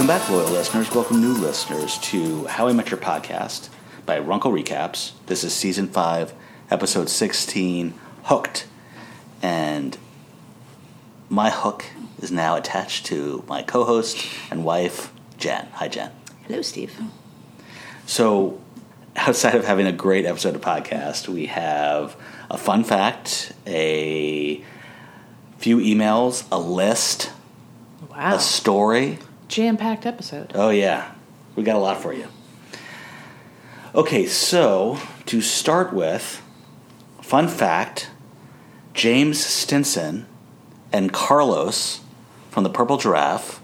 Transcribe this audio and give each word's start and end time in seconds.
Welcome 0.00 0.18
back, 0.18 0.30
loyal 0.30 0.48
listeners. 0.48 0.90
Welcome, 0.94 1.20
new 1.20 1.34
listeners, 1.34 1.98
to 1.98 2.46
How 2.46 2.68
I 2.68 2.72
Met 2.72 2.90
Your 2.90 2.98
Podcast 2.98 3.68
by 4.06 4.18
Runkle 4.18 4.50
Recaps. 4.50 5.12
This 5.26 5.44
is 5.44 5.52
season 5.52 5.88
5, 5.88 6.32
episode 6.70 7.10
16, 7.10 7.92
Hooked. 8.22 8.66
And 9.42 9.98
my 11.28 11.50
hook 11.50 11.84
is 12.18 12.32
now 12.32 12.56
attached 12.56 13.04
to 13.06 13.44
my 13.46 13.62
co 13.62 13.84
host 13.84 14.26
and 14.50 14.64
wife, 14.64 15.12
Jen. 15.36 15.68
Hi, 15.74 15.86
Jen. 15.88 16.10
Hello, 16.46 16.62
Steve. 16.62 16.98
So, 18.06 18.58
outside 19.16 19.54
of 19.54 19.66
having 19.66 19.86
a 19.86 19.92
great 19.92 20.24
episode 20.24 20.54
of 20.54 20.62
podcast, 20.62 21.28
we 21.28 21.44
have 21.44 22.16
a 22.48 22.56
fun 22.56 22.84
fact, 22.84 23.52
a 23.66 24.64
few 25.58 25.76
emails, 25.76 26.46
a 26.50 26.58
list, 26.58 27.32
Wow. 28.10 28.36
a 28.36 28.40
story. 28.40 29.18
Jam 29.50 29.76
packed 29.76 30.06
episode. 30.06 30.52
Oh, 30.54 30.70
yeah. 30.70 31.12
We 31.56 31.64
got 31.64 31.74
a 31.74 31.80
lot 31.80 32.00
for 32.00 32.12
you. 32.12 32.26
Okay, 33.94 34.26
so 34.26 34.98
to 35.26 35.40
start 35.40 35.92
with, 35.92 36.40
fun 37.20 37.48
fact 37.48 38.10
James 38.94 39.44
Stinson 39.44 40.26
and 40.92 41.12
Carlos 41.12 42.00
from 42.50 42.62
the 42.62 42.70
Purple 42.70 42.96
Giraffe 42.96 43.60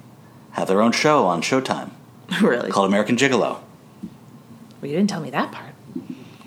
have 0.52 0.66
their 0.66 0.82
own 0.82 0.90
show 0.90 1.26
on 1.26 1.40
Showtime 1.42 1.90
really? 2.42 2.70
called 2.72 2.88
American 2.88 3.16
Gigolo. 3.16 3.60
Well, 4.80 4.90
you 4.90 4.96
didn't 4.96 5.08
tell 5.10 5.20
me 5.20 5.30
that 5.30 5.52
part. 5.52 5.70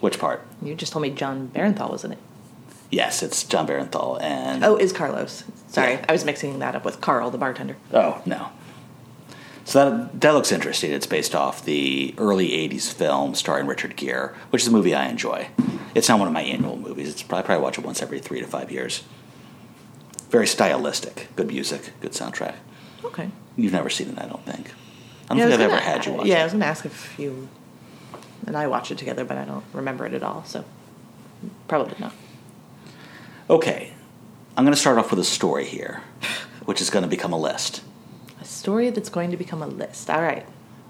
Which 0.02 0.20
part? 0.20 0.46
You 0.62 0.76
just 0.76 0.92
told 0.92 1.04
me 1.04 1.10
Jon 1.12 1.48
Bernthal 1.54 1.90
was 1.92 2.04
in 2.04 2.12
it. 2.12 2.18
Yes, 2.92 3.24
it's 3.24 3.44
Jon 3.46 3.66
Bernthal 3.68 4.22
and. 4.22 4.66
Oh, 4.66 4.76
is 4.76 4.92
Carlos. 4.92 5.46
Sorry, 5.68 5.94
Yeah. 5.94 6.06
I 6.10 6.12
was 6.12 6.26
mixing 6.26 6.60
that 6.60 6.76
up 6.76 6.84
with 6.84 7.00
Carl, 7.00 7.30
the 7.32 7.38
bartender. 7.38 7.78
Oh, 7.94 8.22
no. 8.26 8.50
So 9.70 9.88
that, 9.88 10.22
that 10.22 10.32
looks 10.32 10.52
interesting. 10.52 10.92
It's 10.92 11.06
based 11.06 11.36
off 11.36 11.64
the 11.64 12.16
early 12.18 12.50
80s 12.50 12.92
film 12.92 13.36
starring 13.36 13.68
Richard 13.68 13.96
Gere, 13.96 14.32
which 14.50 14.64
is 14.64 14.68
a 14.68 14.72
movie 14.72 14.96
I 14.96 15.08
enjoy. 15.10 15.48
It's 15.94 16.10
not 16.10 16.18
one 16.18 16.28
of 16.28 16.34
my 16.34 16.42
annual 16.42 16.76
movies. 16.76 17.08
It's 17.10 17.22
probably, 17.22 17.44
I 17.44 17.46
probably 17.46 17.64
watch 17.64 17.78
it 17.78 17.86
once 17.86 18.02
every 18.02 18.18
three 18.20 18.40
to 18.40 18.48
five 18.48 18.72
years. 18.72 19.04
Very 20.32 20.48
stylistic. 20.48 21.28
Good 21.36 21.50
music, 21.50 21.92
good 22.02 22.14
soundtrack. 22.14 22.56
Okay. 23.04 23.30
You've 23.58 23.74
never 23.74 23.92
seen 23.92 24.10
it, 24.10 24.18
I 24.18 24.26
don't 24.26 24.44
think. 24.44 24.72
I 25.26 25.36
don't 25.36 25.38
Yeah, 25.38 25.44
think 25.50 25.54
I've 25.62 25.72
ever 25.72 25.80
had 25.80 26.04
you 26.08 26.14
watch 26.14 26.26
Yeah, 26.26 26.42
I 26.42 26.44
was 26.46 26.54
going 26.54 26.62
to 26.62 26.66
ask 26.66 26.86
if 26.88 27.20
you 27.20 27.48
and 28.48 28.58
I 28.58 28.66
watched 28.66 28.90
it 28.90 28.98
together, 28.98 29.24
but 29.24 29.38
I 29.38 29.46
don't 29.46 29.66
remember 29.74 30.04
it 30.08 30.16
at 30.16 30.24
all, 30.24 30.44
so 30.46 30.66
probably 31.68 31.94
not. 32.00 32.14
Okay, 33.52 33.94
I'm 34.58 34.64
going 34.66 34.74
to 34.74 34.80
start 34.82 34.98
off 34.98 35.12
with 35.12 35.20
a 35.20 35.24
story 35.24 35.66
here, 35.66 36.02
which 36.66 36.82
is 36.82 36.90
going 36.90 37.04
to 37.04 37.10
become 37.10 37.34
a 37.34 37.40
list. 37.40 37.84
A 38.42 38.46
story 38.46 38.90
that's 38.90 39.10
going 39.10 39.32
to 39.32 39.38
become 39.38 39.62
a 39.62 39.68
list. 39.68 40.10
All 40.10 40.22
right. 40.22 40.46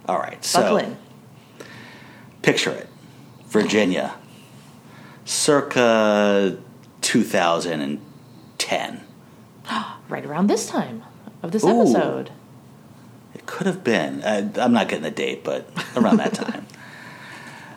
All 0.08 0.18
right, 0.20 0.44
so. 0.44 0.62
Buckle 0.62 0.78
in. 0.78 0.98
picture 2.42 2.72
it 2.72 2.88
virginia 3.48 4.16
circa 5.26 6.58
2010 7.02 9.02
Right 10.10 10.26
around 10.26 10.48
this 10.48 10.68
time 10.68 11.04
of 11.44 11.52
this 11.52 11.64
Ooh. 11.64 11.82
episode. 11.82 12.32
it 13.36 13.46
could 13.46 13.68
have 13.68 13.84
been 13.84 14.24
I, 14.24 14.38
i'm 14.64 14.72
not 14.74 14.88
getting 14.88 15.04
the 15.04 15.12
date 15.12 15.44
but 15.44 15.70
around 15.96 16.18
that 16.18 16.34
time 16.36 16.66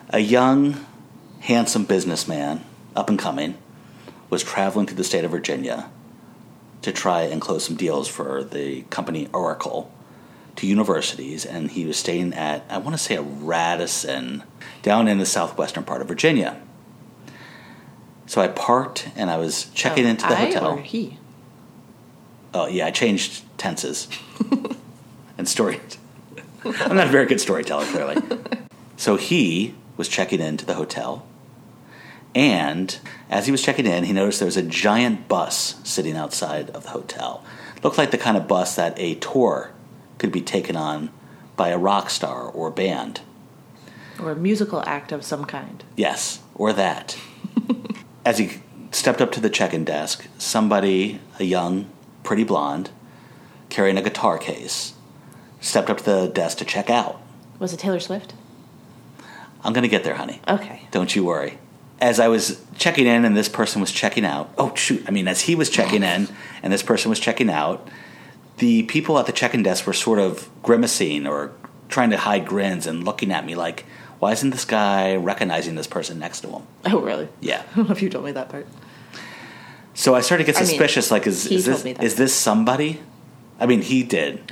a 0.09 0.19
young 0.19 0.83
handsome 1.41 1.85
businessman 1.85 2.63
up 2.95 3.09
and 3.09 3.19
coming 3.19 3.57
was 4.29 4.43
traveling 4.43 4.87
through 4.87 4.97
the 4.97 5.03
state 5.03 5.25
of 5.25 5.31
virginia 5.31 5.89
to 6.83 6.91
try 6.91 7.21
and 7.23 7.41
close 7.41 7.65
some 7.65 7.75
deals 7.75 8.07
for 8.07 8.43
the 8.43 8.83
company 8.83 9.27
oracle 9.33 9.91
to 10.55 10.67
universities 10.67 11.45
and 11.45 11.71
he 11.71 11.85
was 11.85 11.97
staying 11.97 12.33
at 12.33 12.63
i 12.69 12.77
want 12.77 12.95
to 12.95 13.01
say 13.01 13.15
a 13.15 13.21
radisson 13.21 14.43
down 14.83 15.07
in 15.07 15.17
the 15.17 15.25
southwestern 15.25 15.83
part 15.83 16.01
of 16.01 16.07
virginia 16.07 16.61
so 18.27 18.39
i 18.41 18.47
parked 18.47 19.09
and 19.15 19.29
i 19.31 19.37
was 19.37 19.65
checking 19.73 20.05
Oh, 20.05 20.09
into 20.09 20.27
the 20.27 20.37
I 20.37 20.45
hotel 20.45 20.67
Or 20.73 20.77
he. 20.77 21.17
Oh 22.55 22.67
yeah, 22.67 22.85
I 22.85 22.91
changed 22.91 23.43
tenses 23.57 24.07
and 25.39 25.49
story. 25.49 25.79
I'm 26.63 26.95
not 26.95 27.07
a 27.07 27.09
very 27.11 27.25
good 27.25 27.41
storyteller, 27.41 27.83
clearly. 27.85 28.17
so 28.95 29.15
he 29.15 29.73
was 29.97 30.07
checking 30.07 30.39
into 30.39 30.63
the 30.63 30.75
hotel, 30.75 31.25
and 32.35 32.97
as 33.29 33.45
he 33.45 33.51
was 33.51 33.61
checking 33.61 33.85
in, 33.85 34.05
he 34.05 34.13
noticed 34.13 34.39
there 34.39 34.45
was 34.45 34.57
a 34.57 34.63
giant 34.63 35.27
bus 35.27 35.79
sitting 35.83 36.15
outside 36.15 36.69
of 36.71 36.83
the 36.83 36.89
hotel. 36.89 37.43
Looked 37.83 37.97
like 37.97 38.11
the 38.11 38.17
kind 38.17 38.37
of 38.37 38.47
bus 38.47 38.75
that 38.75 38.97
a 38.97 39.15
tour 39.15 39.71
could 40.17 40.31
be 40.31 40.41
taken 40.41 40.75
on 40.75 41.09
by 41.55 41.69
a 41.69 41.77
rock 41.77 42.09
star 42.09 42.43
or 42.43 42.71
band. 42.71 43.21
Or 44.19 44.31
a 44.31 44.35
musical 44.35 44.81
act 44.85 45.11
of 45.11 45.23
some 45.23 45.45
kind. 45.45 45.83
Yes, 45.95 46.41
or 46.55 46.73
that. 46.73 47.17
As 48.25 48.37
he 48.37 48.61
stepped 48.91 49.21
up 49.21 49.31
to 49.33 49.41
the 49.41 49.49
check 49.49 49.73
in 49.73 49.83
desk, 49.83 50.27
somebody, 50.37 51.19
a 51.39 51.43
young, 51.43 51.89
pretty 52.23 52.43
blonde, 52.43 52.89
carrying 53.69 53.97
a 53.97 54.01
guitar 54.01 54.37
case, 54.37 54.93
stepped 55.59 55.89
up 55.89 55.97
to 55.97 56.03
the 56.03 56.27
desk 56.27 56.59
to 56.59 56.65
check 56.65 56.89
out. 56.89 57.21
Was 57.59 57.73
it 57.73 57.79
Taylor 57.79 57.99
Swift? 57.99 58.33
I'm 59.63 59.73
going 59.73 59.83
to 59.83 59.89
get 59.89 60.03
there, 60.03 60.15
honey. 60.15 60.41
Okay. 60.47 60.87
Don't 60.91 61.15
you 61.15 61.23
worry. 61.23 61.57
As 62.03 62.19
I 62.19 62.27
was 62.27 62.61
checking 62.77 63.07
in 63.07 63.23
and 63.23 63.35
this 63.35 63.47
person 63.47 63.79
was 63.79 63.89
checking 63.89 64.25
out, 64.25 64.53
oh, 64.57 64.75
shoot, 64.75 65.05
I 65.07 65.11
mean, 65.11 65.29
as 65.29 65.39
he 65.41 65.55
was 65.55 65.69
checking 65.69 66.03
in 66.03 66.27
and 66.61 66.73
this 66.73 66.83
person 66.83 67.07
was 67.09 67.17
checking 67.17 67.49
out, 67.49 67.87
the 68.57 68.83
people 68.83 69.17
at 69.17 69.25
the 69.25 69.31
check 69.31 69.53
in 69.53 69.63
desk 69.63 69.87
were 69.87 69.93
sort 69.93 70.19
of 70.19 70.49
grimacing 70.61 71.25
or 71.25 71.53
trying 71.87 72.09
to 72.09 72.17
hide 72.17 72.45
grins 72.45 72.87
and 72.87 73.05
looking 73.05 73.31
at 73.31 73.45
me 73.45 73.55
like, 73.55 73.85
why 74.19 74.33
isn't 74.33 74.49
this 74.49 74.65
guy 74.65 75.15
recognizing 75.15 75.75
this 75.75 75.87
person 75.87 76.19
next 76.19 76.41
to 76.41 76.49
him? 76.49 76.63
Oh, 76.85 76.99
really? 76.99 77.29
Yeah. 77.39 77.63
I 77.71 77.75
don't 77.77 77.87
know 77.87 77.95
if 77.95 78.01
you 78.01 78.09
told 78.09 78.25
me 78.25 78.33
that 78.33 78.49
part. 78.49 78.67
So 79.93 80.13
I 80.13 80.19
started 80.19 80.45
to 80.45 80.51
get 80.51 80.57
I 80.57 80.65
mean, 80.65 80.69
suspicious. 80.71 81.09
like, 81.09 81.25
is, 81.25 81.45
is 81.47 81.65
this 81.65 81.75
told 81.75 81.85
me 81.85 81.93
that. 81.93 82.03
is 82.03 82.15
this 82.15 82.33
somebody? 82.33 82.99
I 83.59 83.65
mean, 83.65 83.81
he 83.81 84.03
did. 84.03 84.51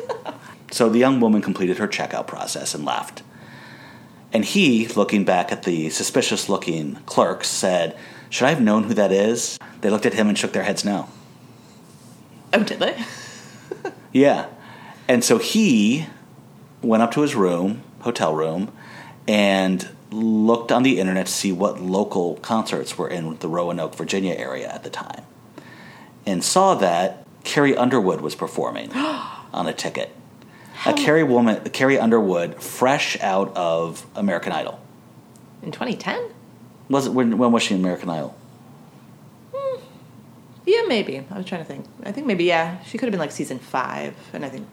so 0.70 0.90
the 0.90 0.98
young 0.98 1.18
woman 1.18 1.40
completed 1.40 1.78
her 1.78 1.88
checkout 1.88 2.26
process 2.26 2.74
and 2.74 2.84
left. 2.84 3.22
And 4.32 4.44
he, 4.44 4.86
looking 4.88 5.24
back 5.24 5.50
at 5.50 5.62
the 5.62 5.90
suspicious-looking 5.90 6.96
clerks, 7.06 7.48
said, 7.48 7.96
"Should 8.28 8.46
I 8.46 8.50
have 8.50 8.60
known 8.60 8.84
who 8.84 8.94
that 8.94 9.12
is?" 9.12 9.58
They 9.80 9.90
looked 9.90 10.06
at 10.06 10.14
him 10.14 10.28
and 10.28 10.36
shook 10.36 10.52
their 10.52 10.64
heads 10.64 10.84
no. 10.84 11.08
Oh, 12.52 12.62
did 12.62 12.78
they? 12.78 12.96
Yeah. 14.12 14.46
And 15.06 15.22
so 15.22 15.38
he 15.38 16.06
went 16.82 17.02
up 17.02 17.12
to 17.12 17.20
his 17.20 17.34
room, 17.34 17.82
hotel 18.00 18.34
room, 18.34 18.72
and 19.26 19.88
looked 20.10 20.72
on 20.72 20.82
the 20.82 20.98
internet 20.98 21.26
to 21.26 21.32
see 21.32 21.52
what 21.52 21.80
local 21.80 22.36
concerts 22.36 22.96
were 22.96 23.08
in 23.08 23.36
the 23.38 23.48
Roanoke, 23.48 23.94
Virginia 23.94 24.34
area 24.34 24.68
at 24.68 24.82
the 24.82 24.90
time. 24.90 25.24
And 26.26 26.42
saw 26.42 26.74
that 26.76 27.26
Carrie 27.44 27.76
Underwood 27.76 28.20
was 28.20 28.34
performing 28.34 28.92
on 28.94 29.66
a 29.66 29.72
ticket. 29.72 30.14
A 30.86 30.92
Carrie 30.92 31.24
woman, 31.24 31.62
Carrie 31.70 31.98
Underwood, 31.98 32.62
fresh 32.62 33.18
out 33.20 33.54
of 33.56 34.06
American 34.14 34.52
Idol. 34.52 34.80
In 35.62 35.72
2010? 35.72 36.30
Was 36.88 37.06
it 37.06 37.12
when, 37.12 37.36
when 37.36 37.52
was 37.52 37.62
she 37.62 37.74
in 37.74 37.80
American 37.80 38.08
Idol? 38.08 38.36
Hmm. 39.54 39.80
Yeah, 40.64 40.82
maybe. 40.86 41.24
I 41.30 41.36
was 41.36 41.46
trying 41.46 41.62
to 41.62 41.66
think. 41.66 41.86
I 42.04 42.12
think 42.12 42.26
maybe, 42.26 42.44
yeah. 42.44 42.82
She 42.84 42.96
could 42.96 43.06
have 43.06 43.12
been 43.12 43.20
like 43.20 43.32
season 43.32 43.58
five, 43.58 44.14
and 44.32 44.44
I 44.44 44.48
think 44.48 44.68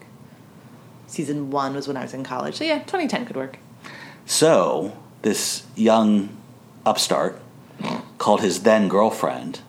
season 1.06 1.50
one 1.50 1.74
was 1.74 1.88
when 1.88 1.96
I 1.96 2.02
was 2.02 2.14
in 2.14 2.24
college. 2.24 2.56
So 2.56 2.64
yeah, 2.64 2.78
2010 2.78 3.26
could 3.26 3.36
work. 3.36 3.58
So 4.24 4.96
this 5.22 5.66
young 5.74 6.36
upstart 6.84 7.40
called 8.18 8.40
his 8.40 8.62
then 8.62 8.88
girlfriend, 8.88 9.60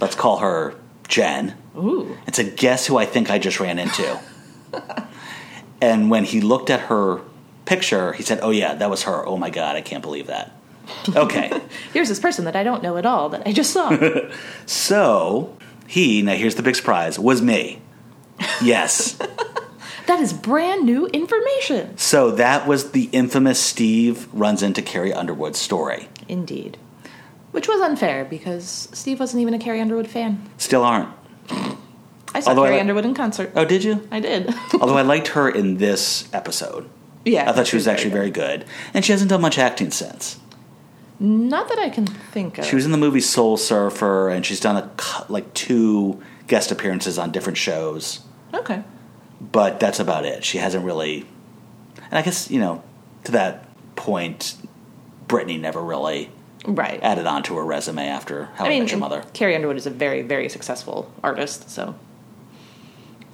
let's 0.00 0.14
call 0.14 0.38
her 0.38 0.74
Jen, 1.08 1.54
Ooh. 1.76 2.16
and 2.26 2.34
said, 2.34 2.56
Guess 2.56 2.86
who 2.86 2.96
I 2.96 3.06
think 3.06 3.30
I 3.30 3.38
just 3.38 3.60
ran 3.60 3.78
into? 3.78 4.20
and 5.80 6.10
when 6.10 6.24
he 6.24 6.40
looked 6.40 6.70
at 6.70 6.80
her 6.80 7.20
picture, 7.64 8.12
he 8.12 8.22
said, 8.22 8.40
Oh, 8.42 8.50
yeah, 8.50 8.74
that 8.74 8.90
was 8.90 9.02
her. 9.04 9.26
Oh, 9.26 9.36
my 9.36 9.50
God, 9.50 9.76
I 9.76 9.80
can't 9.80 10.02
believe 10.02 10.28
that. 10.28 10.52
Okay. 11.14 11.52
Here's 11.92 12.08
this 12.08 12.20
person 12.20 12.44
that 12.44 12.56
I 12.56 12.62
don't 12.62 12.82
know 12.82 12.96
at 12.96 13.06
all 13.06 13.28
that 13.30 13.46
I 13.46 13.52
just 13.52 13.72
saw. 13.72 13.96
so 14.66 15.56
he, 15.86 16.22
now 16.22 16.34
here's 16.34 16.54
the 16.54 16.62
big 16.62 16.76
surprise, 16.76 17.18
was 17.18 17.42
me. 17.42 17.80
Yes. 18.62 19.12
that 20.06 20.20
is 20.20 20.32
brand 20.32 20.84
new 20.84 21.06
information. 21.06 21.96
so 21.96 22.30
that 22.32 22.66
was 22.66 22.92
the 22.92 23.08
infamous 23.12 23.58
Steve 23.58 24.28
runs 24.32 24.62
into 24.62 24.82
Carrie 24.82 25.12
Underwood 25.12 25.56
story. 25.56 26.08
Indeed. 26.28 26.76
Which 27.52 27.68
was 27.68 27.80
unfair 27.80 28.24
because 28.24 28.88
Steve 28.92 29.20
wasn't 29.20 29.42
even 29.42 29.54
a 29.54 29.58
Carrie 29.58 29.80
Underwood 29.80 30.08
fan. 30.08 30.48
Still 30.58 30.82
aren't. 30.82 31.08
I 32.36 32.40
saw 32.40 32.50
Although 32.50 32.62
I 32.62 32.66
Carrie 32.66 32.76
like- 32.76 32.80
Underwood 32.82 33.04
in 33.06 33.14
concert. 33.14 33.50
Oh, 33.56 33.64
did 33.64 33.82
you? 33.84 34.06
I 34.10 34.20
did. 34.20 34.52
Although 34.80 34.96
I 34.98 35.02
liked 35.02 35.28
her 35.28 35.48
in 35.48 35.78
this 35.78 36.28
episode. 36.32 36.88
yeah. 37.24 37.48
I 37.48 37.52
thought 37.52 37.66
she 37.66 37.76
was 37.76 37.88
actually 37.88 38.10
very 38.10 38.30
good. 38.30 38.64
And 38.94 39.04
she 39.04 39.12
hasn't 39.12 39.30
done 39.30 39.40
much 39.40 39.58
acting 39.58 39.90
since. 39.90 40.38
Not 41.18 41.68
that 41.70 41.78
I 41.78 41.88
can 41.88 42.06
think 42.06 42.58
of. 42.58 42.66
She 42.66 42.74
was 42.74 42.84
in 42.84 42.92
the 42.92 42.98
movie 42.98 43.20
Soul 43.20 43.56
Surfer, 43.56 44.28
and 44.28 44.44
she's 44.44 44.60
done 44.60 44.76
a 44.76 44.90
cou- 44.98 45.24
like 45.32 45.52
two 45.54 46.20
guest 46.46 46.70
appearances 46.70 47.18
on 47.18 47.32
different 47.32 47.56
shows. 47.58 48.20
Okay. 48.54 48.82
but 49.40 49.80
that's 49.80 49.98
about 50.00 50.24
it. 50.24 50.44
She 50.44 50.58
hasn't 50.58 50.84
really, 50.84 51.26
and 52.10 52.18
I 52.18 52.22
guess 52.22 52.50
you 52.50 52.60
know, 52.60 52.82
to 53.24 53.32
that 53.32 53.66
point, 53.96 54.56
Britney 55.26 55.58
never 55.60 55.82
really 55.82 56.30
Right. 56.66 56.98
added 57.02 57.26
on 57.26 57.42
to 57.44 57.56
her 57.56 57.64
resume 57.64 58.06
after 58.06 58.46
How 58.56 58.64
I, 58.64 58.68
I 58.68 58.70
mean, 58.70 58.82
Met 58.84 58.90
Your 58.92 59.00
Mother. 59.00 59.24
Carrie 59.34 59.54
Underwood 59.54 59.76
is 59.76 59.86
a 59.86 59.90
very, 59.90 60.22
very 60.22 60.48
successful 60.48 61.10
artist, 61.22 61.70
so 61.70 61.94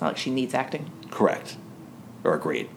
not 0.03 0.09
like 0.09 0.17
she 0.19 0.31
needs 0.31 0.53
acting. 0.55 0.91
Correct. 1.11 1.57
Or 2.25 2.35
agreed. 2.35 2.69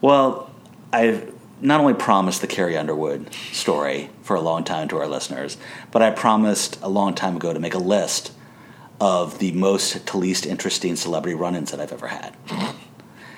Well, 0.00 0.50
I've 0.92 1.32
not 1.60 1.80
only 1.80 1.94
promised 1.94 2.40
the 2.40 2.46
Carrie 2.46 2.76
Underwood 2.76 3.32
story 3.52 4.08
for 4.22 4.34
a 4.36 4.40
long 4.40 4.64
time 4.64 4.88
to 4.88 4.96
our 4.98 5.06
listeners, 5.06 5.56
but 5.90 6.02
I 6.02 6.10
promised 6.10 6.78
a 6.82 6.88
long 6.88 7.14
time 7.14 7.36
ago 7.36 7.52
to 7.52 7.60
make 7.60 7.74
a 7.74 7.78
list 7.78 8.32
of 9.00 9.38
the 9.38 9.52
most 9.52 10.06
to 10.06 10.18
least 10.18 10.46
interesting 10.46 10.96
celebrity 10.96 11.34
run 11.34 11.54
ins 11.54 11.70
that 11.70 11.80
I've 11.80 11.92
ever 11.92 12.08
had. 12.08 12.34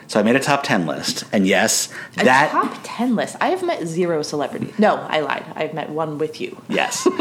So 0.08 0.20
I 0.20 0.22
made 0.22 0.36
a 0.36 0.40
top 0.40 0.62
10 0.62 0.86
list. 0.86 1.24
And 1.32 1.46
yes, 1.46 1.88
A 2.18 2.24
that. 2.24 2.50
top 2.50 2.76
ten 2.82 3.16
list. 3.16 3.36
I 3.40 3.48
have 3.48 3.64
met 3.64 3.86
zero 3.86 4.22
celebrities. 4.22 4.78
No, 4.78 4.96
I 4.96 5.20
lied. 5.20 5.44
I've 5.56 5.72
met 5.74 5.88
one 5.90 6.18
with 6.18 6.40
you, 6.40 6.60
Yes. 6.68 7.06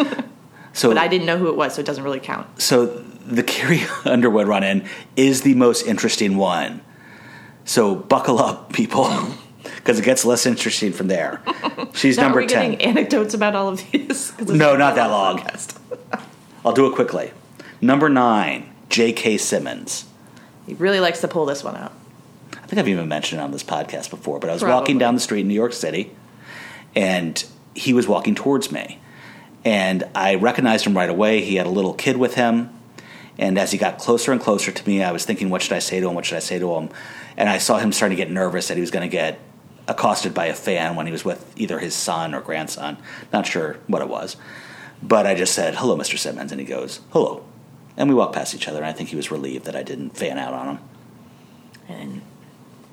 So 0.73 0.87
but 0.87 0.97
I 0.97 1.09
didn't 1.09 1.25
know 1.27 1.37
who 1.37 1.49
it 1.49 1.57
was, 1.57 1.75
so 1.75 1.81
it 1.81 1.85
doesn't 1.85 2.03
really 2.05 2.21
count. 2.21 2.47
so 2.61 3.03
the 3.25 3.43
Carrie 3.43 3.81
Underwood 4.05 4.47
run 4.47 4.63
in 4.63 4.87
is 5.15 5.41
the 5.41 5.55
most 5.55 5.85
interesting 5.85 6.37
one. 6.37 6.81
So 7.65 7.95
buckle 7.95 8.39
up, 8.39 8.73
people, 8.73 9.09
because 9.63 9.99
it 9.99 10.05
gets 10.05 10.25
less 10.25 10.45
interesting 10.45 10.91
from 10.93 11.07
there. 11.07 11.41
She's 11.93 12.17
Now, 12.17 12.23
number 12.23 12.39
are 12.39 12.43
we 12.43 12.47
10. 12.47 12.71
getting 12.71 12.85
anecdotes 12.87 13.33
about 13.33 13.55
all 13.55 13.69
of 13.69 13.91
these? 13.91 14.37
No, 14.39 14.75
not 14.75 14.95
that 14.95 15.07
long. 15.09 15.45
I'll 16.65 16.73
do 16.73 16.87
it 16.87 16.95
quickly. 16.95 17.31
Number 17.81 18.09
nine, 18.09 18.71
J.K. 18.89 19.37
Simmons. 19.37 20.05
He 20.67 20.73
really 20.75 20.99
likes 20.99 21.21
to 21.21 21.27
pull 21.27 21.45
this 21.45 21.63
one 21.63 21.75
out. 21.75 21.93
I 22.53 22.67
think 22.67 22.79
I've 22.79 22.87
even 22.87 23.07
mentioned 23.09 23.41
it 23.41 23.43
on 23.43 23.51
this 23.51 23.63
podcast 23.63 24.09
before, 24.09 24.39
but 24.39 24.49
I 24.49 24.53
was 24.53 24.61
Probably. 24.61 24.79
walking 24.79 24.97
down 24.97 25.15
the 25.15 25.19
street 25.21 25.41
in 25.41 25.47
New 25.47 25.53
York 25.55 25.73
City, 25.73 26.11
and 26.95 27.43
he 27.75 27.93
was 27.93 28.07
walking 28.07 28.35
towards 28.35 28.71
me. 28.71 28.99
And 29.65 30.03
I 30.15 30.35
recognized 30.35 30.85
him 30.85 30.95
right 30.95 31.09
away. 31.09 31.41
He 31.41 31.55
had 31.55 31.65
a 31.65 31.69
little 31.69 31.93
kid 31.93 32.17
with 32.17 32.35
him. 32.35 32.69
And 33.37 33.57
as 33.57 33.71
he 33.71 33.77
got 33.77 33.97
closer 33.97 34.31
and 34.31 34.39
closer 34.39 34.71
to 34.71 34.87
me, 34.87 35.03
I 35.03 35.11
was 35.11 35.25
thinking, 35.25 35.49
what 35.49 35.61
should 35.61 35.73
I 35.73 35.79
say 35.79 35.99
to 35.99 36.07
him? 36.07 36.15
What 36.15 36.25
should 36.25 36.37
I 36.37 36.41
say 36.41 36.59
to 36.59 36.75
him? 36.75 36.89
And 37.37 37.49
I 37.49 37.57
saw 37.57 37.77
him 37.79 37.91
starting 37.91 38.17
to 38.17 38.23
get 38.23 38.31
nervous 38.31 38.67
that 38.67 38.75
he 38.75 38.81
was 38.81 38.91
going 38.91 39.09
to 39.09 39.11
get 39.11 39.39
accosted 39.87 40.33
by 40.33 40.45
a 40.45 40.53
fan 40.53 40.95
when 40.95 41.05
he 41.05 41.11
was 41.11 41.25
with 41.25 41.51
either 41.55 41.79
his 41.79 41.95
son 41.95 42.33
or 42.33 42.41
grandson. 42.41 42.97
Not 43.33 43.47
sure 43.47 43.77
what 43.87 44.01
it 44.01 44.09
was. 44.09 44.37
But 45.01 45.25
I 45.25 45.33
just 45.33 45.53
said, 45.53 45.75
hello, 45.75 45.97
Mr. 45.97 46.17
Simmons. 46.17 46.51
And 46.51 46.61
he 46.61 46.67
goes, 46.67 46.99
hello. 47.11 47.43
And 47.97 48.07
we 48.09 48.15
walked 48.15 48.33
past 48.33 48.53
each 48.55 48.67
other, 48.67 48.77
and 48.77 48.85
I 48.85 48.93
think 48.93 49.09
he 49.09 49.15
was 49.15 49.31
relieved 49.31 49.65
that 49.65 49.75
I 49.75 49.83
didn't 49.83 50.11
fan 50.11 50.37
out 50.37 50.53
on 50.53 50.67
him. 50.67 50.83
And 51.89 52.21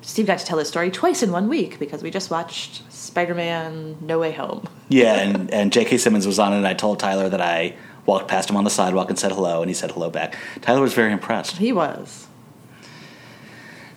Steve 0.01 0.25
got 0.25 0.39
to 0.39 0.45
tell 0.45 0.57
his 0.57 0.67
story 0.67 0.91
twice 0.91 1.23
in 1.23 1.31
one 1.31 1.47
week 1.47 1.79
because 1.79 2.03
we 2.03 2.11
just 2.11 2.31
watched 2.31 2.91
Spider 2.91 3.35
Man 3.35 3.97
No 4.01 4.19
Way 4.19 4.31
Home. 4.33 4.67
Yeah, 4.89 5.15
and, 5.15 5.51
and 5.53 5.71
J.K. 5.71 5.97
Simmons 5.97 6.25
was 6.25 6.39
on 6.39 6.53
it, 6.53 6.57
and 6.57 6.67
I 6.67 6.73
told 6.73 6.99
Tyler 6.99 7.29
that 7.29 7.41
I 7.41 7.75
walked 8.09 8.27
past 8.27 8.49
him 8.49 8.57
on 8.57 8.63
the 8.63 8.69
sidewalk 8.71 9.09
and 9.09 9.19
said 9.19 9.31
hello, 9.31 9.61
and 9.61 9.69
he 9.69 9.73
said 9.73 9.91
hello 9.91 10.09
back. 10.09 10.35
Tyler 10.61 10.81
was 10.81 10.93
very 10.93 11.13
impressed. 11.13 11.57
He 11.57 11.71
was. 11.71 12.27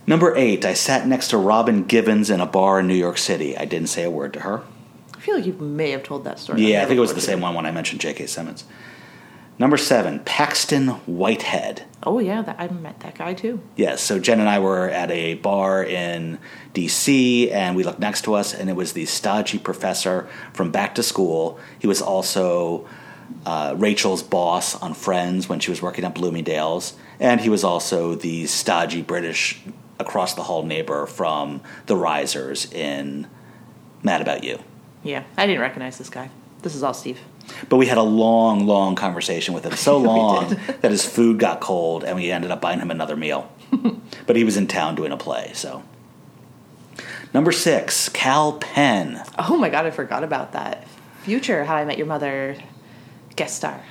Number 0.06 0.37
eight, 0.37 0.67
I 0.67 0.75
sat 0.75 1.06
next 1.06 1.29
to 1.29 1.38
Robin 1.38 1.85
Givens 1.85 2.29
in 2.29 2.38
a 2.41 2.47
bar 2.47 2.81
in 2.81 2.87
New 2.87 2.94
York 2.94 3.17
City. 3.17 3.56
I 3.56 3.64
didn't 3.64 3.88
say 3.88 4.03
a 4.03 4.11
word 4.11 4.35
to 4.35 4.41
her. 4.41 4.62
I 5.14 5.20
feel 5.20 5.37
like 5.37 5.47
you 5.47 5.55
may 5.55 5.93
have 5.93 6.03
told 6.03 6.25
that 6.25 6.38
story. 6.38 6.61
Yeah, 6.61 6.82
I 6.82 6.85
think 6.85 6.99
it 6.99 7.00
was 7.00 7.14
the 7.14 7.23
same 7.23 7.41
one 7.41 7.55
when 7.55 7.64
I 7.64 7.70
mentioned 7.70 8.03
J.K. 8.03 8.26
Simmons. 8.26 8.64
Number 9.59 9.79
seven, 9.79 10.20
Paxton 10.20 10.88
Whitehead. 11.06 11.85
Oh, 12.03 12.19
yeah, 12.19 12.43
that, 12.43 12.56
I 12.59 12.69
met 12.69 13.00
that 13.00 13.14
guy 13.14 13.32
too. 13.32 13.61
Yes, 13.76 14.03
so 14.03 14.19
Jen 14.19 14.41
and 14.41 14.49
I 14.49 14.59
were 14.59 14.88
at 14.91 15.11
a 15.11 15.35
bar 15.35 15.82
in 15.82 16.38
DC, 16.75 17.50
and 17.50 17.76
we 17.76 17.85
looked 17.85 18.00
next 18.00 18.23
to 18.23 18.35
us, 18.35 18.53
and 18.53 18.69
it 18.69 18.75
was 18.75 18.93
the 18.93 19.06
stodgy 19.06 19.59
professor 19.59 20.29
from 20.53 20.70
Back 20.70 20.97
to 20.97 21.03
School. 21.03 21.59
He 21.79 21.87
was 21.87 22.03
also 22.03 22.87
uh, 23.47 23.75
Rachel's 23.77 24.23
boss 24.23 24.81
on 24.81 24.95
Friends 24.95 25.49
when 25.49 25.61
she 25.61 25.71
was 25.71 25.83
working 25.83 26.05
at 26.05 26.15
Bloomingdale's, 26.15 26.95
and 27.21 27.41
he 27.41 27.49
was 27.49 27.65
also 27.65 28.15
the 28.15 28.47
stodgy 28.47 29.03
British 29.03 29.61
across 29.99 30.35
the 30.35 30.43
hall 30.43 30.65
neighbor 30.65 31.07
from 31.07 31.61
The 31.87 31.95
Reisers 31.95 32.73
in 32.73 33.29
Mad 34.03 34.21
About 34.21 34.45
You. 34.45 34.59
Yeah, 35.03 35.25
I 35.37 35.47
didn't 35.47 35.61
recognize 35.61 35.99
this 35.99 36.11
guy. 36.11 36.31
This 36.63 36.75
is 36.75 36.83
all 36.83 36.95
Steve. 36.95 37.21
But 37.69 37.77
we 37.77 37.87
had 37.87 37.99
a 37.99 38.03
long, 38.03 38.67
long 38.67 38.95
conversation 38.95 39.55
with 39.55 39.65
him, 39.65 39.77
so 39.77 39.99
long 39.99 40.49
that 40.81 40.91
his 40.91 41.05
food 41.05 41.39
got 41.39 41.61
cold, 41.61 42.05
and 42.05 42.17
we 42.17 42.31
ended 42.31 42.51
up 42.51 42.61
buying 42.61 42.81
him 42.81 42.91
another 42.91 43.17
meal. 43.17 43.51
but 44.27 44.37
he 44.37 44.45
was 44.45 44.57
in 44.57 44.67
town 44.67 44.95
doing 44.95 45.13
a 45.13 45.17
play, 45.17 45.53
so. 45.55 45.83
Number 47.35 47.51
six, 47.51 48.09
Kal 48.11 48.55
Penn. 48.55 49.23
Oh 49.39 49.57
my 49.57 49.71
god, 49.71 49.87
I 49.87 49.91
forgot 49.91 50.23
about 50.23 50.53
that. 50.53 50.87
Future 51.23 51.65
How 51.65 51.77
I 51.77 51.85
Met 51.85 51.99
Your 51.99 52.07
Mother 52.07 52.57
guest 53.37 53.56
star. 53.56 53.82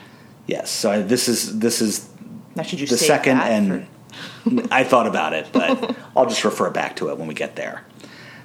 Yes, 0.48 0.70
so 0.70 0.92
I, 0.92 1.02
this 1.02 1.28
is 1.28 1.60
this 1.60 1.82
is 1.82 2.10
Now, 2.56 2.64
should 2.64 2.80
you 2.80 2.88
the 2.88 2.98
second, 2.98 3.38
that 3.38 3.52
and 3.52 3.88
I 4.72 4.84
thought 4.84 5.08
about 5.08 5.34
it, 5.34 5.50
but 5.52 5.96
I'll 6.16 6.26
just 6.26 6.44
refer 6.44 6.70
back 6.70 6.96
to 6.98 7.10
it 7.10 7.18
when 7.18 7.28
we 7.28 7.34
get 7.34 7.56
there. 7.56 7.86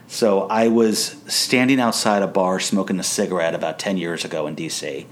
So 0.08 0.43
I 0.43 0.69
was 0.69 1.16
standing 1.26 1.81
outside 1.81 2.22
a 2.22 2.28
bar 2.28 2.60
smoking 2.60 3.00
a 3.00 3.02
cigarette 3.02 3.54
about 3.54 3.78
ten 3.78 3.96
years 3.96 4.25
ago 4.25 4.46
in 4.46 4.54
DC, 4.54 5.06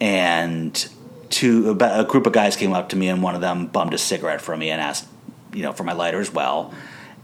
and 0.00 0.88
two 1.30 1.70
about 1.70 2.00
a 2.00 2.04
group 2.04 2.26
of 2.26 2.32
guys 2.32 2.56
came 2.56 2.72
up 2.72 2.90
to 2.90 2.96
me, 2.96 3.08
and 3.08 3.22
one 3.22 3.34
of 3.34 3.40
them 3.40 3.66
bummed 3.66 3.94
a 3.94 3.98
cigarette 3.98 4.40
from 4.40 4.60
me 4.60 4.70
and 4.70 4.80
asked, 4.80 5.06
you 5.52 5.62
know, 5.62 5.72
for 5.72 5.84
my 5.84 5.92
lighter 5.92 6.20
as 6.20 6.32
well, 6.32 6.74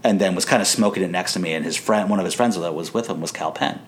and 0.03 0.19
then 0.19 0.35
was 0.35 0.45
kind 0.45 0.61
of 0.61 0.67
smoking 0.67 1.03
it 1.03 1.11
next 1.11 1.33
to 1.33 1.39
me, 1.39 1.53
and 1.53 1.63
his 1.63 1.77
friend, 1.77 2.09
one 2.09 2.19
of 2.19 2.25
his 2.25 2.33
friends 2.33 2.57
that 2.57 2.73
was 2.73 2.93
with 2.93 3.07
him, 3.07 3.21
was 3.21 3.31
Kal 3.31 3.51
Penn. 3.51 3.79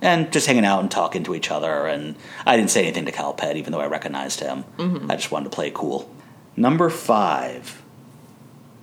And 0.00 0.30
just 0.32 0.46
hanging 0.46 0.64
out 0.64 0.80
and 0.80 0.90
talking 0.90 1.24
to 1.24 1.34
each 1.34 1.50
other, 1.50 1.86
and 1.86 2.14
I 2.46 2.56
didn't 2.56 2.70
say 2.70 2.82
anything 2.84 3.04
to 3.06 3.12
Kal 3.12 3.32
Penn, 3.34 3.56
even 3.56 3.72
though 3.72 3.80
I 3.80 3.86
recognized 3.88 4.38
him. 4.40 4.64
I 4.78 5.16
just 5.16 5.32
wanted 5.32 5.44
to 5.50 5.50
play 5.50 5.72
cool. 5.74 6.08
Number 6.56 6.88
five, 6.88 7.82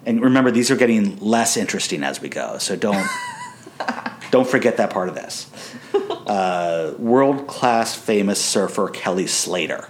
and 0.06 0.22
remember 0.22 0.52
these 0.52 0.70
are 0.72 0.76
getting 0.76 1.18
less 1.20 1.56
interesting 1.56 2.04
as 2.04 2.20
we 2.22 2.28
go, 2.30 2.58
so 2.58 2.76
don't 2.76 3.06
don't 4.32 4.48
forget 4.48 4.78
that 4.78 4.90
part 4.90 5.08
of 5.10 5.16
this. 5.16 5.50
Uh, 5.94 6.94
World 6.98 7.48
class 7.48 7.96
famous 7.96 8.44
surfer 8.44 8.90
Kelly 8.90 9.28
Slater. 9.28 9.88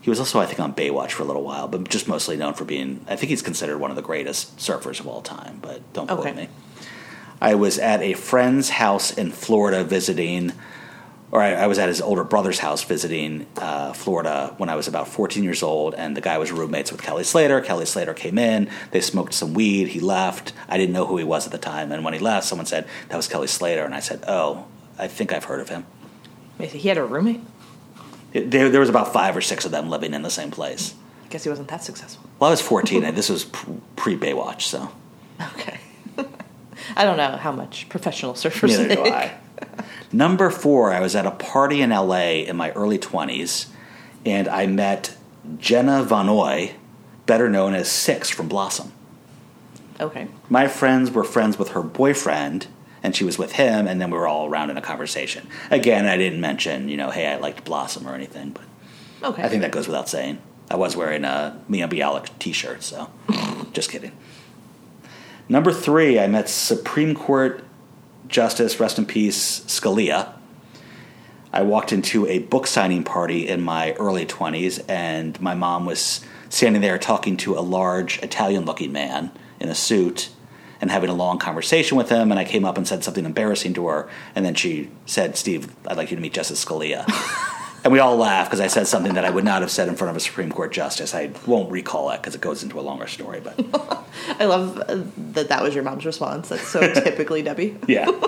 He 0.00 0.10
was 0.10 0.18
also, 0.18 0.40
I 0.40 0.46
think, 0.46 0.58
on 0.60 0.72
Baywatch 0.74 1.12
for 1.12 1.22
a 1.22 1.26
little 1.26 1.42
while, 1.44 1.68
but 1.68 1.88
just 1.88 2.08
mostly 2.08 2.36
known 2.36 2.54
for 2.54 2.64
being. 2.64 3.04
I 3.08 3.14
think 3.16 3.30
he's 3.30 3.42
considered 3.42 3.78
one 3.78 3.90
of 3.90 3.96
the 3.96 4.02
greatest 4.02 4.56
surfers 4.58 4.98
of 5.00 5.06
all 5.06 5.22
time, 5.22 5.58
but 5.62 5.80
don't 5.92 6.06
quote 6.06 6.20
Okay. 6.20 6.32
me. 6.32 6.48
I 7.42 7.56
was 7.56 7.80
at 7.80 8.00
a 8.02 8.12
friend's 8.14 8.68
house 8.70 9.10
in 9.10 9.32
Florida 9.32 9.82
visiting, 9.82 10.52
or 11.32 11.42
I, 11.42 11.54
I 11.54 11.66
was 11.66 11.76
at 11.76 11.88
his 11.88 12.00
older 12.00 12.22
brother's 12.22 12.60
house 12.60 12.84
visiting 12.84 13.46
uh, 13.56 13.92
Florida 13.94 14.54
when 14.58 14.68
I 14.68 14.76
was 14.76 14.86
about 14.86 15.08
14 15.08 15.42
years 15.42 15.60
old, 15.60 15.94
and 15.94 16.16
the 16.16 16.20
guy 16.20 16.38
was 16.38 16.52
roommates 16.52 16.92
with 16.92 17.02
Kelly 17.02 17.24
Slater. 17.24 17.60
Kelly 17.60 17.84
Slater 17.84 18.14
came 18.14 18.38
in, 18.38 18.70
they 18.92 19.00
smoked 19.00 19.34
some 19.34 19.54
weed, 19.54 19.88
he 19.88 19.98
left. 19.98 20.52
I 20.68 20.78
didn't 20.78 20.92
know 20.92 21.04
who 21.04 21.16
he 21.16 21.24
was 21.24 21.44
at 21.44 21.50
the 21.50 21.58
time, 21.58 21.90
and 21.90 22.04
when 22.04 22.14
he 22.14 22.20
left, 22.20 22.46
someone 22.46 22.66
said, 22.66 22.86
That 23.08 23.16
was 23.16 23.26
Kelly 23.26 23.48
Slater, 23.48 23.84
and 23.84 23.92
I 23.92 23.98
said, 24.00 24.22
Oh, 24.28 24.66
I 24.96 25.08
think 25.08 25.32
I've 25.32 25.44
heard 25.44 25.60
of 25.60 25.68
him. 25.68 25.84
He 26.60 26.86
had 26.88 26.96
a 26.96 27.04
roommate? 27.04 27.40
It, 28.32 28.52
there, 28.52 28.68
there 28.68 28.80
was 28.80 28.88
about 28.88 29.12
five 29.12 29.36
or 29.36 29.40
six 29.40 29.64
of 29.64 29.72
them 29.72 29.90
living 29.90 30.14
in 30.14 30.22
the 30.22 30.30
same 30.30 30.52
place. 30.52 30.94
Guess 31.28 31.42
he 31.42 31.50
wasn't 31.50 31.68
that 31.68 31.82
successful. 31.82 32.24
Well, 32.38 32.48
I 32.48 32.52
was 32.52 32.62
14, 32.62 33.02
and 33.04 33.16
this 33.16 33.28
was 33.28 33.44
pre 33.96 34.16
Baywatch, 34.16 34.62
so 34.62 34.92
Okay. 35.54 35.80
I 36.96 37.04
don't 37.04 37.16
know 37.16 37.36
how 37.36 37.52
much 37.52 37.88
professional 37.88 38.34
surfers 38.34 38.78
neither 38.78 38.94
do. 38.96 39.04
I. 39.06 39.32
Number 40.12 40.50
four, 40.50 40.92
I 40.92 41.00
was 41.00 41.14
at 41.16 41.24
a 41.26 41.30
party 41.30 41.80
in 41.80 41.90
LA 41.90 42.42
in 42.46 42.56
my 42.56 42.70
early 42.72 42.98
20s, 42.98 43.68
and 44.26 44.48
I 44.48 44.66
met 44.66 45.16
Jenna 45.58 46.02
von 46.02 46.28
Oy, 46.28 46.74
better 47.26 47.48
known 47.48 47.74
as 47.74 47.90
Six 47.90 48.28
from 48.28 48.48
Blossom. 48.48 48.92
Okay. 50.00 50.28
My 50.50 50.68
friends 50.68 51.10
were 51.10 51.24
friends 51.24 51.58
with 51.58 51.70
her 51.70 51.82
boyfriend, 51.82 52.66
and 53.02 53.14
she 53.16 53.24
was 53.24 53.38
with 53.38 53.52
him, 53.52 53.86
and 53.86 54.00
then 54.00 54.10
we 54.10 54.18
were 54.18 54.26
all 54.26 54.48
around 54.48 54.70
in 54.70 54.76
a 54.76 54.82
conversation. 54.82 55.46
Again, 55.70 56.06
I 56.06 56.16
didn't 56.16 56.40
mention, 56.40 56.88
you 56.88 56.96
know, 56.96 57.10
hey, 57.10 57.26
I 57.26 57.36
liked 57.36 57.64
Blossom 57.64 58.06
or 58.06 58.14
anything, 58.14 58.50
but 58.50 58.64
Okay. 59.22 59.42
I 59.42 59.48
think 59.48 59.62
that 59.62 59.70
goes 59.70 59.86
without 59.86 60.08
saying. 60.08 60.38
I 60.70 60.76
was 60.76 60.96
wearing 60.96 61.24
a 61.24 61.56
Mayim 61.70 61.88
Bialik 61.90 62.28
t 62.38 62.52
shirt, 62.52 62.82
so 62.82 63.08
just 63.72 63.90
kidding. 63.90 64.12
Number 65.52 65.70
three, 65.70 66.18
I 66.18 66.28
met 66.28 66.48
Supreme 66.48 67.14
Court 67.14 67.62
Justice, 68.26 68.80
rest 68.80 68.96
in 68.96 69.04
peace, 69.04 69.60
Scalia. 69.66 70.32
I 71.52 71.60
walked 71.60 71.92
into 71.92 72.26
a 72.26 72.38
book 72.38 72.66
signing 72.66 73.04
party 73.04 73.46
in 73.46 73.60
my 73.60 73.92
early 73.96 74.24
20s, 74.24 74.82
and 74.88 75.38
my 75.42 75.54
mom 75.54 75.84
was 75.84 76.24
standing 76.48 76.80
there 76.80 76.96
talking 76.96 77.36
to 77.36 77.58
a 77.58 77.60
large 77.60 78.18
Italian 78.22 78.64
looking 78.64 78.92
man 78.92 79.30
in 79.60 79.68
a 79.68 79.74
suit 79.74 80.30
and 80.80 80.90
having 80.90 81.10
a 81.10 81.14
long 81.14 81.38
conversation 81.38 81.98
with 81.98 82.08
him. 82.08 82.30
And 82.30 82.40
I 82.40 82.44
came 82.44 82.64
up 82.64 82.78
and 82.78 82.88
said 82.88 83.04
something 83.04 83.26
embarrassing 83.26 83.74
to 83.74 83.88
her, 83.88 84.08
and 84.34 84.46
then 84.46 84.54
she 84.54 84.88
said, 85.04 85.36
Steve, 85.36 85.76
I'd 85.86 85.98
like 85.98 86.10
you 86.10 86.16
to 86.16 86.22
meet 86.22 86.32
Justice 86.32 86.64
Scalia. 86.64 87.04
And 87.84 87.92
we 87.92 87.98
all 87.98 88.16
laugh 88.16 88.46
because 88.48 88.60
I 88.60 88.68
said 88.68 88.86
something 88.86 89.14
that 89.14 89.24
I 89.24 89.30
would 89.30 89.44
not 89.44 89.62
have 89.62 89.70
said 89.70 89.88
in 89.88 89.96
front 89.96 90.10
of 90.10 90.16
a 90.16 90.20
Supreme 90.20 90.52
Court 90.52 90.72
justice. 90.72 91.14
I 91.14 91.32
won't 91.46 91.70
recall 91.70 92.10
it 92.10 92.18
because 92.18 92.34
it 92.34 92.40
goes 92.40 92.62
into 92.62 92.78
a 92.78 92.82
longer 92.82 93.08
story, 93.08 93.40
but 93.40 93.58
I 94.38 94.44
love 94.44 94.78
uh, 94.78 95.02
that 95.32 95.48
that 95.48 95.62
was 95.62 95.74
your 95.74 95.82
mom's 95.82 96.06
response. 96.06 96.48
That's 96.48 96.66
so 96.68 96.80
typically 96.94 97.42
Debbie. 97.42 97.76
yeah. 97.86 98.10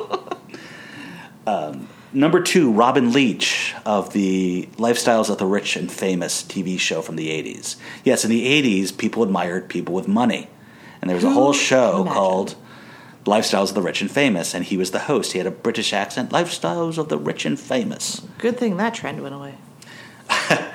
Um, 1.47 1.89
number 2.15 2.43
two, 2.43 2.73
Robin 2.73 3.13
Leach 3.13 3.75
of 3.85 4.15
the 4.15 4.67
Lifestyles 4.77 5.29
of 5.29 5.37
the 5.37 5.45
Rich 5.45 5.77
and 5.77 5.93
Famous 5.93 6.43
TV 6.43 6.79
show 6.79 7.03
from 7.03 7.17
the 7.17 7.29
80s. 7.29 7.77
Yes, 8.03 8.25
in 8.25 8.31
the 8.31 8.47
80s, 8.47 8.97
people 8.97 9.23
admired 9.23 9.69
people 9.69 9.95
with 9.95 10.09
money. 10.09 10.49
And 11.03 11.11
there 11.11 11.17
was 11.17 11.25
a 11.25 11.31
whole 11.31 11.53
show 11.71 12.05
called 12.05 12.55
Lifestyles 13.25 13.71
of 13.71 13.75
the 13.75 13.83
Rich 13.83 14.03
and 14.03 14.11
Famous, 14.11 14.55
and 14.55 14.65
he 14.65 14.77
was 14.77 14.91
the 14.91 15.01
host. 15.01 15.33
He 15.33 15.39
had 15.39 15.47
a 15.47 15.51
British 15.51 15.93
accent, 15.93 16.31
Lifestyles 16.31 16.99
of 16.99 17.09
the 17.09 17.19
Rich 17.19 17.47
and 17.47 17.59
Famous. 17.59 18.21
Good 18.39 18.59
thing 18.59 18.77
that 18.77 18.95
trend 18.95 19.23
went 19.23 19.35
away. 19.35 19.55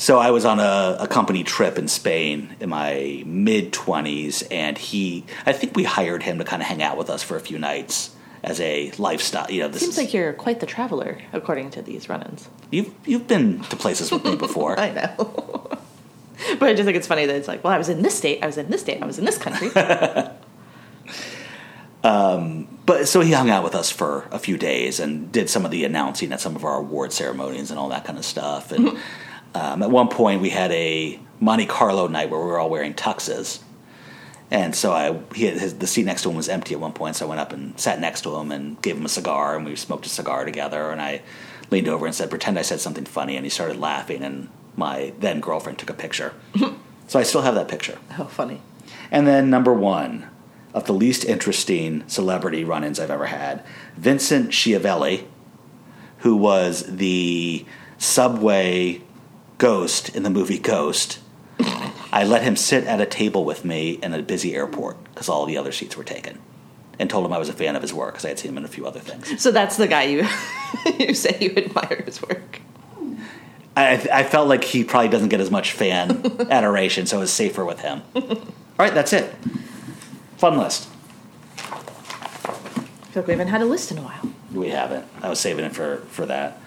So 0.00 0.18
I 0.18 0.30
was 0.30 0.46
on 0.46 0.60
a, 0.60 0.96
a 1.00 1.06
company 1.06 1.44
trip 1.44 1.76
in 1.76 1.86
Spain 1.86 2.56
in 2.58 2.70
my 2.70 3.22
mid 3.26 3.70
twenties, 3.70 4.40
and 4.50 4.78
he, 4.78 5.26
I 5.44 5.52
think 5.52 5.76
we 5.76 5.84
hired 5.84 6.22
him 6.22 6.38
to 6.38 6.44
kind 6.44 6.62
of 6.62 6.68
hang 6.68 6.82
out 6.82 6.96
with 6.96 7.10
us 7.10 7.22
for 7.22 7.36
a 7.36 7.40
few 7.40 7.58
nights 7.58 8.16
as 8.42 8.58
a 8.62 8.92
lifestyle. 8.92 9.50
You 9.50 9.60
know, 9.60 9.68
this 9.68 9.82
Seems 9.82 9.98
is, 9.98 9.98
like 9.98 10.14
you're 10.14 10.32
quite 10.32 10.60
the 10.60 10.64
traveler, 10.66 11.18
according 11.34 11.68
to 11.72 11.82
these 11.82 12.08
run-ins. 12.08 12.48
you've 12.70 12.94
you've 13.04 13.28
been 13.28 13.60
to 13.64 13.76
places 13.76 14.10
with 14.10 14.24
me 14.24 14.36
before. 14.36 14.80
I 14.80 14.90
know. 14.90 15.14
but 16.58 16.62
I 16.62 16.72
just 16.72 16.86
think 16.86 16.96
it's 16.96 17.06
funny 17.06 17.26
that 17.26 17.36
it's 17.36 17.46
like, 17.46 17.62
well, 17.62 17.74
I 17.74 17.76
was 17.76 17.90
in 17.90 18.00
this 18.00 18.16
state, 18.16 18.42
I 18.42 18.46
was 18.46 18.56
in 18.56 18.70
this 18.70 18.80
state, 18.80 19.02
I 19.02 19.06
was 19.06 19.18
in 19.18 19.26
this 19.26 19.36
country. 19.36 19.68
Um, 22.02 22.78
but 22.86 23.08
so 23.08 23.20
he 23.20 23.32
hung 23.32 23.50
out 23.50 23.62
with 23.62 23.74
us 23.74 23.90
for 23.90 24.26
a 24.30 24.38
few 24.38 24.56
days 24.56 25.00
and 25.00 25.30
did 25.30 25.50
some 25.50 25.64
of 25.64 25.70
the 25.70 25.84
announcing 25.84 26.32
at 26.32 26.40
some 26.40 26.56
of 26.56 26.64
our 26.64 26.78
award 26.78 27.12
ceremonies 27.12 27.70
and 27.70 27.78
all 27.78 27.90
that 27.90 28.04
kind 28.04 28.18
of 28.18 28.24
stuff. 28.24 28.72
And 28.72 28.88
mm-hmm. 28.88 29.56
um, 29.56 29.82
at 29.82 29.90
one 29.90 30.08
point, 30.08 30.40
we 30.40 30.50
had 30.50 30.72
a 30.72 31.20
Monte 31.40 31.66
Carlo 31.66 32.06
night 32.08 32.30
where 32.30 32.40
we 32.40 32.46
were 32.46 32.58
all 32.58 32.70
wearing 32.70 32.94
tuxes. 32.94 33.60
And 34.50 34.74
so 34.74 34.92
I, 34.92 35.18
he 35.34 35.44
had 35.44 35.58
his, 35.58 35.78
the 35.78 35.86
seat 35.86 36.04
next 36.06 36.22
to 36.22 36.30
him 36.30 36.36
was 36.36 36.48
empty 36.48 36.74
at 36.74 36.80
one 36.80 36.92
point, 36.92 37.16
so 37.16 37.26
I 37.26 37.28
went 37.28 37.40
up 37.40 37.52
and 37.52 37.78
sat 37.78 38.00
next 38.00 38.22
to 38.22 38.34
him 38.34 38.50
and 38.50 38.80
gave 38.82 38.96
him 38.96 39.04
a 39.04 39.08
cigar, 39.08 39.56
and 39.56 39.64
we 39.64 39.76
smoked 39.76 40.06
a 40.06 40.08
cigar 40.08 40.44
together. 40.44 40.90
And 40.90 41.00
I 41.00 41.22
leaned 41.70 41.86
over 41.86 42.04
and 42.04 42.12
said, 42.12 42.30
"Pretend 42.30 42.58
I 42.58 42.62
said 42.62 42.80
something 42.80 43.04
funny," 43.04 43.36
and 43.36 43.46
he 43.46 43.50
started 43.50 43.78
laughing. 43.78 44.24
And 44.24 44.48
my 44.74 45.12
then 45.20 45.38
girlfriend 45.38 45.78
took 45.78 45.90
a 45.90 45.94
picture, 45.94 46.34
mm-hmm. 46.54 46.76
so 47.06 47.20
I 47.20 47.22
still 47.22 47.42
have 47.42 47.54
that 47.54 47.68
picture. 47.68 47.98
oh, 48.18 48.24
funny. 48.24 48.60
And 49.12 49.24
then 49.24 49.50
number 49.50 49.72
one 49.72 50.26
of 50.72 50.86
the 50.86 50.92
least 50.92 51.24
interesting 51.24 52.04
celebrity 52.08 52.64
run-ins 52.64 53.00
I've 53.00 53.10
ever 53.10 53.26
had, 53.26 53.64
Vincent 53.96 54.52
Schiavelli, 54.52 55.26
who 56.18 56.36
was 56.36 56.84
the 56.86 57.64
subway 57.98 59.02
ghost 59.58 60.14
in 60.14 60.22
the 60.22 60.30
movie 60.30 60.58
Ghost. 60.58 61.20
I 62.12 62.24
let 62.24 62.42
him 62.42 62.56
sit 62.56 62.84
at 62.84 63.00
a 63.00 63.06
table 63.06 63.44
with 63.44 63.64
me 63.64 63.92
in 64.02 64.12
a 64.14 64.22
busy 64.22 64.54
airport 64.54 65.02
because 65.04 65.28
all 65.28 65.46
the 65.46 65.56
other 65.56 65.70
seats 65.70 65.96
were 65.96 66.04
taken, 66.04 66.38
and 66.98 67.08
told 67.08 67.24
him 67.24 67.32
I 67.32 67.38
was 67.38 67.48
a 67.48 67.52
fan 67.52 67.76
of 67.76 67.82
his 67.82 67.94
work 67.94 68.14
because 68.14 68.24
I 68.24 68.28
had 68.28 68.38
seen 68.38 68.52
him 68.52 68.58
in 68.58 68.64
a 68.64 68.68
few 68.68 68.86
other 68.86 69.00
things. 69.00 69.40
So 69.40 69.52
that's 69.52 69.76
the 69.76 69.86
guy 69.86 70.04
you 70.04 70.26
you 70.98 71.14
say 71.14 71.36
you 71.40 71.52
admire 71.56 72.02
his 72.04 72.20
work. 72.22 72.60
I, 73.76 73.92
I 74.12 74.22
felt 74.24 74.48
like 74.48 74.64
he 74.64 74.82
probably 74.82 75.08
doesn't 75.08 75.28
get 75.28 75.40
as 75.40 75.50
much 75.50 75.72
fan 75.72 76.24
adoration, 76.50 77.06
so 77.06 77.18
it 77.18 77.20
was 77.20 77.32
safer 77.32 77.64
with 77.64 77.80
him. 77.80 78.02
All 78.14 78.36
right, 78.78 78.92
that's 78.92 79.12
it. 79.12 79.32
Fun 80.40 80.56
list. 80.56 80.88
I 81.58 83.12
feel 83.12 83.22
like 83.22 83.26
we 83.26 83.32
haven't 83.34 83.48
had 83.48 83.60
a 83.60 83.66
list 83.66 83.90
in 83.90 83.98
a 83.98 84.00
while. 84.02 84.22
We 84.54 84.70
haven't. 84.70 85.04
I 85.20 85.28
was 85.28 85.38
saving 85.38 85.66
it 85.66 85.74
for, 85.74 85.98
for 86.08 86.24
that. 86.24 86.58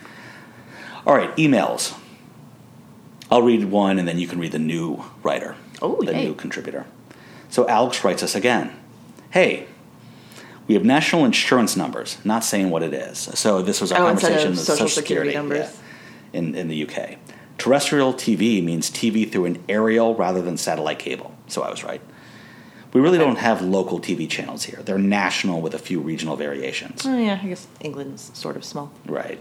All 1.08 1.15
right, 1.15 1.36
emails. 1.38 1.98
I'll 3.32 3.42
read 3.42 3.65
one 3.65 3.98
and 3.98 4.08
then 4.08 4.20
you 4.20 4.27
can 4.27 4.38
read 4.38 4.51
the 4.51 4.60
new 4.60 5.03
writer, 5.24 5.56
Oh, 5.82 6.00
the 6.03 6.12
yay. 6.12 6.25
new 6.25 6.36
contributor. 6.36 6.86
So 7.50 7.68
Alex 7.68 8.03
writes 8.03 8.22
us 8.22 8.36
again. 8.36 8.72
Hey, 9.32 9.65
we 10.68 10.75
have 10.75 10.86
national 10.86 11.25
insurance 11.25 11.75
numbers, 11.75 12.20
not 12.24 12.44
saying 12.44 12.70
what 12.70 12.84
it 12.84 12.94
is. 12.94 13.18
So 13.18 13.63
this 13.63 13.82
was 13.82 13.92
our 13.92 14.01
Oh, 14.03 14.06
conversation 14.06 14.51
with 14.51 14.60
Social 14.60 14.88
Security 14.88 15.34
numbers. 15.34 15.75
yeah, 16.32 16.39
in, 16.39 16.53
in 16.53 16.68
the 16.68 16.88
UK. 16.88 17.18
Terrestrial 17.58 18.13
TV 18.13 18.63
means 18.63 18.92
TV 18.92 19.32
through 19.32 19.46
an 19.46 19.63
aerial 19.68 20.13
rather 20.13 20.44
than 20.44 20.58
satellite 20.58 21.00
cable. 21.00 21.34
So 21.48 21.63
I 21.63 21.72
was 21.72 21.84
right. 21.84 22.01
We 22.94 23.02
really 23.02 23.18
don't 23.18 23.38
have 23.38 23.62
local 23.62 24.00
TV 24.00 24.30
channels 24.30 24.64
here. 24.66 24.82
They're 24.84 25.00
national 25.00 25.62
with 25.62 25.74
a 25.74 25.80
few 25.80 26.00
regional 26.00 26.36
variations. 26.36 27.06
Oh 27.06 27.18
yeah, 27.18 27.40
I 27.42 27.48
guess 27.48 27.68
England's 27.82 28.32
sort 28.38 28.56
of 28.56 28.64
small. 28.64 28.92
Right. 29.06 29.40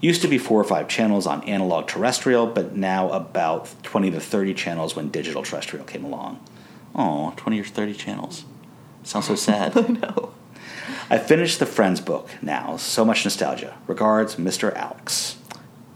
Used 0.00 0.22
to 0.22 0.28
be 0.28 0.38
four 0.38 0.60
or 0.60 0.64
five 0.64 0.88
channels 0.88 1.26
on 1.26 1.42
analog 1.44 1.88
terrestrial, 1.88 2.46
but 2.46 2.76
now 2.76 3.10
about 3.10 3.74
20 3.82 4.10
to 4.12 4.20
30 4.20 4.54
channels 4.54 4.94
when 4.94 5.10
digital 5.10 5.42
terrestrial 5.42 5.84
came 5.84 6.04
along. 6.04 6.38
Oh, 6.94 7.32
20 7.36 7.60
or 7.60 7.64
30 7.64 7.94
channels. 7.94 8.44
Sounds 9.02 9.26
so 9.26 9.34
sad. 9.48 9.76
I 9.76 9.80
know. 9.88 10.32
I 11.10 11.18
finished 11.18 11.58
the 11.58 11.66
Friends 11.66 12.00
book 12.00 12.30
now. 12.42 12.76
So 12.76 13.04
much 13.04 13.24
nostalgia. 13.24 13.76
Regards, 13.86 14.36
Mr. 14.36 14.74
Alex. 14.74 15.36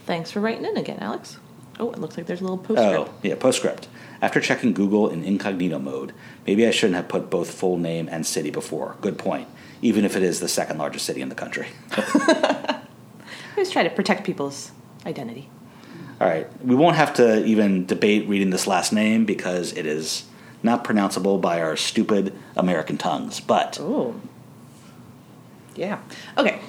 Thanks 0.06 0.30
for 0.30 0.40
writing 0.40 0.64
in 0.64 0.76
again, 0.76 0.98
Alex. 1.00 1.38
Oh, 1.78 1.90
it 1.92 1.98
looks 1.98 2.16
like 2.16 2.26
there's 2.26 2.40
a 2.40 2.44
little 2.44 2.58
postscript. 2.58 3.08
Oh, 3.08 3.14
yeah, 3.22 3.34
postscript. 3.36 3.88
After 4.22 4.40
checking 4.40 4.72
Google 4.74 5.08
in 5.08 5.24
incognito 5.24 5.78
mode, 5.78 6.12
maybe 6.46 6.66
I 6.66 6.70
shouldn't 6.70 6.96
have 6.96 7.08
put 7.08 7.30
both 7.30 7.50
full 7.52 7.78
name 7.78 8.08
and 8.10 8.26
city 8.26 8.50
before. 8.50 8.96
Good 9.00 9.18
point. 9.18 9.48
Even 9.82 10.04
if 10.04 10.14
it 10.16 10.22
is 10.22 10.40
the 10.40 10.48
second 10.48 10.78
largest 10.78 11.06
city 11.06 11.22
in 11.22 11.30
the 11.30 11.34
country. 11.34 11.68
I 11.92 12.82
always 13.56 13.70
try 13.70 13.82
to 13.82 13.90
protect 13.90 14.24
people's 14.24 14.72
identity. 15.06 15.48
All 16.20 16.28
right. 16.28 16.46
We 16.64 16.74
won't 16.74 16.96
have 16.96 17.14
to 17.14 17.44
even 17.46 17.86
debate 17.86 18.28
reading 18.28 18.50
this 18.50 18.66
last 18.66 18.92
name 18.92 19.24
because 19.24 19.72
it 19.72 19.86
is 19.86 20.24
not 20.62 20.84
pronounceable 20.84 21.40
by 21.40 21.62
our 21.62 21.76
stupid 21.76 22.34
American 22.56 22.98
tongues. 22.98 23.40
But 23.40 23.78
Oh. 23.80 24.20
Yeah. 25.74 26.00
Okay. 26.36 26.60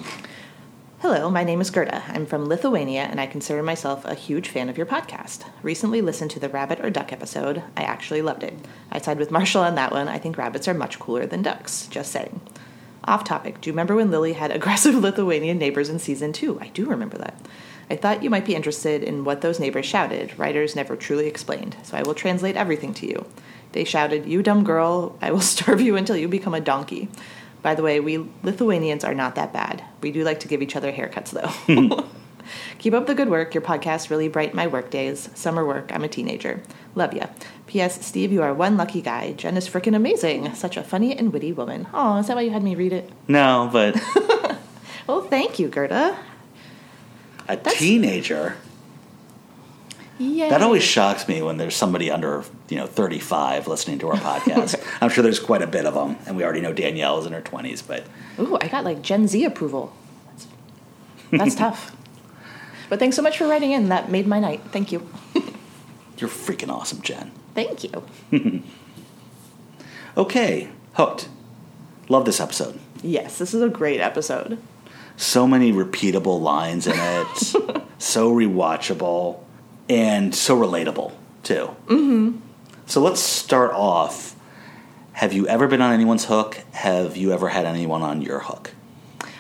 Hello, 1.01 1.31
my 1.31 1.43
name 1.43 1.61
is 1.61 1.71
Gerda. 1.71 2.03
I'm 2.09 2.27
from 2.27 2.45
Lithuania 2.45 3.01
and 3.01 3.19
I 3.19 3.25
consider 3.25 3.63
myself 3.63 4.05
a 4.05 4.13
huge 4.13 4.49
fan 4.49 4.69
of 4.69 4.77
your 4.77 4.85
podcast. 4.85 5.45
Recently 5.63 5.99
listened 5.99 6.29
to 6.29 6.39
the 6.39 6.47
rabbit 6.47 6.79
or 6.79 6.91
duck 6.91 7.11
episode. 7.11 7.63
I 7.75 7.81
actually 7.81 8.21
loved 8.21 8.43
it. 8.43 8.53
I 8.91 8.99
side 8.99 9.17
with 9.17 9.31
Marshall 9.31 9.63
on 9.63 9.73
that 9.73 9.91
one. 9.91 10.07
I 10.07 10.19
think 10.19 10.37
rabbits 10.37 10.67
are 10.67 10.75
much 10.75 10.99
cooler 10.99 11.25
than 11.25 11.41
ducks. 11.41 11.87
Just 11.87 12.11
saying. 12.11 12.39
Off 13.05 13.23
topic. 13.23 13.59
Do 13.59 13.67
you 13.67 13.73
remember 13.73 13.95
when 13.95 14.11
Lily 14.11 14.33
had 14.33 14.51
aggressive 14.55 14.93
Lithuanian 14.93 15.57
neighbors 15.57 15.89
in 15.89 15.97
season 15.97 16.33
two? 16.33 16.59
I 16.61 16.67
do 16.67 16.85
remember 16.85 17.17
that. 17.17 17.33
I 17.89 17.95
thought 17.95 18.21
you 18.21 18.29
might 18.29 18.45
be 18.45 18.53
interested 18.53 19.01
in 19.01 19.23
what 19.23 19.41
those 19.41 19.59
neighbors 19.59 19.87
shouted. 19.87 20.37
Writers 20.37 20.75
never 20.75 20.95
truly 20.95 21.25
explained, 21.25 21.77
so 21.81 21.97
I 21.97 22.03
will 22.03 22.13
translate 22.13 22.55
everything 22.55 22.93
to 22.93 23.07
you. 23.07 23.25
They 23.71 23.85
shouted, 23.85 24.27
You 24.27 24.43
dumb 24.43 24.63
girl, 24.63 25.17
I 25.19 25.31
will 25.31 25.41
starve 25.41 25.81
you 25.81 25.95
until 25.95 26.15
you 26.15 26.27
become 26.27 26.53
a 26.53 26.61
donkey. 26.61 27.09
By 27.61 27.75
the 27.75 27.83
way, 27.83 27.99
we 27.99 28.25
Lithuanians 28.43 29.03
are 29.03 29.13
not 29.13 29.35
that 29.35 29.53
bad. 29.53 29.83
We 30.01 30.11
do 30.11 30.23
like 30.23 30.39
to 30.41 30.47
give 30.47 30.61
each 30.61 30.75
other 30.75 30.91
haircuts, 30.91 31.29
though. 31.31 31.47
Hmm. 31.47 32.07
Keep 32.79 32.93
up 32.95 33.05
the 33.05 33.13
good 33.15 33.29
work. 33.29 33.53
Your 33.53 33.61
podcast 33.61 34.09
really 34.09 34.27
brighten 34.27 34.55
my 34.55 34.65
work 34.67 34.89
days. 34.89 35.29
Summer 35.35 35.65
work. 35.65 35.91
I'm 35.93 36.03
a 36.03 36.07
teenager. 36.07 36.63
Love 36.95 37.13
ya. 37.13 37.27
P.S. 37.67 38.03
Steve, 38.05 38.31
you 38.33 38.41
are 38.41 38.53
one 38.53 38.75
lucky 38.77 39.01
guy. 39.01 39.33
Jen 39.33 39.55
is 39.55 39.69
freaking 39.69 39.95
amazing. 39.95 40.53
Such 40.55 40.75
a 40.75 40.83
funny 40.83 41.15
and 41.15 41.31
witty 41.31 41.53
woman. 41.53 41.87
Oh, 41.93 42.17
is 42.17 42.27
that 42.27 42.35
why 42.35 42.41
you 42.41 42.49
had 42.49 42.63
me 42.63 42.73
read 42.75 42.91
it? 42.93 43.09
no, 43.27 43.69
but 43.71 43.95
Oh, 45.07 45.21
thank 45.21 45.59
you, 45.59 45.67
Gerda. 45.67 46.17
a 47.47 47.57
teenager. 47.57 48.57
Yeah. 50.21 50.49
That 50.49 50.61
always 50.61 50.83
shocks 50.83 51.27
me 51.27 51.41
when 51.41 51.57
there's 51.57 51.75
somebody 51.75 52.11
under, 52.11 52.43
you 52.69 52.77
know, 52.77 52.85
35 52.85 53.67
listening 53.67 53.97
to 53.99 54.09
our 54.09 54.15
podcast. 54.17 54.79
I'm 55.01 55.09
sure 55.09 55.23
there's 55.23 55.39
quite 55.39 55.63
a 55.63 55.67
bit 55.67 55.85
of 55.85 55.95
them, 55.95 56.17
and 56.27 56.37
we 56.37 56.43
already 56.43 56.61
know 56.61 56.73
Danielle 56.73 57.17
is 57.19 57.25
in 57.25 57.33
her 57.33 57.41
20s, 57.41 57.81
but 57.85 58.03
Ooh, 58.39 58.57
I 58.61 58.67
got 58.67 58.83
like 58.83 59.01
Gen 59.01 59.27
Z 59.27 59.43
approval. 59.43 59.93
That's, 60.27 60.47
that's 61.31 61.55
tough. 61.55 61.95
But 62.89 62.99
thanks 62.99 63.15
so 63.15 63.21
much 63.21 63.37
for 63.37 63.47
writing 63.47 63.71
in. 63.71 63.87
That 63.87 64.11
made 64.11 64.27
my 64.27 64.41
night. 64.41 64.59
Thank 64.73 64.91
you. 64.91 65.09
you're 66.17 66.29
freaking 66.29 66.67
awesome, 66.69 67.01
Jen. 67.01 67.31
Thank 67.55 67.85
you. 67.85 68.03
Okay, 70.17 70.69
hooked. 70.95 71.29
Love 72.09 72.25
this 72.25 72.41
episode. 72.41 72.77
Yes, 73.01 73.37
this 73.37 73.53
is 73.53 73.61
a 73.61 73.69
great 73.69 74.01
episode. 74.01 74.57
so 75.15 75.47
many 75.47 75.71
repeatable 75.71 76.41
lines 76.41 76.85
in 76.85 76.95
it, 76.97 77.37
so 77.97 78.33
rewatchable, 78.33 79.40
and 79.91 80.33
so 80.33 80.57
relatable 80.57 81.11
too. 81.43 81.75
Mm-hmm. 81.87 82.37
So 82.85 83.01
let's 83.01 83.19
start 83.19 83.71
off. 83.73 84.35
Have 85.13 85.33
you 85.33 85.47
ever 85.47 85.67
been 85.67 85.81
on 85.81 85.91
anyone's 85.93 86.25
hook? 86.25 86.61
Have 86.71 87.17
you 87.17 87.33
ever 87.33 87.49
had 87.49 87.65
anyone 87.65 88.01
on 88.01 88.21
your 88.21 88.39
hook? 88.39 88.71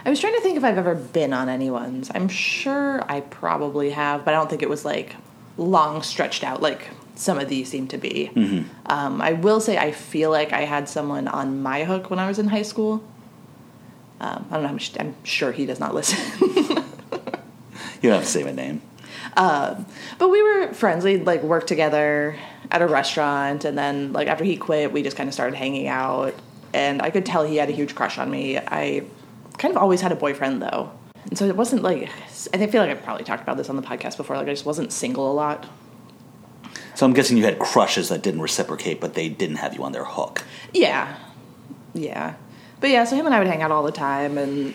I 0.03 0.09
was 0.09 0.19
trying 0.19 0.33
to 0.35 0.41
think 0.41 0.57
if 0.57 0.63
I've 0.63 0.77
ever 0.77 0.93
been 0.95 1.31
on 1.31 1.47
anyone's. 1.47 2.11
I'm 2.13 2.27
sure 2.27 3.03
I 3.09 3.21
probably 3.21 3.91
have, 3.91 4.25
but 4.25 4.33
I 4.33 4.37
don't 4.37 4.49
think 4.49 4.61
it 4.61 4.69
was 4.69 4.83
like 4.83 5.15
long 5.57 6.01
stretched 6.01 6.43
out 6.43 6.61
like 6.61 6.89
some 7.15 7.39
of 7.39 7.47
these 7.49 7.69
seem 7.69 7.87
to 7.89 7.97
be. 7.97 8.31
Um, 8.87 9.21
I 9.21 9.33
will 9.33 9.61
say 9.61 9.77
I 9.77 9.91
feel 9.91 10.31
like 10.31 10.51
I 10.53 10.61
had 10.61 10.89
someone 10.89 11.27
on 11.27 11.61
my 11.61 11.83
hook 11.85 12.09
when 12.09 12.19
I 12.19 12.27
was 12.27 12.39
in 12.39 12.47
high 12.47 12.63
school. 12.63 13.03
Um, 14.19 14.45
I 14.49 14.53
don't 14.55 14.63
know. 14.63 14.67
how 14.67 14.73
much- 14.73 14.91
I'm 14.99 15.15
sure 15.23 15.51
he 15.51 15.65
does 15.65 15.79
not 15.79 15.93
listen. 15.95 16.19
You 18.01 18.09
don't 18.09 18.17
have 18.17 18.25
to 18.25 18.31
say 18.31 18.43
my 18.43 18.51
name. 18.51 18.81
Um, 19.37 19.85
but 20.17 20.29
we 20.29 20.41
were 20.41 20.73
friends. 20.73 21.03
We'd 21.03 21.25
like 21.25 21.43
work 21.43 21.67
together 21.67 22.35
at 22.69 22.81
a 22.81 22.87
restaurant, 22.87 23.65
and 23.65 23.77
then 23.77 24.13
like 24.13 24.27
after 24.27 24.43
he 24.43 24.57
quit, 24.57 24.91
we 24.91 25.03
just 25.03 25.17
kind 25.17 25.27
of 25.27 25.33
started 25.33 25.55
hanging 25.55 25.87
out. 25.87 26.35
And 26.73 27.01
I 27.01 27.09
could 27.09 27.25
tell 27.25 27.43
he 27.43 27.57
had 27.57 27.69
a 27.69 27.73
huge 27.73 27.95
crush 27.95 28.17
on 28.17 28.29
me. 28.29 28.57
I 28.57 29.03
kind 29.57 29.73
of 29.73 29.81
always 29.81 30.01
had 30.01 30.11
a 30.11 30.15
boyfriend 30.15 30.61
though, 30.61 30.91
and 31.25 31.37
so 31.37 31.45
it 31.45 31.55
wasn't 31.55 31.83
like 31.83 32.09
I 32.53 32.67
feel 32.67 32.81
like 32.81 32.91
I 32.91 32.95
probably 32.95 33.23
talked 33.23 33.43
about 33.43 33.57
this 33.57 33.69
on 33.69 33.75
the 33.75 33.81
podcast 33.81 34.17
before. 34.17 34.37
Like 34.37 34.47
I 34.47 34.51
just 34.51 34.65
wasn't 34.65 34.91
single 34.91 35.31
a 35.31 35.33
lot. 35.33 35.67
So 36.95 37.05
I'm 37.05 37.13
guessing 37.13 37.37
you 37.37 37.45
had 37.45 37.57
crushes 37.59 38.09
that 38.09 38.21
didn't 38.21 38.41
reciprocate, 38.41 39.01
but 39.01 39.13
they 39.13 39.29
didn't 39.29 39.57
have 39.57 39.73
you 39.73 39.83
on 39.83 39.91
their 39.91 40.05
hook. 40.05 40.43
Yeah, 40.73 41.17
yeah, 41.93 42.35
but 42.79 42.89
yeah. 42.89 43.05
So 43.05 43.15
him 43.15 43.25
and 43.25 43.35
I 43.35 43.39
would 43.39 43.47
hang 43.47 43.61
out 43.61 43.71
all 43.71 43.83
the 43.83 43.91
time, 43.91 44.37
and 44.37 44.73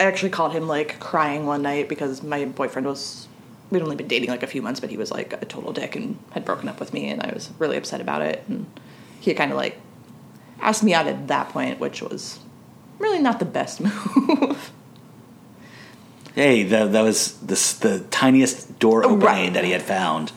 I 0.00 0.04
actually 0.04 0.30
called 0.30 0.52
him 0.52 0.66
like 0.66 0.98
crying 0.98 1.44
one 1.46 1.62
night 1.62 1.88
because 1.88 2.22
my 2.22 2.46
boyfriend 2.46 2.86
was 2.86 3.28
we'd 3.70 3.82
only 3.82 3.96
been 3.96 4.08
dating 4.08 4.30
like 4.30 4.42
a 4.42 4.46
few 4.46 4.62
months, 4.62 4.80
but 4.80 4.90
he 4.90 4.96
was 4.96 5.10
like 5.10 5.32
a 5.34 5.44
total 5.44 5.72
dick 5.72 5.94
and 5.94 6.18
had 6.32 6.44
broken 6.44 6.68
up 6.68 6.80
with 6.80 6.92
me, 6.92 7.08
and 7.08 7.22
I 7.22 7.32
was 7.32 7.50
really 7.58 7.76
upset 7.76 8.00
about 8.00 8.22
it. 8.22 8.42
And 8.48 8.66
he 9.20 9.34
kind 9.34 9.50
of 9.52 9.56
like 9.58 9.78
asked 10.60 10.82
me 10.82 10.94
out 10.94 11.06
at 11.06 11.28
that 11.28 11.50
point, 11.50 11.78
which 11.78 12.02
was 12.02 12.40
really 12.98 13.20
not 13.20 13.38
the 13.38 13.44
best 13.44 13.80
move. 14.26 14.72
Hey, 16.34 16.62
that, 16.64 16.92
that 16.92 17.02
was 17.02 17.34
the, 17.40 17.54
the 17.88 18.04
tiniest 18.10 18.78
door 18.78 19.04
oh, 19.04 19.08
opening 19.10 19.26
Right. 19.26 19.52
that 19.52 19.64
he 19.64 19.72
had 19.72 19.82
found. 19.82 20.32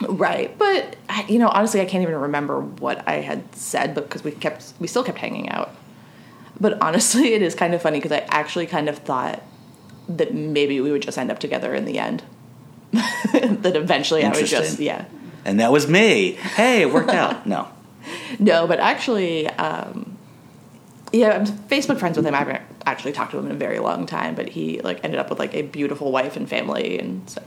right, 0.00 0.56
but 0.58 0.96
you 1.28 1.38
know, 1.38 1.48
honestly, 1.48 1.80
I 1.80 1.84
can't 1.84 2.02
even 2.02 2.16
remember 2.16 2.60
what 2.60 3.06
I 3.06 3.16
had 3.16 3.54
said, 3.54 3.94
but 3.94 4.04
because 4.08 4.24
we 4.24 4.32
kept 4.32 4.72
we 4.80 4.86
still 4.88 5.04
kept 5.04 5.18
hanging 5.18 5.48
out. 5.50 5.70
But 6.60 6.80
honestly, 6.80 7.34
it 7.34 7.42
is 7.42 7.54
kind 7.54 7.74
of 7.74 7.82
funny 7.82 7.98
because 7.98 8.12
I 8.12 8.24
actually 8.28 8.66
kind 8.66 8.88
of 8.88 8.98
thought 8.98 9.42
that 10.08 10.34
maybe 10.34 10.80
we 10.80 10.92
would 10.92 11.02
just 11.02 11.18
end 11.18 11.30
up 11.30 11.38
together 11.38 11.74
in 11.74 11.84
the 11.84 11.98
end. 11.98 12.22
that 12.92 13.74
eventually 13.74 14.24
I 14.24 14.30
would 14.30 14.46
just 14.46 14.78
yeah. 14.78 15.06
And 15.44 15.60
that 15.60 15.72
was 15.72 15.88
me. 15.88 16.32
Hey, 16.32 16.82
it 16.82 16.92
worked 16.92 17.10
out. 17.10 17.46
No. 17.54 17.68
No, 18.38 18.66
but 18.66 18.80
actually, 18.80 19.48
um, 19.48 20.18
yeah, 21.10 21.30
I'm 21.30 21.46
Facebook 21.46 21.98
friends 21.98 22.16
with 22.18 22.26
him. 22.26 22.34
I 22.34 22.38
haven't 22.38 22.62
actually 22.84 23.12
talked 23.12 23.30
to 23.30 23.38
him 23.38 23.46
in 23.46 23.52
a 23.52 23.56
very 23.56 23.78
long 23.78 24.04
time, 24.04 24.34
but 24.34 24.48
he 24.50 24.80
like 24.82 25.02
ended 25.02 25.18
up 25.18 25.30
with 25.30 25.38
like 25.38 25.54
a 25.54 25.62
beautiful 25.62 26.12
wife 26.12 26.36
and 26.36 26.46
family, 26.48 26.98
and 26.98 27.28
so, 27.30 27.42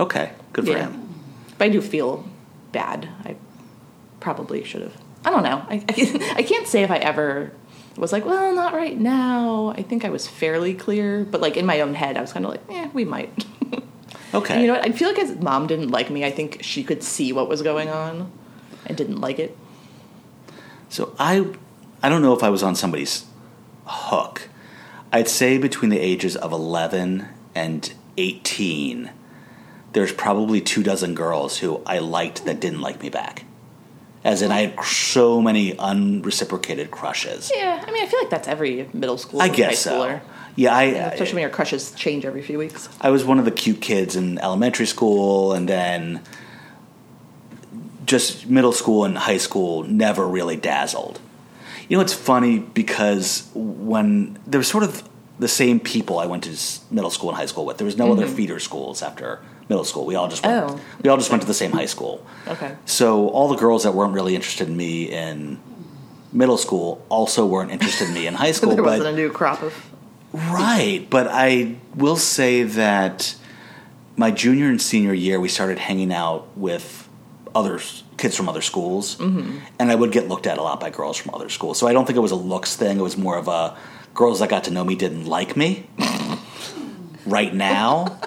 Okay, 0.00 0.32
good 0.52 0.64
for 0.64 0.72
yeah. 0.72 0.88
him. 0.88 1.08
But 1.56 1.66
I 1.66 1.68
do 1.68 1.80
feel 1.80 2.26
bad. 2.72 3.08
I 3.24 3.36
probably 4.18 4.64
should 4.64 4.82
have. 4.82 4.96
I 5.24 5.30
don't 5.30 5.42
know. 5.42 5.64
I, 5.68 5.84
I, 5.88 6.34
I 6.36 6.42
can't 6.42 6.66
say 6.66 6.82
if 6.82 6.90
I 6.90 6.96
ever 6.96 7.52
was 7.96 8.12
like, 8.12 8.24
well, 8.24 8.54
not 8.54 8.72
right 8.72 8.98
now. 8.98 9.74
I 9.76 9.82
think 9.82 10.04
I 10.04 10.10
was 10.10 10.26
fairly 10.26 10.74
clear, 10.74 11.24
but 11.24 11.40
like 11.40 11.56
in 11.56 11.66
my 11.66 11.80
own 11.80 11.94
head, 11.94 12.16
I 12.16 12.20
was 12.20 12.32
kind 12.32 12.44
of 12.44 12.52
like, 12.52 12.62
yeah, 12.68 12.88
we 12.92 13.04
might. 13.04 13.44
Okay. 14.32 14.54
And 14.54 14.62
you 14.62 14.68
know 14.68 14.74
what? 14.74 14.88
I 14.88 14.92
feel 14.92 15.08
like 15.08 15.16
his 15.16 15.36
mom 15.36 15.66
didn't 15.66 15.88
like 15.88 16.10
me. 16.10 16.24
I 16.24 16.30
think 16.30 16.62
she 16.62 16.84
could 16.84 17.02
see 17.02 17.32
what 17.32 17.48
was 17.48 17.62
going 17.62 17.88
on 17.88 18.30
and 18.86 18.96
didn't 18.96 19.20
like 19.20 19.38
it. 19.38 19.56
So 20.88 21.14
I, 21.18 21.46
I 22.02 22.08
don't 22.08 22.22
know 22.22 22.34
if 22.34 22.42
I 22.42 22.48
was 22.48 22.62
on 22.62 22.74
somebody's 22.74 23.26
hook. 23.86 24.48
I'd 25.12 25.28
say 25.28 25.58
between 25.58 25.90
the 25.90 25.98
ages 25.98 26.36
of 26.36 26.52
11 26.52 27.26
and 27.54 27.92
18, 28.16 29.10
there's 29.92 30.12
probably 30.12 30.60
two 30.60 30.82
dozen 30.82 31.14
girls 31.14 31.58
who 31.58 31.82
I 31.84 31.98
liked 31.98 32.44
that 32.44 32.60
didn't 32.60 32.80
like 32.80 33.02
me 33.02 33.08
back. 33.08 33.44
As 34.22 34.42
in, 34.42 34.52
I 34.52 34.66
had 34.66 34.84
so 34.84 35.40
many 35.40 35.74
unreciprocated 35.78 36.90
crushes. 36.90 37.50
Yeah, 37.54 37.82
I 37.86 37.90
mean, 37.90 38.02
I 38.02 38.06
feel 38.06 38.20
like 38.20 38.30
that's 38.30 38.48
every 38.48 38.88
middle 38.92 39.16
school. 39.16 39.40
I 39.40 39.48
high 39.48 39.54
guess 39.54 39.78
so. 39.80 39.92
schooler. 39.92 40.20
Yeah, 40.56 40.74
I, 40.74 40.82
Yeah, 40.84 41.10
especially 41.12 41.34
when 41.36 41.42
your 41.42 41.50
crushes 41.50 41.92
change 41.92 42.26
every 42.26 42.42
few 42.42 42.58
weeks. 42.58 42.88
I 43.00 43.10
was 43.10 43.24
one 43.24 43.38
of 43.38 43.46
the 43.46 43.50
cute 43.50 43.80
kids 43.80 44.16
in 44.16 44.38
elementary 44.38 44.86
school, 44.86 45.52
and 45.54 45.68
then 45.68 46.20
just 48.04 48.46
middle 48.46 48.72
school 48.72 49.04
and 49.04 49.16
high 49.16 49.38
school 49.38 49.84
never 49.84 50.26
really 50.26 50.56
dazzled. 50.56 51.18
You 51.88 51.96
know, 51.96 52.02
it's 52.02 52.12
funny 52.12 52.58
because 52.58 53.48
when 53.54 54.38
there 54.46 54.58
was 54.58 54.68
sort 54.68 54.84
of 54.84 55.08
the 55.40 55.48
same 55.48 55.80
people 55.80 56.18
I 56.18 56.26
went 56.26 56.44
to 56.44 56.94
middle 56.94 57.10
school 57.10 57.30
and 57.30 57.38
high 57.38 57.46
school 57.46 57.64
with. 57.64 57.78
There 57.78 57.86
was 57.86 57.96
no 57.96 58.12
other 58.12 58.26
mm-hmm. 58.26 58.36
feeder 58.36 58.60
schools 58.60 59.02
after 59.02 59.40
middle 59.70 59.84
school. 59.84 60.04
We 60.04 60.16
all 60.16 60.28
just 60.28 60.44
went, 60.44 60.70
Oh. 60.70 60.80
we 61.02 61.08
all 61.08 61.16
just 61.16 61.30
went 61.30 61.40
to 61.42 61.46
the 61.48 61.54
same 61.54 61.70
high 61.72 61.86
school. 61.86 62.26
Okay. 62.46 62.76
So 62.84 63.28
all 63.28 63.48
the 63.48 63.56
girls 63.56 63.84
that 63.84 63.92
weren't 63.94 64.12
really 64.12 64.34
interested 64.34 64.68
in 64.68 64.76
me 64.76 65.04
in 65.10 65.58
middle 66.32 66.58
school 66.58 67.04
also 67.08 67.46
weren't 67.46 67.70
interested 67.70 68.08
in 68.08 68.14
me 68.14 68.26
in 68.26 68.34
high 68.34 68.52
school. 68.58 68.70
there 68.74 68.82
but 68.82 68.98
wasn't 68.98 69.08
a 69.08 69.16
new 69.16 69.30
crop 69.30 69.62
of. 69.62 69.72
Right, 70.32 71.06
but 71.08 71.26
I 71.28 71.76
will 71.94 72.16
say 72.16 72.62
that 72.64 73.34
my 74.16 74.30
junior 74.30 74.68
and 74.68 74.80
senior 74.82 75.14
year, 75.14 75.40
we 75.40 75.48
started 75.48 75.78
hanging 75.78 76.12
out 76.12 76.46
with 76.56 77.08
other 77.54 77.80
kids 78.16 78.36
from 78.36 78.48
other 78.48 78.60
schools, 78.62 79.16
Mm-hmm. 79.16 79.58
and 79.80 79.90
I 79.90 79.94
would 79.96 80.12
get 80.12 80.28
looked 80.28 80.46
at 80.46 80.58
a 80.58 80.62
lot 80.62 80.78
by 80.78 80.90
girls 80.90 81.16
from 81.16 81.34
other 81.34 81.48
schools. 81.48 81.78
So 81.78 81.88
I 81.88 81.92
don't 81.92 82.06
think 82.06 82.16
it 82.16 82.20
was 82.20 82.30
a 82.32 82.36
looks 82.54 82.76
thing; 82.76 82.98
it 82.98 83.02
was 83.02 83.16
more 83.16 83.36
of 83.38 83.48
a 83.48 83.76
girls 84.14 84.38
that 84.40 84.48
got 84.50 84.64
to 84.64 84.70
know 84.70 84.84
me 84.84 84.94
didn't 84.94 85.24
like 85.26 85.56
me 85.56 85.86
right 87.26 87.52
now. 87.54 88.20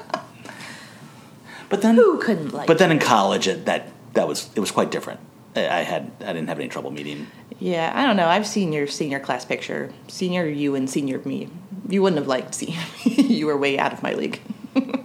But 1.74 1.82
then, 1.82 1.96
Who 1.96 2.20
couldn't 2.20 2.54
like? 2.54 2.68
but 2.68 2.78
then 2.78 2.92
in 2.92 3.00
college, 3.00 3.48
it, 3.48 3.66
that 3.66 3.88
that 4.14 4.28
was 4.28 4.48
it 4.56 4.60
was 4.60 4.70
quite 4.70 4.92
different. 4.92 5.20
I 5.56 5.82
had 5.82 6.12
I 6.22 6.28
didn't 6.28 6.48
have 6.50 6.60
any 6.60 6.70
trouble 6.70 6.92
meeting. 6.92 7.26
Yeah, 7.58 7.92
I 7.96 8.06
don't 8.06 8.16
know. 8.16 8.28
I've 8.28 8.46
seen 8.46 8.72
your 8.72 8.86
senior 8.86 9.20
class 9.20 9.44
picture. 9.44 9.92
Senior 10.08 10.46
you 10.46 10.76
and 10.76 10.88
senior 10.88 11.18
me. 11.26 11.50
You 11.90 12.04
wouldn't 12.04 12.20
have 12.20 12.28
liked 12.28 12.54
senior 12.54 12.80
me. 13.08 13.24
you 13.24 13.48
were 13.48 13.58
way 13.58 13.80
out 13.80 13.92
of 13.92 14.04
my 14.04 14.14
league. 14.14 14.40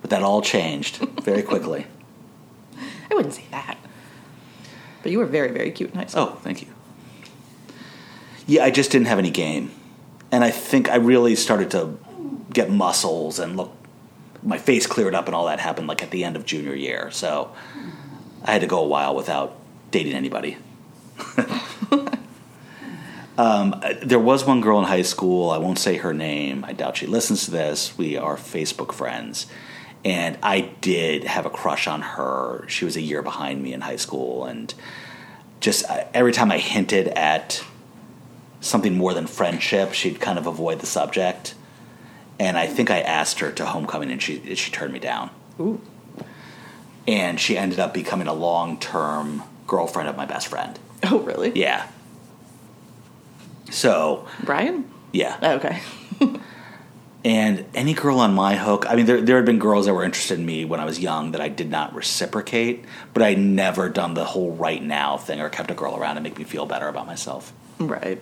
But 0.00 0.08
that 0.10 0.22
all 0.22 0.40
changed 0.40 0.96
very 1.22 1.42
quickly. 1.42 1.86
I 3.10 3.14
wouldn't 3.14 3.34
say 3.34 3.44
that. 3.50 3.76
But 5.02 5.12
you 5.12 5.18
were 5.18 5.26
very, 5.26 5.50
very 5.50 5.70
cute 5.72 5.90
in 5.90 5.96
high 5.96 6.06
school. 6.06 6.32
Oh, 6.36 6.40
thank 6.42 6.62
you. 6.62 6.68
Yeah, 8.46 8.64
I 8.64 8.70
just 8.70 8.90
didn't 8.90 9.08
have 9.08 9.18
any 9.18 9.30
game. 9.30 9.72
And 10.32 10.42
I 10.42 10.50
think 10.50 10.88
I 10.90 10.96
really 10.96 11.34
started 11.36 11.70
to 11.72 11.98
get 12.50 12.70
muscles 12.70 13.38
and 13.38 13.56
look 13.58 13.72
my 14.44 14.58
face 14.58 14.86
cleared 14.86 15.14
up 15.14 15.26
and 15.26 15.34
all 15.34 15.46
that 15.46 15.58
happened 15.58 15.88
like 15.88 16.02
at 16.02 16.10
the 16.10 16.22
end 16.24 16.36
of 16.36 16.44
junior 16.44 16.74
year. 16.74 17.10
So 17.10 17.52
I 18.44 18.52
had 18.52 18.60
to 18.60 18.66
go 18.66 18.80
a 18.80 18.86
while 18.86 19.14
without 19.14 19.56
dating 19.90 20.12
anybody. 20.12 20.58
um, 23.38 23.82
there 24.02 24.18
was 24.18 24.44
one 24.44 24.60
girl 24.60 24.78
in 24.78 24.84
high 24.84 25.02
school, 25.02 25.50
I 25.50 25.58
won't 25.58 25.78
say 25.78 25.96
her 25.96 26.12
name. 26.12 26.64
I 26.64 26.72
doubt 26.72 26.98
she 26.98 27.06
listens 27.06 27.46
to 27.46 27.50
this. 27.50 27.96
We 27.96 28.16
are 28.16 28.36
Facebook 28.36 28.92
friends. 28.92 29.46
And 30.04 30.36
I 30.42 30.72
did 30.82 31.24
have 31.24 31.46
a 31.46 31.50
crush 31.50 31.86
on 31.86 32.02
her. 32.02 32.66
She 32.68 32.84
was 32.84 32.96
a 32.96 33.00
year 33.00 33.22
behind 33.22 33.62
me 33.62 33.72
in 33.72 33.80
high 33.80 33.96
school 33.96 34.44
and 34.44 34.74
just 35.64 35.88
uh, 35.88 36.04
every 36.12 36.32
time 36.32 36.52
I 36.52 36.58
hinted 36.58 37.08
at 37.08 37.64
something 38.60 38.96
more 38.96 39.14
than 39.14 39.26
friendship, 39.26 39.94
she'd 39.94 40.20
kind 40.20 40.38
of 40.38 40.46
avoid 40.46 40.80
the 40.80 40.86
subject. 40.86 41.54
And 42.38 42.58
I 42.58 42.66
think 42.66 42.90
I 42.90 43.00
asked 43.00 43.38
her 43.40 43.52
to 43.52 43.64
homecoming, 43.66 44.10
and 44.10 44.20
she 44.22 44.54
she 44.54 44.70
turned 44.70 44.92
me 44.92 44.98
down. 44.98 45.30
Ooh. 45.60 45.80
And 47.06 47.38
she 47.38 47.56
ended 47.56 47.78
up 47.78 47.92
becoming 47.94 48.26
a 48.26 48.32
long 48.32 48.78
term 48.78 49.42
girlfriend 49.66 50.08
of 50.08 50.16
my 50.16 50.26
best 50.26 50.48
friend. 50.48 50.78
Oh, 51.04 51.18
really? 51.20 51.52
Yeah. 51.54 51.86
So 53.70 54.26
Brian? 54.42 54.88
yeah, 55.12 55.38
Oh, 55.42 55.54
okay. 55.56 55.80
and 57.24 57.64
any 57.74 57.94
girl 57.94 58.18
on 58.20 58.34
my 58.34 58.56
hook. 58.56 58.84
I 58.88 58.94
mean, 58.96 59.06
there 59.06 59.20
there 59.20 59.36
had 59.36 59.44
been 59.44 59.58
girls 59.58 59.86
that 59.86 59.94
were 59.94 60.04
interested 60.04 60.38
in 60.38 60.46
me 60.46 60.64
when 60.64 60.80
I 60.80 60.84
was 60.84 60.98
young 60.98 61.32
that 61.32 61.40
I 61.40 61.48
did 61.48 61.70
not 61.70 61.94
reciprocate, 61.94 62.84
but 63.12 63.22
I 63.22 63.34
never 63.34 63.88
done 63.88 64.14
the 64.14 64.24
whole 64.24 64.52
right 64.52 64.82
now 64.82 65.16
thing 65.16 65.40
or 65.40 65.48
kept 65.48 65.70
a 65.70 65.74
girl 65.74 65.96
around 65.96 66.16
to 66.16 66.20
make 66.20 66.38
me 66.38 66.44
feel 66.44 66.66
better 66.66 66.88
about 66.88 67.06
myself. 67.06 67.52
right. 67.78 68.20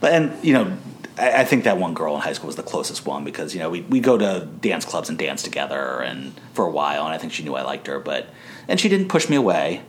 But 0.00 0.12
and 0.12 0.44
you 0.44 0.52
know, 0.52 0.76
I, 1.18 1.42
I 1.42 1.44
think 1.44 1.64
that 1.64 1.78
one 1.78 1.94
girl 1.94 2.14
in 2.14 2.20
high 2.20 2.32
school 2.32 2.46
was 2.46 2.56
the 2.56 2.62
closest 2.62 3.06
one 3.06 3.24
because 3.24 3.54
you 3.54 3.60
know 3.60 3.70
we 3.70 3.82
we 3.82 4.00
go 4.00 4.16
to 4.18 4.48
dance 4.60 4.84
clubs 4.84 5.08
and 5.08 5.18
dance 5.18 5.42
together 5.42 6.00
and 6.00 6.32
for 6.52 6.64
a 6.64 6.70
while, 6.70 7.04
and 7.04 7.14
I 7.14 7.18
think 7.18 7.32
she 7.32 7.42
knew 7.42 7.54
I 7.54 7.62
liked 7.62 7.86
her, 7.86 7.98
but 7.98 8.28
and 8.68 8.80
she 8.80 8.88
didn't 8.88 9.08
push 9.08 9.28
me 9.28 9.36
away. 9.36 9.82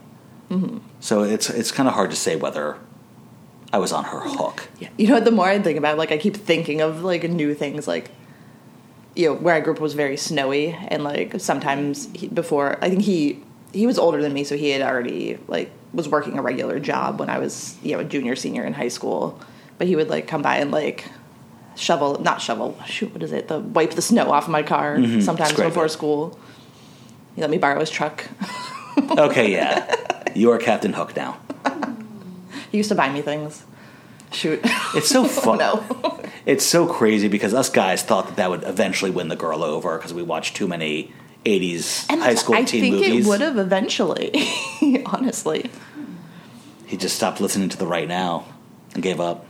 Mm-hmm. 0.50 0.78
So 1.00 1.22
it's 1.22 1.50
it's 1.50 1.72
kind 1.72 1.88
of 1.88 1.94
hard 1.94 2.10
to 2.10 2.16
say 2.16 2.36
whether 2.36 2.78
I 3.72 3.78
was 3.78 3.92
on 3.92 4.04
her 4.04 4.20
hook. 4.20 4.68
Yeah. 4.78 4.88
You 4.96 5.08
know 5.08 5.14
what? 5.14 5.24
The 5.24 5.30
more 5.30 5.46
I 5.46 5.58
think 5.58 5.78
about 5.78 5.94
it, 5.94 5.98
like, 5.98 6.12
I 6.12 6.18
keep 6.18 6.36
thinking 6.36 6.80
of, 6.80 7.02
like, 7.02 7.28
new 7.28 7.54
things, 7.54 7.88
like, 7.88 8.10
you 9.14 9.28
know, 9.28 9.34
where 9.34 9.54
I 9.54 9.60
grew 9.60 9.72
up 9.72 9.80
was 9.80 9.94
very 9.94 10.16
snowy, 10.16 10.72
and, 10.72 11.04
like, 11.04 11.40
sometimes 11.40 12.08
he, 12.14 12.28
before, 12.28 12.78
I 12.82 12.88
think 12.88 13.02
he, 13.02 13.42
he 13.72 13.86
was 13.86 13.98
older 13.98 14.22
than 14.22 14.32
me, 14.32 14.44
so 14.44 14.56
he 14.56 14.70
had 14.70 14.82
already, 14.82 15.38
like, 15.48 15.70
was 15.92 16.08
working 16.08 16.38
a 16.38 16.42
regular 16.42 16.78
job 16.78 17.18
when 17.18 17.28
I 17.28 17.38
was, 17.38 17.76
you 17.82 17.94
know, 17.94 18.00
a 18.00 18.04
junior, 18.04 18.36
senior 18.36 18.64
in 18.64 18.72
high 18.72 18.88
school. 18.88 19.40
But 19.78 19.86
he 19.86 19.96
would, 19.96 20.08
like, 20.08 20.26
come 20.26 20.42
by 20.42 20.56
and, 20.56 20.70
like, 20.70 21.04
shovel, 21.76 22.20
not 22.20 22.40
shovel, 22.40 22.78
shoot, 22.86 23.12
what 23.12 23.22
is 23.22 23.32
it? 23.32 23.48
The 23.48 23.60
wipe 23.60 23.92
the 23.92 24.02
snow 24.02 24.30
off 24.30 24.48
my 24.48 24.62
car 24.62 24.96
mm-hmm. 24.96 25.20
sometimes 25.20 25.50
scrape 25.50 25.68
before 25.68 25.86
it. 25.86 25.90
school. 25.90 26.38
He 27.34 27.40
let 27.42 27.50
me 27.50 27.58
borrow 27.58 27.80
his 27.80 27.90
truck. 27.90 28.24
Okay, 29.18 29.52
yeah, 29.52 29.94
you 30.34 30.50
are 30.52 30.58
Captain 30.58 30.94
Hook 30.94 31.14
now. 31.14 31.36
he 32.72 32.78
used 32.78 32.88
to 32.88 32.94
buy 32.94 33.12
me 33.12 33.20
things. 33.20 33.64
Shoot. 34.32 34.60
It's 34.94 35.08
so 35.08 35.24
fun. 35.28 35.58
no. 35.58 36.20
It's 36.46 36.64
so 36.64 36.86
crazy 36.86 37.28
because 37.28 37.52
us 37.52 37.68
guys 37.68 38.02
thought 38.02 38.26
that 38.28 38.36
that 38.36 38.50
would 38.50 38.64
eventually 38.64 39.10
win 39.10 39.28
the 39.28 39.36
girl 39.36 39.62
over 39.62 39.96
because 39.98 40.14
we 40.14 40.22
watched 40.22 40.56
too 40.56 40.66
many 40.66 41.12
80s 41.44 42.06
And 42.08 42.22
high 42.22 42.34
school 42.34 42.54
I 42.54 42.64
teen 42.64 42.80
think 42.80 42.94
movies. 42.96 43.26
it 43.26 43.28
would 43.28 43.40
have 43.40 43.58
eventually, 43.58 44.32
honestly. 45.06 45.70
He 46.86 46.96
just 46.96 47.16
stopped 47.16 47.40
listening 47.40 47.68
to 47.68 47.76
the 47.76 47.86
right 47.86 48.08
now 48.08 48.46
and 48.94 49.02
gave 49.02 49.20
up. 49.20 49.45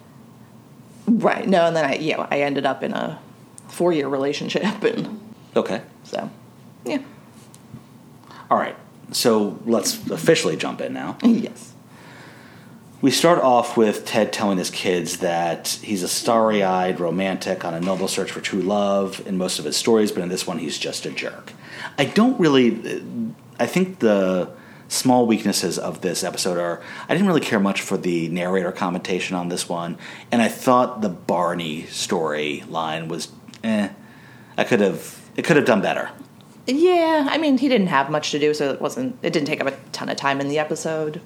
Right. 1.06 1.46
No, 1.48 1.66
and 1.66 1.76
then 1.76 1.84
I, 1.84 1.94
yeah, 1.96 2.26
I 2.30 2.40
ended 2.40 2.66
up 2.66 2.82
in 2.82 2.92
a 2.92 3.18
four 3.68 3.92
year 3.92 4.08
relationship. 4.08 4.62
And 4.82 5.20
Okay. 5.54 5.82
so, 6.04 6.30
yeah. 6.84 6.98
All 8.50 8.58
right. 8.58 8.76
So 9.12 9.58
let's 9.64 10.04
officially 10.10 10.56
jump 10.56 10.80
in 10.80 10.92
now. 10.92 11.16
Yes. 11.22 11.72
We 13.02 13.10
start 13.10 13.38
off 13.40 13.76
with 13.76 14.04
Ted 14.04 14.32
telling 14.32 14.58
his 14.58 14.70
kids 14.70 15.18
that 15.18 15.68
he's 15.82 16.02
a 16.02 16.08
starry 16.08 16.62
eyed 16.62 16.98
romantic 16.98 17.64
on 17.64 17.74
a 17.74 17.80
noble 17.80 18.08
search 18.08 18.32
for 18.32 18.40
true 18.40 18.62
love 18.62 19.24
in 19.26 19.36
most 19.38 19.58
of 19.58 19.64
his 19.64 19.76
stories, 19.76 20.10
but 20.10 20.22
in 20.22 20.28
this 20.28 20.46
one, 20.46 20.58
he's 20.58 20.78
just 20.78 21.06
a 21.06 21.10
jerk. 21.10 21.52
I 21.98 22.06
don't 22.06 22.38
really. 22.40 23.02
I 23.60 23.66
think 23.66 24.00
the 24.00 24.50
small 24.88 25.26
weaknesses 25.26 25.78
of 25.78 26.00
this 26.00 26.22
episode 26.22 26.58
are 26.58 26.82
I 27.08 27.14
didn't 27.14 27.26
really 27.26 27.40
care 27.40 27.60
much 27.60 27.80
for 27.80 27.96
the 27.96 28.28
narrator 28.28 28.72
commentation 28.72 29.36
on 29.36 29.48
this 29.48 29.68
one, 29.68 29.98
and 30.30 30.42
I 30.42 30.48
thought 30.48 31.00
the 31.00 31.08
Barney 31.08 31.84
storyline 31.84 33.08
was 33.08 33.28
eh. 33.64 33.88
I 34.58 34.64
could 34.64 34.80
have. 34.80 35.20
It 35.36 35.44
could 35.44 35.56
have 35.56 35.66
done 35.66 35.82
better. 35.82 36.10
Yeah, 36.66 37.28
I 37.30 37.38
mean, 37.38 37.58
he 37.58 37.68
didn't 37.68 37.88
have 37.88 38.10
much 38.10 38.30
to 38.30 38.38
do, 38.38 38.54
so 38.54 38.72
it 38.72 38.80
wasn't. 38.80 39.18
It 39.22 39.32
didn't 39.32 39.46
take 39.46 39.60
up 39.60 39.66
a 39.66 39.76
ton 39.92 40.08
of 40.08 40.16
time 40.16 40.40
in 40.40 40.48
the 40.48 40.58
episode. 40.58 41.20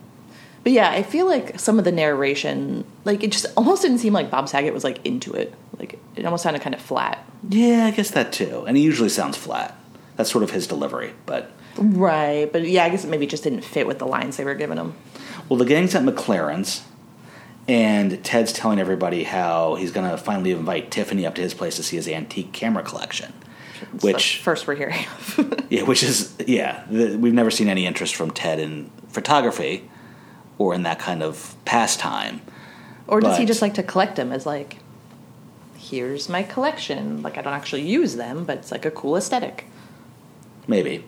But 0.63 0.73
yeah, 0.73 0.91
I 0.91 1.03
feel 1.03 1.27
like 1.27 1.59
some 1.59 1.79
of 1.79 1.85
the 1.85 1.93
narration, 1.93 2.85
like 3.05 3.23
it 3.23 3.33
just 3.33 3.47
almost 3.57 3.83
didn't 3.83 3.99
seem 3.99 4.13
like 4.13 4.31
Bob 4.31 4.49
Saget 4.49 4.75
was 4.75 4.85
like 4.85 5.05
into 5.07 5.33
it. 5.33 5.55
Like 5.79 5.99
it 6.17 6.25
almost 6.25 6.43
sounded 6.43 6.61
kind 6.61 6.75
of 6.75 6.83
flat. 6.83 7.25
Yeah, 7.49 7.87
I 7.87 7.93
guess 7.93 8.11
that 8.11 8.33
too. 8.33 8.65
And 8.67 8.77
he 8.77 8.83
usually 8.83 9.09
sounds 9.09 9.37
flat. 9.37 9.79
That's 10.17 10.31
sort 10.31 10.45
of 10.45 10.51
his 10.51 10.67
delivery, 10.67 11.15
but. 11.27 11.51
Right, 11.77 12.51
but 12.53 12.65
yeah, 12.67 12.85
I 12.85 12.89
guess 12.89 13.05
it 13.05 13.09
maybe 13.09 13.27
just 13.27 13.45
didn't 13.45 13.63
fit 13.63 13.87
with 13.87 13.99
the 13.99 14.07
lines 14.07 14.37
they 14.37 14.45
were 14.45 14.55
giving 14.55 14.77
him. 14.77 14.95
Well, 15.49 15.59
the 15.59 15.65
gang's 15.65 15.95
at 15.95 16.03
MacLaren's, 16.03 16.85
and 17.69 18.23
Ted's 18.25 18.53
telling 18.53 18.79
everybody 18.79 19.25
how 19.25 19.77
he's 19.77 19.93
going 19.93 20.11
to 20.11 20.17
finally 20.17 20.51
invite 20.53 20.91
Tiffany 20.91 21.25
up 21.27 21.35
to 21.37 21.43
his 21.43 21.55
place 21.55 21.77
to 21.77 21.83
see 21.83 21.97
his 21.97 22.09
antique 22.09 22.53
camera 22.53 22.83
collection. 22.83 23.33
It's 23.95 24.03
the 24.03 24.13
Which, 24.13 24.39
first 24.39 24.67
we're 24.67 24.75
hearing 24.75 25.05
of. 25.07 25.65
yeah, 25.71 25.83
which 25.83 26.03
is 26.03 26.35
yeah, 26.47 26.85
the, 26.91 27.17
we've 27.17 27.33
never 27.33 27.51
seen 27.51 27.69
any 27.69 27.87
interest 27.87 28.15
from 28.15 28.31
Ted 28.31 28.59
in 28.59 28.91
photography 29.09 29.89
or 30.59 30.75
in 30.75 30.83
that 30.83 30.99
kind 30.99 31.23
of 31.23 31.55
pastime. 31.65 32.43
or 33.07 33.21
does 33.21 33.39
he 33.39 33.47
just 33.47 33.63
like 33.63 33.75
to 33.75 33.83
collect 33.83 34.17
them 34.17 34.31
as 34.33 34.45
like, 34.45 34.77
here's 35.79 36.29
my 36.29 36.43
collection. 36.43 37.23
Like 37.23 37.39
I 37.39 37.43
don't 37.43 37.55
actually 37.55 37.83
use 37.83 38.17
them, 38.17 38.45
but 38.45 38.59
it's 38.59 38.71
like 38.71 38.85
a 38.85 38.91
cool 38.91 39.17
aesthetic. 39.17 39.65
Maybe. 40.69 41.05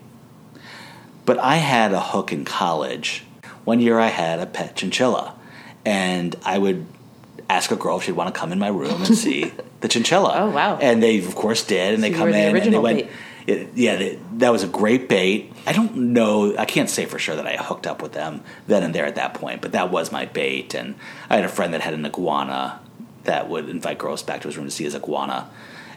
But 1.24 1.38
I 1.38 1.56
had 1.56 1.92
a 1.92 2.00
hook 2.00 2.32
in 2.32 2.44
college. 2.44 3.24
One 3.64 3.80
year 3.80 3.98
I 3.98 4.08
had 4.08 4.40
a 4.40 4.46
pet 4.46 4.74
chinchilla, 4.76 5.34
and 5.84 6.34
I 6.44 6.58
would 6.58 6.86
ask 7.48 7.70
a 7.70 7.76
girl 7.76 7.98
if 7.98 8.04
she'd 8.04 8.12
want 8.12 8.32
to 8.34 8.38
come 8.38 8.50
in 8.52 8.58
my 8.58 8.68
room 8.68 9.02
and 9.02 9.14
see 9.16 9.52
the 9.80 9.88
chinchilla. 9.88 10.32
Oh, 10.34 10.50
wow. 10.50 10.78
And 10.78 11.02
they 11.02 11.18
of 11.18 11.34
course 11.34 11.64
did, 11.64 11.94
and 11.94 12.02
So 12.02 12.08
they 12.08 12.14
come 12.16 12.30
the 12.30 12.38
in 12.48 12.56
and 12.56 12.72
they 12.74 12.78
went. 12.78 12.98
bait. 12.98 13.10
It, 13.44 13.70
yeah, 13.74 13.96
they, 13.96 14.18
that 14.34 14.50
was 14.52 14.62
a 14.62 14.68
great 14.68 15.08
bait. 15.08 15.52
I 15.66 15.72
don't 15.72 15.96
know. 16.12 16.56
I 16.56 16.64
can't 16.64 16.88
say 16.88 17.06
for 17.06 17.18
sure 17.18 17.34
that 17.34 17.46
I 17.46 17.56
hooked 17.56 17.88
up 17.88 18.00
with 18.00 18.12
them 18.12 18.42
then 18.68 18.84
and 18.84 18.94
there 18.94 19.04
at 19.04 19.16
that 19.16 19.34
point, 19.34 19.60
but 19.62 19.72
that 19.72 19.90
was 19.90 20.12
my 20.12 20.26
bait. 20.26 20.74
And 20.74 20.94
I 21.28 21.36
had 21.36 21.44
a 21.44 21.48
friend 21.48 21.74
that 21.74 21.80
had 21.80 21.92
an 21.94 22.06
iguana 22.06 22.78
that 23.24 23.48
would 23.48 23.68
invite 23.68 23.98
girls 23.98 24.22
back 24.22 24.42
to 24.42 24.48
his 24.48 24.56
room 24.56 24.66
to 24.66 24.70
see 24.70 24.84
his 24.84 24.94
iguana. 24.94 25.50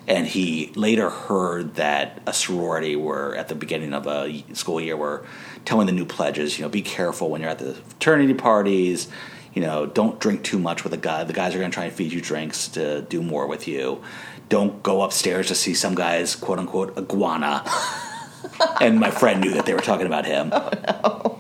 And 0.08 0.28
he 0.28 0.72
later 0.76 1.10
heard 1.10 1.76
that 1.76 2.22
a 2.28 2.34
sorority 2.34 2.96
were 2.96 3.36
at 3.36 3.48
the 3.48 3.56
beginning 3.56 3.94
of 3.94 4.06
a 4.06 4.44
school 4.54 4.80
year 4.80 4.96
were 4.96 5.26
telling 5.66 5.88
the 5.88 5.94
new 5.94 6.06
pledges, 6.06 6.58
you 6.58 6.64
know, 6.64 6.70
be 6.70 6.84
careful 6.84 7.30
when 7.30 7.42
you're 7.42 7.50
at 7.50 7.60
the 7.60 7.74
fraternity 7.74 8.36
parties. 8.36 9.08
You 9.54 9.62
know, 9.62 9.86
don't 9.86 10.20
drink 10.20 10.44
too 10.44 10.60
much 10.60 10.84
with 10.84 10.94
a 10.94 10.98
guy. 10.98 11.24
The 11.24 11.34
guys 11.34 11.56
are 11.56 11.60
going 11.60 11.72
to 11.72 11.76
try 11.76 11.86
and 11.86 11.94
feed 11.94 12.12
you 12.12 12.22
drinks 12.22 12.68
to 12.70 13.02
do 13.04 13.24
more 13.24 13.48
with 13.48 13.68
you. 13.68 14.04
Don't 14.50 14.84
go 14.84 15.02
upstairs 15.02 15.48
to 15.48 15.56
see 15.56 15.74
some 15.74 15.96
guy's 15.96 16.36
quote 16.36 16.60
unquote 16.60 16.96
iguana. 16.98 17.66
and 18.82 19.00
my 19.00 19.10
friend 19.10 19.42
knew 19.42 19.54
that 19.54 19.66
they 19.66 19.74
were 19.74 19.80
talking 19.80 20.06
about 20.06 20.26
him. 20.26 20.52
Oh, 20.54 21.40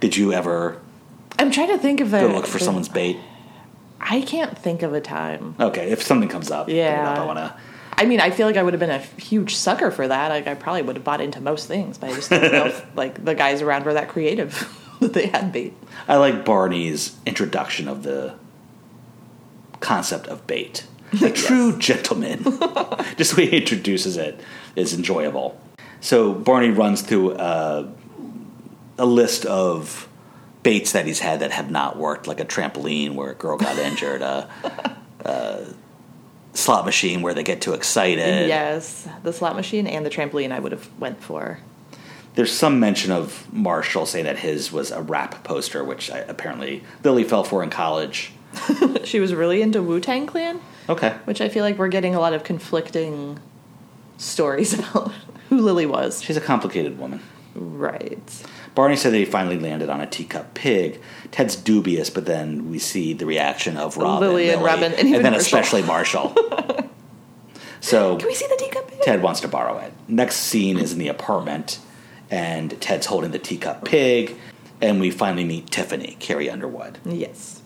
Did 0.00 0.16
you 0.16 0.32
ever 0.32 0.82
I'm 1.38 1.50
trying 1.50 1.68
to 1.68 1.78
think 1.78 2.00
of 2.00 2.10
go 2.10 2.26
a 2.26 2.32
look 2.34 2.46
for 2.46 2.58
someone's 2.58 2.88
bait? 2.88 3.16
I 4.02 4.20
can't 4.22 4.58
think 4.58 4.82
of 4.82 4.92
a 4.94 5.00
time. 5.00 5.54
Okay, 5.60 5.90
if 5.90 6.02
something 6.02 6.28
comes 6.28 6.50
up, 6.50 6.68
Yeah. 6.68 7.10
up, 7.12 7.18
I 7.18 7.24
want 7.24 7.38
to. 7.38 7.54
I 7.96 8.04
mean, 8.06 8.20
I 8.20 8.30
feel 8.30 8.46
like 8.46 8.56
I 8.56 8.62
would 8.62 8.72
have 8.72 8.80
been 8.80 8.90
a 8.90 8.98
huge 9.20 9.54
sucker 9.54 9.90
for 9.90 10.08
that. 10.08 10.28
Like, 10.30 10.46
I 10.48 10.54
probably 10.54 10.82
would 10.82 10.96
have 10.96 11.04
bought 11.04 11.20
into 11.20 11.40
most 11.40 11.68
things, 11.68 11.98
but 11.98 12.10
I 12.10 12.14
just 12.14 12.30
don't 12.30 12.50
know 12.52 12.66
if 12.66 12.84
like 12.96 13.24
the 13.24 13.34
guys 13.34 13.62
around 13.62 13.84
were 13.84 13.94
that 13.94 14.08
creative 14.08 14.68
that 15.00 15.12
they 15.12 15.26
had 15.26 15.52
bait. 15.52 15.74
I 16.08 16.16
like 16.16 16.44
Barney's 16.44 17.16
introduction 17.26 17.86
of 17.88 18.02
the 18.02 18.34
concept 19.80 20.26
of 20.28 20.46
bait. 20.46 20.86
A 21.22 21.30
true 21.30 21.78
gentleman. 21.78 22.42
Just 23.18 23.34
the 23.36 23.42
way 23.42 23.46
he 23.46 23.58
introduces 23.58 24.16
it 24.16 24.40
is 24.76 24.94
enjoyable. 24.94 25.60
So 26.00 26.32
Barney 26.32 26.70
runs 26.70 27.02
through 27.02 27.34
a, 27.36 27.92
a 28.98 29.04
list 29.04 29.44
of 29.44 30.08
baits 30.62 30.92
that 30.92 31.06
he's 31.06 31.20
had 31.20 31.40
that 31.40 31.50
have 31.50 31.70
not 31.70 31.96
worked, 31.96 32.26
like 32.26 32.40
a 32.40 32.44
trampoline 32.44 33.14
where 33.14 33.30
a 33.30 33.34
girl 33.34 33.56
got 33.56 33.78
injured, 33.90 34.22
a, 34.22 34.48
a 35.24 35.66
slot 36.54 36.84
machine 36.84 37.22
where 37.22 37.34
they 37.34 37.42
get 37.42 37.60
too 37.60 37.72
excited. 37.74 38.48
Yes, 38.48 39.08
the 39.22 39.32
slot 39.32 39.56
machine 39.56 39.86
and 39.86 40.04
the 40.06 40.10
trampoline 40.10 40.52
I 40.52 40.60
would 40.60 40.72
have 40.72 40.88
went 41.00 41.22
for. 41.22 41.58
There's 42.34 42.52
some 42.52 42.80
mention 42.80 43.12
of 43.12 43.52
Marshall 43.52 44.06
saying 44.06 44.24
that 44.24 44.38
his 44.38 44.72
was 44.72 44.90
a 44.90 45.02
rap 45.02 45.44
poster, 45.44 45.84
which 45.84 46.10
I, 46.10 46.18
apparently 46.20 46.82
Lily 47.04 47.24
fell 47.24 47.44
for 47.44 47.62
in 47.62 47.70
college. 47.70 48.32
She 49.04 49.18
was 49.20 49.34
really 49.34 49.60
into 49.62 49.82
Wu 49.82 49.98
Tang 50.00 50.26
Clan, 50.26 50.60
Okay. 50.88 51.10
which 51.24 51.40
I 51.40 51.48
feel 51.48 51.64
like 51.64 51.76
we're 51.78 51.88
getting 51.88 52.14
a 52.14 52.20
lot 52.20 52.32
of 52.34 52.44
conflicting 52.44 53.38
stories 54.18 54.72
about 54.78 55.12
who 55.48 55.58
Lily 55.60 55.86
was. 55.86 56.22
She's 56.22 56.36
a 56.36 56.40
complicated 56.40 56.98
woman. 56.98 57.20
Right. 57.54 58.20
Barney 58.74 58.96
said 58.96 59.12
that 59.12 59.18
he 59.18 59.24
finally 59.24 59.58
landed 59.58 59.90
on 59.90 60.00
a 60.00 60.06
teacup 60.06 60.54
pig. 60.54 61.00
Ted's 61.30 61.56
dubious, 61.56 62.08
but 62.10 62.24
then 62.26 62.70
we 62.70 62.78
see 62.78 63.12
the 63.12 63.26
reaction 63.26 63.76
of 63.76 63.96
Robin, 63.96 64.28
Lily 64.28 64.50
and 64.50 64.62
Robin, 64.62 64.92
and 64.94 65.08
even 65.08 65.22
then 65.22 65.32
Marshall. 65.32 65.38
especially 65.40 65.82
Marshall. 65.82 66.34
so 67.80 68.16
Can 68.16 68.28
we 68.28 68.34
see 68.34 68.46
the 68.48 68.56
teacup 68.56 68.88
pig? 68.88 69.00
Ted 69.02 69.22
wants 69.22 69.40
to 69.40 69.48
borrow 69.48 69.78
it. 69.78 69.92
Next 70.08 70.36
scene 70.36 70.78
is 70.78 70.92
in 70.92 70.98
the 70.98 71.08
apartment, 71.08 71.80
and 72.30 72.80
Ted's 72.80 73.06
holding 73.06 73.30
the 73.30 73.38
teacup 73.38 73.84
pig, 73.84 74.36
and 74.80 75.00
we 75.00 75.10
finally 75.10 75.44
meet 75.44 75.70
Tiffany, 75.70 76.16
Carrie 76.18 76.48
Underwood, 76.50 76.98
Yes. 77.04 77.60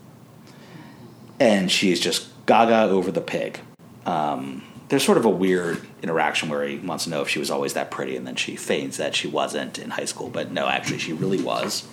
and 1.39 1.71
she's 1.71 2.01
just 2.01 2.29
gaga 2.47 2.83
over 2.91 3.11
the 3.13 3.21
pig. 3.21 3.61
Um, 4.07 4.63
there's 4.89 5.05
sort 5.05 5.19
of 5.19 5.25
a 5.25 5.31
weird 5.31 5.85
interaction 6.03 6.49
where 6.49 6.65
he 6.65 6.79
wants 6.79 7.05
to 7.05 7.11
know 7.11 7.23
if 7.23 7.29
she 7.29 7.39
was 7.39 7.51
always 7.51 7.75
that 7.75 7.91
pretty, 7.91 8.17
and 8.17 8.27
then 8.27 8.37
she 8.37 8.55
feigns 8.57 8.99
that 8.99 9.15
she 9.15 9.27
wasn't 9.27 9.79
in 9.79 9.91
high 9.91 10.05
school, 10.05 10.29
but 10.29 10.53
no, 10.53 10.69
actually, 10.69 10.99
she 10.99 11.13
really 11.13 11.43
was. 11.43 11.87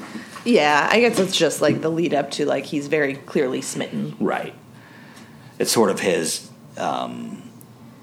Yeah, 0.46 0.88
I 0.92 1.00
guess 1.00 1.18
it's 1.20 1.36
just 1.36 1.62
like 1.62 1.82
the 1.82 1.90
lead 1.90 2.14
up 2.14 2.32
to 2.32 2.46
like 2.46 2.66
he's 2.66 2.88
very 2.88 3.16
clearly 3.16 3.62
smitten. 3.62 4.16
Right. 4.20 4.54
It's 5.58 5.72
sort 5.72 5.90
of 5.90 6.00
his 6.02 6.50
um, 6.78 7.42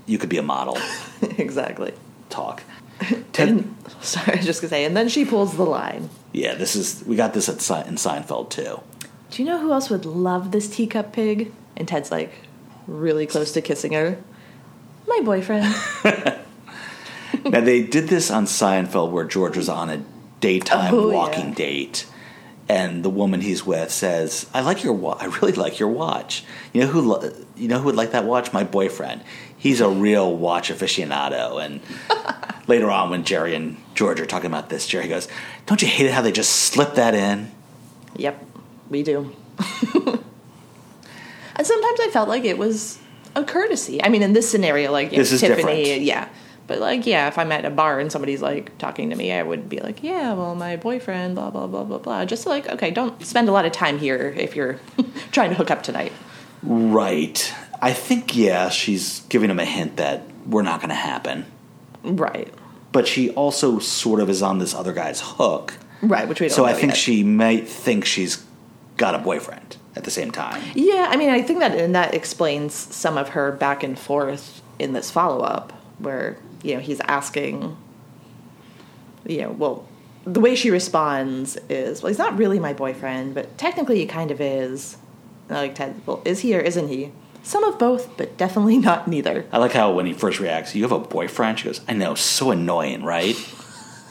you 0.06 0.18
could 0.18 0.28
be 0.28 0.38
a 0.38 0.42
model 0.42 0.78
exactly. 1.38 1.92
talk. 2.28 2.62
Ted, 3.32 3.64
Sorry, 4.00 4.32
I 4.32 4.36
was 4.36 4.46
just 4.46 4.60
gonna 4.60 4.70
say, 4.70 4.84
and 4.84 4.96
then 4.96 5.08
she 5.08 5.24
pulls 5.24 5.56
the 5.56 5.64
line. 5.64 6.10
yeah, 6.32 6.54
this 6.54 6.74
is 6.74 7.04
we 7.06 7.16
got 7.16 7.32
this 7.32 7.48
at 7.48 7.86
in 7.86 7.94
Seinfeld 7.94 8.50
too. 8.50 8.80
Do 9.30 9.42
you 9.42 9.48
know 9.48 9.58
who 9.60 9.72
else 9.72 9.88
would 9.90 10.04
love 10.04 10.50
this 10.50 10.68
teacup 10.68 11.12
pig? 11.12 11.52
And 11.76 11.86
Ted's 11.86 12.10
like 12.10 12.32
really 12.86 13.26
close 13.26 13.52
to 13.52 13.62
kissing 13.62 13.92
her. 13.92 14.18
My 15.10 15.20
boyfriend. 15.24 15.74
now 17.52 17.60
they 17.60 17.82
did 17.82 18.06
this 18.08 18.30
on 18.30 18.44
Seinfeld 18.46 19.10
where 19.10 19.24
George 19.24 19.56
was 19.56 19.68
on 19.68 19.90
a 19.90 20.02
daytime 20.40 20.94
Oh, 20.94 21.10
walking 21.10 21.48
yeah. 21.48 21.54
date, 21.56 22.06
and 22.68 23.04
the 23.04 23.10
woman 23.10 23.40
he's 23.40 23.66
with 23.66 23.90
says, 23.90 24.46
"I 24.54 24.60
like 24.60 24.84
your 24.84 24.92
wa- 24.92 25.18
I 25.20 25.24
really 25.26 25.52
like 25.52 25.78
your 25.80 25.88
watch. 25.88 26.44
You 26.72 26.82
know 26.82 26.86
who 26.86 27.00
lo- 27.00 27.32
you 27.56 27.66
know 27.68 27.78
who 27.78 27.86
would 27.86 27.96
like 27.96 28.12
that 28.12 28.24
watch? 28.24 28.52
My 28.52 28.62
boyfriend. 28.64 29.22
He's 29.58 29.80
a 29.80 29.88
real 29.88 30.34
watch 30.34 30.70
aficionado." 30.70 31.62
And 31.62 31.80
later 32.68 32.88
on, 32.90 33.10
when 33.10 33.24
Jerry 33.24 33.54
and 33.56 33.76
George 33.96 34.20
are 34.20 34.26
talking 34.26 34.46
about 34.46 34.68
this, 34.68 34.86
Jerry 34.86 35.08
goes, 35.08 35.26
"Don't 35.66 35.82
you 35.82 35.88
hate 35.88 36.06
it 36.06 36.12
how 36.12 36.22
they 36.22 36.32
just 36.32 36.52
slip 36.52 36.94
that 36.94 37.14
in?" 37.14 37.50
yep, 38.16 38.42
we 38.88 39.02
do. 39.02 39.32
and 41.56 41.66
sometimes 41.66 42.00
I 42.00 42.08
felt 42.12 42.28
like 42.28 42.44
it 42.44 42.56
was 42.58 42.98
a 43.36 43.44
courtesy. 43.44 44.02
I 44.02 44.08
mean, 44.08 44.22
in 44.22 44.32
this 44.32 44.50
scenario, 44.50 44.90
like 44.92 45.12
yeah, 45.12 45.18
This 45.18 45.32
is 45.32 45.40
Tiffany, 45.40 45.84
different. 45.84 46.02
yeah. 46.02 46.28
But 46.66 46.78
like, 46.78 47.04
yeah, 47.04 47.26
if 47.26 47.36
I'm 47.36 47.50
at 47.50 47.64
a 47.64 47.70
bar 47.70 47.98
and 47.98 48.12
somebody's 48.12 48.40
like 48.42 48.76
talking 48.78 49.10
to 49.10 49.16
me, 49.16 49.32
I 49.32 49.42
would 49.42 49.68
be 49.68 49.80
like, 49.80 50.04
yeah, 50.04 50.34
well, 50.34 50.54
my 50.54 50.76
boyfriend, 50.76 51.34
blah 51.34 51.50
blah 51.50 51.66
blah 51.66 51.82
blah 51.84 51.98
blah. 51.98 52.24
Just 52.24 52.46
like, 52.46 52.68
okay, 52.68 52.90
don't 52.92 53.24
spend 53.24 53.48
a 53.48 53.52
lot 53.52 53.64
of 53.66 53.72
time 53.72 53.98
here 53.98 54.32
if 54.36 54.54
you're 54.54 54.78
trying 55.32 55.50
to 55.50 55.56
hook 55.56 55.70
up 55.70 55.82
tonight. 55.82 56.12
Right. 56.62 57.52
I 57.82 57.92
think 57.92 58.36
yeah, 58.36 58.68
she's 58.68 59.20
giving 59.28 59.50
him 59.50 59.58
a 59.58 59.64
hint 59.64 59.96
that 59.96 60.22
we're 60.46 60.62
not 60.62 60.80
going 60.80 60.90
to 60.90 60.94
happen. 60.94 61.46
Right. 62.02 62.52
But 62.92 63.08
she 63.08 63.30
also 63.30 63.78
sort 63.78 64.20
of 64.20 64.28
is 64.30 64.42
on 64.42 64.58
this 64.58 64.74
other 64.74 64.92
guy's 64.92 65.20
hook. 65.20 65.74
Right, 66.02 66.28
which 66.28 66.40
we 66.40 66.48
don't 66.48 66.54
So 66.56 66.64
I 66.64 66.72
think 66.72 66.92
yet. 66.92 66.96
she 66.96 67.24
might 67.24 67.68
think 67.68 68.04
she's 68.04 68.44
got 68.96 69.14
a 69.14 69.18
boyfriend 69.18 69.76
at 69.96 70.04
the 70.04 70.10
same 70.10 70.30
time. 70.30 70.62
Yeah, 70.74 71.08
I 71.10 71.16
mean, 71.16 71.30
I 71.30 71.42
think 71.42 71.58
that 71.60 71.72
and 71.76 71.94
that 71.94 72.14
explains 72.14 72.74
some 72.74 73.18
of 73.18 73.30
her 73.30 73.52
back 73.52 73.82
and 73.82 73.98
forth 73.98 74.62
in 74.78 74.92
this 74.92 75.10
follow 75.10 75.44
up, 75.44 75.72
where 75.98 76.38
you 76.62 76.74
know 76.74 76.80
he's 76.80 77.00
asking, 77.00 77.76
you 79.26 79.42
know, 79.42 79.50
well, 79.50 79.88
the 80.24 80.40
way 80.40 80.54
she 80.54 80.70
responds 80.70 81.56
is, 81.68 82.02
well, 82.02 82.08
he's 82.08 82.18
not 82.18 82.36
really 82.36 82.58
my 82.58 82.72
boyfriend, 82.72 83.34
but 83.34 83.56
technically 83.58 83.98
he 83.98 84.06
kind 84.06 84.30
of 84.30 84.40
is. 84.40 84.96
And 85.48 85.58
I 85.58 85.62
like 85.62 85.74
Ted, 85.74 86.00
well, 86.06 86.22
is 86.24 86.40
he 86.40 86.54
or 86.56 86.60
isn't 86.60 86.88
he? 86.88 87.12
Some 87.42 87.64
of 87.64 87.78
both, 87.78 88.16
but 88.16 88.36
definitely 88.36 88.78
not 88.90 89.08
neither. 89.08 89.46
I 89.52 89.58
like 89.58 89.72
how 89.72 89.92
when 89.92 90.06
he 90.06 90.12
first 90.12 90.40
reacts, 90.40 90.74
you 90.74 90.82
have 90.82 90.92
a 90.92 90.98
boyfriend? 90.98 91.58
She 91.58 91.66
goes, 91.66 91.80
I 91.88 91.94
know, 91.94 92.14
so 92.14 92.50
annoying, 92.50 93.02
right? 93.02 93.36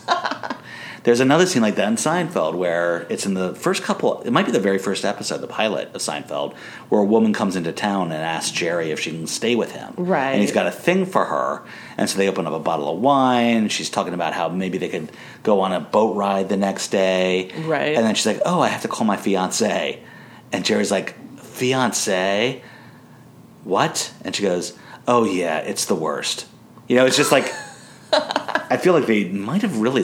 There's 1.03 1.19
another 1.19 1.45
scene 1.45 1.61
like 1.61 1.75
that 1.75 1.87
in 1.87 1.95
Seinfeld 1.95 2.55
where 2.55 3.07
it's 3.09 3.25
in 3.25 3.33
the 3.33 3.55
first 3.55 3.83
couple, 3.83 4.21
it 4.21 4.31
might 4.31 4.45
be 4.45 4.51
the 4.51 4.59
very 4.59 4.77
first 4.77 5.05
episode, 5.05 5.37
the 5.37 5.47
pilot 5.47 5.89
of 5.93 6.01
Seinfeld, 6.01 6.55
where 6.89 7.01
a 7.01 7.05
woman 7.05 7.33
comes 7.33 7.55
into 7.55 7.71
town 7.71 8.11
and 8.11 8.21
asks 8.21 8.51
Jerry 8.51 8.91
if 8.91 8.99
she 8.99 9.11
can 9.11 9.27
stay 9.27 9.55
with 9.55 9.71
him. 9.71 9.93
Right. 9.97 10.31
And 10.31 10.41
he's 10.41 10.51
got 10.51 10.67
a 10.67 10.71
thing 10.71 11.05
for 11.05 11.25
her. 11.25 11.63
And 11.97 12.09
so 12.09 12.17
they 12.17 12.27
open 12.27 12.47
up 12.47 12.53
a 12.53 12.59
bottle 12.59 12.93
of 12.93 12.99
wine. 12.99 13.69
She's 13.69 13.89
talking 13.89 14.13
about 14.13 14.33
how 14.33 14.49
maybe 14.49 14.77
they 14.77 14.89
could 14.89 15.11
go 15.43 15.61
on 15.61 15.71
a 15.71 15.79
boat 15.79 16.15
ride 16.15 16.49
the 16.49 16.57
next 16.57 16.89
day. 16.89 17.51
Right. 17.65 17.95
And 17.95 18.05
then 18.05 18.15
she's 18.15 18.25
like, 18.25 18.41
oh, 18.45 18.59
I 18.59 18.67
have 18.67 18.81
to 18.81 18.87
call 18.87 19.05
my 19.05 19.17
fiance. 19.17 20.01
And 20.51 20.65
Jerry's 20.65 20.91
like, 20.91 21.15
fiance? 21.39 22.61
What? 23.63 24.13
And 24.23 24.35
she 24.35 24.43
goes, 24.43 24.77
oh, 25.07 25.25
yeah, 25.25 25.59
it's 25.59 25.85
the 25.85 25.95
worst. 25.95 26.45
You 26.87 26.95
know, 26.95 27.05
it's 27.05 27.17
just 27.17 27.31
like, 27.31 27.53
I 28.13 28.77
feel 28.77 28.93
like 28.93 29.05
they 29.05 29.25
might 29.25 29.61
have 29.61 29.79
really 29.79 30.03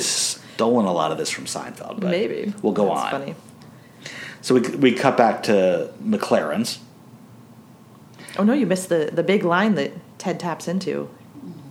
stolen 0.56 0.86
a 0.86 0.94
lot 0.94 1.12
of 1.12 1.18
this 1.18 1.30
from 1.30 1.46
Seinfeld. 1.46 2.00
But 2.00 2.12
Maybe 2.12 2.54
We'll 2.62 2.74
go 2.74 2.86
That's 2.88 3.02
on. 3.02 3.12
Funny. 3.12 3.36
So 4.42 4.56
we, 4.56 4.62
we 4.62 4.92
cut 4.94 5.18
back 5.18 5.44
to 5.44 5.92
MacLaren's. 6.02 6.80
Oh 8.38 8.44
no, 8.44 8.54
you 8.54 8.66
missed 8.66 8.90
the 8.90 9.10
the 9.12 9.24
big 9.24 9.44
line 9.44 9.76
that 9.76 9.92
Ted 10.18 10.40
taps 10.40 10.68
into. 10.68 11.10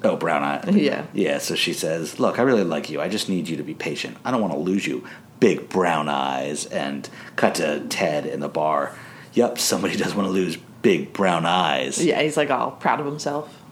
Oh, 0.03 0.17
brown 0.17 0.43
eye. 0.43 0.63
Yeah. 0.73 1.07
Yeah, 1.15 1.39
so 1.39 1.55
she 1.55 1.73
says, 1.73 2.21
Look, 2.21 2.39
I 2.39 2.43
really 2.43 2.65
like 2.65 2.91
you. 2.91 3.01
I 3.01 3.09
just 3.09 3.29
need 3.29 3.49
you 3.49 3.57
to 3.57 3.63
be 3.63 3.75
patient. 3.75 4.19
I 4.25 4.31
don't 4.31 4.43
want 4.43 4.53
to 4.53 4.59
lose 4.59 4.87
you. 4.87 5.05
Big 5.41 5.69
brown 5.71 6.09
eyes. 6.09 6.67
And 6.67 7.09
cut 7.37 7.55
to 7.57 7.81
Ted 7.89 8.27
in 8.27 8.41
the 8.41 8.49
bar. 8.49 8.95
Yep, 9.33 9.59
somebody 9.59 9.97
does 10.03 10.15
want 10.15 10.27
to 10.29 10.33
lose 10.33 10.59
big 10.83 11.15
brown 11.15 11.47
eyes. 11.47 12.05
Yeah, 12.05 12.21
he's 12.21 12.37
like 12.37 12.51
all 12.51 12.73
proud 12.73 13.01
of 13.01 13.07
himself. 13.07 13.63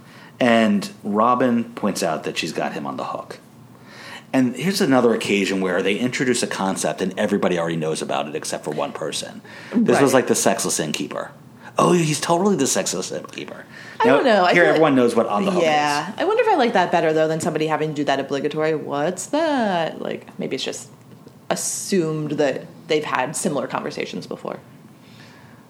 And 0.40 0.90
Robin 1.05 1.64
points 1.75 2.03
out 2.03 2.25
that 2.25 2.38
she's 2.38 2.53
got 2.53 2.72
him 2.72 2.87
on 2.87 2.96
the 2.96 3.05
hook. 3.05 3.38
And 4.33 4.57
here's 4.57 4.81
another 4.81 5.14
occasion 5.14 5.61
where 5.61 5.83
they 5.83 5.97
introduce 5.99 6.42
a 6.42 6.47
concept 6.47 7.03
and 7.03 7.18
everybody 7.18 7.59
already 7.59 7.77
knows 7.77 8.01
about 8.01 8.29
it 8.29 8.35
except 8.35 8.64
for 8.64 8.71
one 8.71 8.92
person. 8.92 9.42
This 9.75 10.01
was 10.01 10.14
like 10.14 10.27
the 10.27 10.35
sexless 10.35 10.81
innkeeper. 10.81 11.33
Oh, 11.79 11.92
he's 11.92 12.21
totally 12.21 12.57
the 12.57 12.66
sexless 12.66 13.12
innkeeper. 13.12 13.64
I 14.01 14.05
don't 14.07 14.25
know. 14.25 14.45
I 14.45 14.53
here, 14.53 14.55
feel 14.55 14.62
like- 14.64 14.68
everyone 14.68 14.95
knows 14.95 15.14
what 15.14 15.27
on 15.27 15.45
the 15.45 15.51
hook 15.51 15.62
Yeah, 15.62 16.12
is. 16.12 16.14
I 16.18 16.25
wonder 16.25 16.42
if 16.42 16.49
I 16.49 16.57
like 16.57 16.73
that 16.75 16.90
better 16.90 17.12
though 17.12 17.29
than 17.29 17.40
somebody 17.40 17.66
having 17.66 17.90
to 17.90 17.95
do 17.95 18.05
that 18.05 18.21
obligatory. 18.21 18.75
What's 18.75 19.27
that? 19.27 20.01
Like 20.01 20.38
maybe 20.38 20.57
it's 20.57 20.64
just 20.64 20.88
assumed 21.51 22.33
that 22.33 22.66
they've 22.88 23.05
had 23.05 23.37
similar 23.37 23.66
conversations 23.66 24.27
before. 24.27 24.59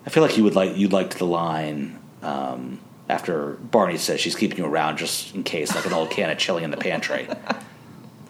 I 0.07 0.11
feel 0.11 0.23
like 0.23 0.37
you 0.37 0.45
would 0.45 0.55
like 0.55 0.77
you 0.77 0.89
liked 0.89 1.19
the 1.19 1.27
line 1.27 1.99
um, 2.23 2.81
after 3.09 3.51
Barney 3.55 3.99
says 3.99 4.21
she's 4.21 4.35
keeping 4.37 4.59
you 4.59 4.67
around 4.67 4.99
just 4.99 5.35
in 5.35 5.43
case, 5.45 5.75
like 5.75 5.87
an 5.87 5.93
old 5.93 6.11
can 6.11 6.31
of 6.31 6.39
chili 6.39 6.63
in 6.65 6.71
the 6.71 6.77
pantry. 6.77 7.29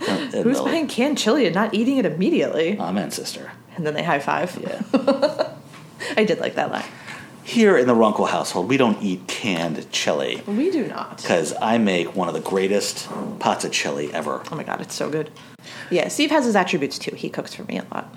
Who's 0.33 0.33
they'll- 0.57 0.65
buying 0.65 0.89
canned 0.89 1.19
chili 1.19 1.47
and 1.47 1.55
not 1.55 1.75
eating 1.75 1.97
it 1.99 2.07
immediately? 2.07 2.79
Amen, 2.79 3.11
sister. 3.11 3.53
And 3.77 3.87
then 3.87 3.95
they 3.95 4.03
high 4.03 4.19
five. 4.19 4.57
Yeah. 4.61 4.83
I 6.17 6.25
did 6.25 6.39
like 6.41 6.57
that 6.57 6.71
line. 6.71 6.85
Here 7.45 7.77
in 7.77 7.87
the 7.87 7.95
Runkle 7.95 8.27
household, 8.27 8.69
we 8.69 8.77
don't 8.77 9.03
eat 9.03 9.27
canned 9.27 9.91
chili. 9.91 10.43
We 10.47 10.71
do 10.71 10.87
not. 10.87 11.17
because 11.17 11.55
I 11.61 11.79
make 11.79 12.15
one 12.15 12.29
of 12.29 12.35
the 12.35 12.41
greatest 12.41 13.09
pots 13.41 13.65
of 13.65 13.73
chili 13.73 14.13
ever. 14.13 14.43
Oh 14.51 14.55
my 14.55 14.63
god, 14.63 14.81
it's 14.81 14.95
so 14.95 15.11
good. 15.11 15.31
Yeah, 15.91 16.09
Steve 16.09 16.31
has 16.31 16.45
his 16.45 16.55
attributes 16.55 16.99
too. 16.99 17.15
He 17.17 17.29
cooks 17.29 17.55
for 17.55 17.65
me 17.65 17.79
a 17.79 17.85
lot, 17.93 18.15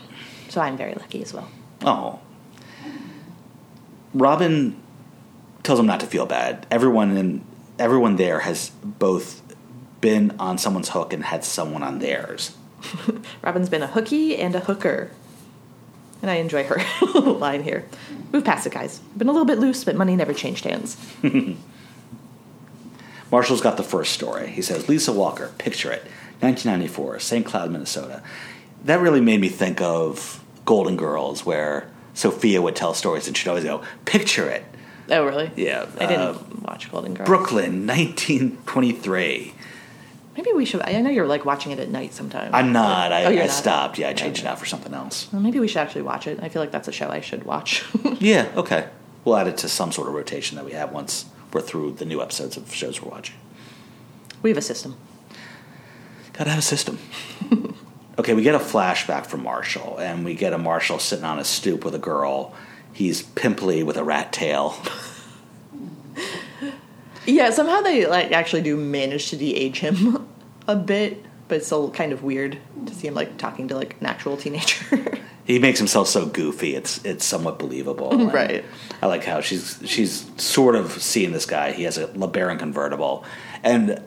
so 0.50 0.62
I'm 0.62 0.78
very 0.78 0.94
lucky 0.94 1.22
as 1.24 1.34
well. 1.34 1.50
Oh. 1.84 2.20
Robin 4.14 4.82
tells 5.64 5.80
him 5.80 5.86
not 5.88 6.00
to 6.02 6.08
feel 6.08 6.26
bad. 6.26 6.66
Everyone 6.72 7.18
in 7.18 7.44
everyone 7.80 8.16
there 8.16 8.40
has 8.40 8.70
both 8.84 9.42
been 10.06 10.36
on 10.38 10.56
someone's 10.60 10.90
hook 10.90 11.14
and 11.14 11.24
had 11.24 11.44
someone 11.44 11.82
on 11.82 11.98
theirs. 11.98 12.56
Robin's 13.42 13.70
been 13.70 13.82
a 13.82 13.88
hooky 13.88 14.38
and 14.38 14.54
a 14.54 14.60
hooker. 14.60 15.10
And 16.22 16.30
I 16.30 16.36
enjoy 16.36 16.64
her 16.64 17.20
line 17.20 17.64
here. 17.64 17.88
Move 18.32 18.46
past 18.46 18.68
it, 18.68 18.74
guys. 18.74 19.00
Been 19.18 19.30
a 19.30 19.32
little 19.32 19.48
bit 19.48 19.58
loose, 19.58 19.84
but 19.84 19.96
money 19.96 20.16
never 20.16 20.32
changed 20.32 20.64
hands. 20.64 20.96
Marshall's 23.32 23.62
got 23.62 23.78
the 23.78 23.84
first 23.84 24.12
story. 24.12 24.52
He 24.52 24.62
says, 24.62 24.88
Lisa 24.88 25.12
Walker, 25.12 25.52
picture 25.58 25.92
it, 25.92 26.04
1994, 26.42 27.20
St. 27.20 27.44
Cloud, 27.44 27.72
Minnesota. 27.72 28.22
That 28.84 29.00
really 29.00 29.22
made 29.22 29.42
me 29.42 29.50
think 29.50 29.82
of 29.82 30.44
Golden 30.66 30.98
Girls, 30.98 31.44
where 31.48 31.90
Sophia 32.14 32.62
would 32.62 32.76
tell 32.76 32.94
stories 32.94 33.26
and 33.28 33.36
she'd 33.36 33.50
always 33.50 33.64
go, 33.64 33.82
picture 34.06 34.48
it. 34.48 34.64
Oh, 35.10 35.26
really? 35.26 35.50
Yeah, 35.56 35.88
I 36.00 36.06
didn't 36.06 36.22
uh, 36.22 36.38
watch 36.62 36.92
Golden 36.92 37.16
Girls. 37.16 37.26
Brooklyn, 37.26 37.88
1923. 37.88 39.56
Maybe 40.38 40.52
we 40.54 40.66
should. 40.66 40.82
I 40.82 41.00
know 41.02 41.10
you're 41.10 41.28
like 41.28 41.46
watching 41.46 41.72
it 41.72 41.80
at 41.80 41.90
night 41.90 42.14
sometimes. 42.14 42.52
I'm 42.54 42.72
not. 42.74 43.12
I, 43.12 43.24
Oh, 43.26 43.30
I 43.30 43.36
not? 43.36 43.50
stopped. 43.50 43.98
Yeah, 43.98 44.10
I 44.10 44.14
changed 44.14 44.42
it 44.42 44.48
out 44.48 44.60
for 44.60 44.66
something 44.66 44.94
else. 44.94 45.32
Well, 45.32 45.42
maybe 45.42 45.60
we 45.60 45.68
should 45.68 45.78
actually 45.78 46.02
watch 46.02 46.28
it. 46.28 46.40
I 46.42 46.50
feel 46.50 46.62
like 46.62 46.72
that's 46.72 46.88
a 46.88 46.92
show 46.92 47.10
I 47.10 47.22
should 47.22 47.44
watch. 47.44 47.84
Yeah, 48.20 48.48
okay. 48.56 48.90
We'll 49.24 49.38
add 49.38 49.48
it 49.48 49.58
to 49.60 49.70
some 49.70 49.92
sort 49.92 50.08
of 50.08 50.14
rotation 50.14 50.56
that 50.58 50.66
we 50.66 50.74
have 50.74 50.92
once 50.92 51.26
we're 51.54 51.62
through 51.62 51.94
the 51.94 52.06
new 52.06 52.22
episodes 52.22 52.58
of 52.58 52.74
shows 52.74 53.02
we're 53.02 53.10
watching. 53.12 53.36
we 54.44 54.50
have 54.50 54.58
a 54.58 54.62
system. 54.62 54.96
Gotta 56.34 56.50
have 56.50 56.60
a 56.60 56.62
system. 56.62 57.00
okay, 58.20 58.34
we 58.34 58.42
get 58.44 58.56
a 58.56 58.60
flashback 58.60 59.26
from 59.26 59.42
Marshall, 59.44 59.98
and 60.00 60.26
we 60.26 60.34
get 60.36 60.52
a 60.54 60.58
Marshall 60.58 61.00
sitting 61.00 61.24
on 61.26 61.40
a 61.40 61.46
stoop 61.46 61.86
with 61.86 61.96
a 61.96 62.00
girl. 62.00 62.54
He's 62.92 63.22
pimply 63.22 63.84
with 63.84 63.96
a 63.98 64.04
rat 64.04 64.32
tail. 64.34 64.76
Yeah, 67.26 67.50
somehow 67.50 67.82
they 67.82 68.06
like 68.06 68.32
actually 68.32 68.62
do 68.62 68.76
manage 68.78 69.30
to 69.30 69.38
de-age 69.38 69.80
him 69.80 70.28
a 70.68 70.76
bit, 70.76 71.24
but 71.48 71.58
it's 71.58 71.66
still 71.68 71.90
kind 71.92 72.12
of 72.12 72.24
weird 72.24 72.58
to 72.86 72.94
see 72.94 73.08
him 73.08 73.14
like 73.14 73.38
talking 73.38 73.68
to 73.70 73.76
like 73.76 73.96
an 74.00 74.06
actual 74.08 74.38
teenager. 74.38 75.20
He 75.46 75.60
makes 75.60 75.78
himself 75.78 76.08
so 76.08 76.26
goofy; 76.26 76.74
it's 76.74 77.06
it's 77.06 77.24
somewhat 77.24 77.60
believable. 77.60 78.10
And 78.20 78.34
Right. 78.34 78.66
I 79.00 79.06
like 79.06 79.24
how 79.26 79.42
she's 79.42 79.80
she's 79.86 80.26
sort 80.42 80.76
of 80.76 80.92
seeing 81.04 81.34
this 81.34 81.46
guy. 81.46 81.72
He 81.72 81.84
has 81.84 82.00
a 82.00 82.08
LeBaron 82.08 82.58
convertible, 82.58 83.24
and 83.64 84.02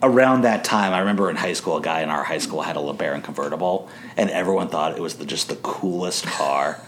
around 0.00 0.42
that 0.42 0.62
time, 0.62 0.92
I 0.92 1.00
remember 1.00 1.28
in 1.28 1.34
high 1.34 1.54
school, 1.54 1.76
a 1.78 1.82
guy 1.82 2.02
in 2.02 2.08
our 2.08 2.22
high 2.22 2.38
school 2.38 2.62
had 2.62 2.76
a 2.76 2.78
LeBaron 2.78 3.24
convertible, 3.24 3.88
and 4.16 4.30
everyone 4.30 4.68
thought 4.68 4.96
it 4.96 5.00
was 5.00 5.14
the, 5.16 5.24
just 5.26 5.48
the 5.48 5.56
coolest 5.56 6.24
car. 6.26 6.80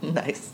nice. 0.00 0.52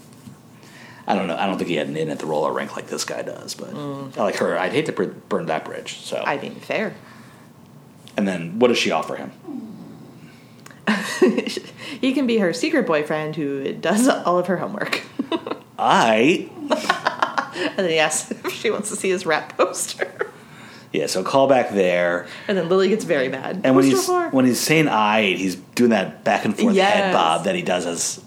I 1.07 1.15
don't 1.15 1.27
know. 1.27 1.37
I 1.37 1.47
don't 1.47 1.59
think 1.59 1.69
he 1.69 1.77
had 1.77 1.89
an 1.89 1.97
in 1.97 2.09
at 2.11 2.19
the 2.19 2.27
roller 2.27 2.53
rink 2.53 2.77
like 2.77 2.87
this 2.87 3.05
guy 3.05 3.23
does, 3.23 3.55
but 3.55 3.75
I 3.75 4.23
like 4.23 4.37
her. 4.37 4.59
I'd 4.59 4.73
hate 4.73 4.87
to 4.87 4.93
burn 4.93 5.47
that 5.47 5.65
bridge. 5.65 5.99
So, 5.99 6.23
I 6.25 6.39
mean, 6.39 6.55
fair. 6.57 6.95
and 8.17 8.27
then 8.27 8.59
what 8.59 8.69
does 8.69 8.79
she 8.79 8.91
offer 8.91 9.17
him? 9.17 9.33
he 12.01 12.13
can 12.13 12.27
be 12.27 12.39
her 12.39 12.53
secret 12.53 12.87
boyfriend 12.87 13.37
who 13.37 13.73
does 13.75 14.09
all 14.09 14.39
of 14.39 14.47
her 14.47 14.57
homework. 14.59 15.03
I 15.79 16.49
and 16.71 17.79
then 17.79 17.91
he 17.91 17.99
asks 17.99 18.31
if 18.31 18.53
she 18.53 18.71
wants 18.71 18.91
to 18.91 18.97
see 18.97 19.11
his 19.11 19.27
rap 19.27 19.57
poster. 19.57 20.31
yeah. 20.93 21.07
So 21.07 21.23
call 21.23 21.47
back 21.49 21.71
there, 21.71 22.27
And 22.49 22.57
then 22.57 22.69
Lily 22.69 22.89
gets 22.89 23.05
very 23.05 23.29
mad. 23.29 23.61
and 23.65 23.75
when 23.77 23.85
he's 23.85 24.09
when 24.31 24.45
he's 24.45 24.61
saying 24.61 24.89
I, 24.89 25.23
he's 25.35 25.57
doing 25.57 25.91
that 25.91 26.25
back 26.25 26.45
and 26.45 26.57
forth 26.57 26.77
head 26.77 27.13
bob 27.13 27.45
that 27.45 27.55
he 27.55 27.63
does 27.63 27.87
as 27.87 28.24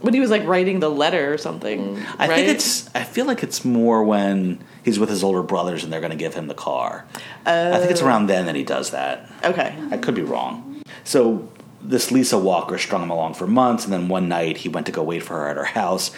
when 0.00 0.14
he 0.14 0.20
was 0.20 0.30
like 0.30 0.44
writing 0.44 0.80
the 0.80 0.90
letter 0.90 1.32
or 1.32 1.38
something. 1.38 1.98
I 2.18 2.28
right? 2.28 2.36
think 2.36 2.48
it's. 2.48 2.94
I 2.94 3.04
feel 3.04 3.26
like 3.26 3.42
it's 3.42 3.64
more 3.64 4.02
when 4.04 4.62
he's 4.84 4.98
with 4.98 5.08
his 5.08 5.22
older 5.22 5.42
brothers 5.42 5.84
and 5.84 5.92
they're 5.92 6.00
going 6.00 6.12
to 6.12 6.16
give 6.16 6.34
him 6.34 6.46
the 6.46 6.54
car. 6.54 7.06
I 7.46 7.78
think 7.78 7.90
it's 7.90 8.02
oh. 8.02 8.06
around 8.06 8.26
then 8.26 8.46
that 8.46 8.54
he 8.54 8.64
does 8.64 8.90
that. 8.90 9.30
okay. 9.44 9.76
I 9.90 9.96
could 9.96 10.14
be 10.14 10.22
wrong. 10.22 10.82
So 11.04 11.48
this 11.82 12.10
Lisa 12.10 12.38
Walker 12.38 12.78
strung 12.78 13.02
him 13.02 13.10
along 13.10 13.34
for 13.34 13.46
months, 13.46 13.84
and 13.84 13.92
then 13.92 14.08
one 14.08 14.28
night 14.28 14.58
he 14.58 14.68
went 14.68 14.86
to 14.86 14.92
go 14.92 15.02
wait 15.02 15.22
for 15.22 15.34
her 15.34 15.48
at 15.48 15.56
her 15.56 15.64
house. 15.64 16.10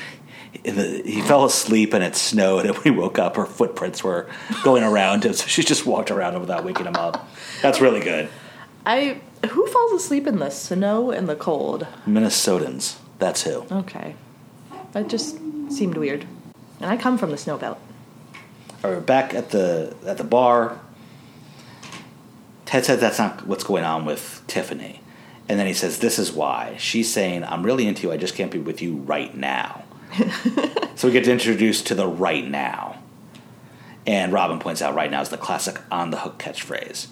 he 0.52 1.22
fell 1.22 1.44
asleep 1.44 1.94
and 1.94 2.04
it 2.04 2.16
snowed, 2.16 2.66
and 2.66 2.74
when 2.74 2.84
he 2.84 2.90
woke 2.90 3.18
up, 3.18 3.36
her 3.36 3.46
footprints 3.46 4.02
were 4.02 4.28
going 4.64 4.82
around 4.82 5.24
him, 5.24 5.32
so 5.32 5.46
she 5.46 5.62
just 5.62 5.86
walked 5.86 6.10
around 6.10 6.34
him 6.34 6.40
without 6.40 6.64
waking 6.64 6.86
him 6.86 6.96
up. 6.96 7.28
That's 7.62 7.80
really 7.80 8.00
good. 8.00 8.28
I 8.84 9.20
who 9.48 9.66
falls 9.66 9.92
asleep 9.92 10.26
in 10.26 10.38
the 10.38 10.50
snow 10.50 11.10
and 11.10 11.28
the 11.28 11.36
cold? 11.36 11.86
Minnesotans. 12.06 12.96
That's 13.22 13.44
who. 13.44 13.64
Okay, 13.70 14.16
that 14.90 15.06
just 15.06 15.38
seemed 15.70 15.96
weird. 15.96 16.26
And 16.80 16.90
I 16.90 16.96
come 16.96 17.16
from 17.16 17.30
the 17.30 17.38
snow 17.38 17.56
belt. 17.56 17.78
All 18.82 18.90
right, 18.90 18.96
we're 18.96 19.00
back 19.00 19.32
at 19.32 19.50
the 19.50 19.94
at 20.04 20.18
the 20.18 20.24
bar. 20.24 20.80
Ted 22.66 22.84
said 22.84 22.98
that's 22.98 23.20
not 23.20 23.46
what's 23.46 23.62
going 23.62 23.84
on 23.84 24.04
with 24.04 24.42
Tiffany. 24.48 25.02
And 25.48 25.56
then 25.56 25.68
he 25.68 25.72
says, 25.72 26.00
This 26.00 26.18
is 26.18 26.32
why. 26.32 26.74
She's 26.80 27.12
saying, 27.12 27.44
I'm 27.44 27.62
really 27.62 27.86
into 27.86 28.02
you, 28.02 28.12
I 28.12 28.16
just 28.16 28.34
can't 28.34 28.50
be 28.50 28.58
with 28.58 28.82
you 28.82 28.96
right 28.96 29.32
now. 29.36 29.84
so 30.96 31.06
we 31.06 31.12
get 31.12 31.28
introduced 31.28 31.86
to 31.86 31.94
the 31.94 32.08
right 32.08 32.48
now. 32.48 33.00
And 34.04 34.32
Robin 34.32 34.58
points 34.58 34.82
out 34.82 34.96
right 34.96 35.12
now 35.12 35.20
is 35.20 35.28
the 35.28 35.38
classic 35.38 35.80
on 35.92 36.10
the 36.10 36.18
hook 36.18 36.40
catchphrase. 36.40 37.06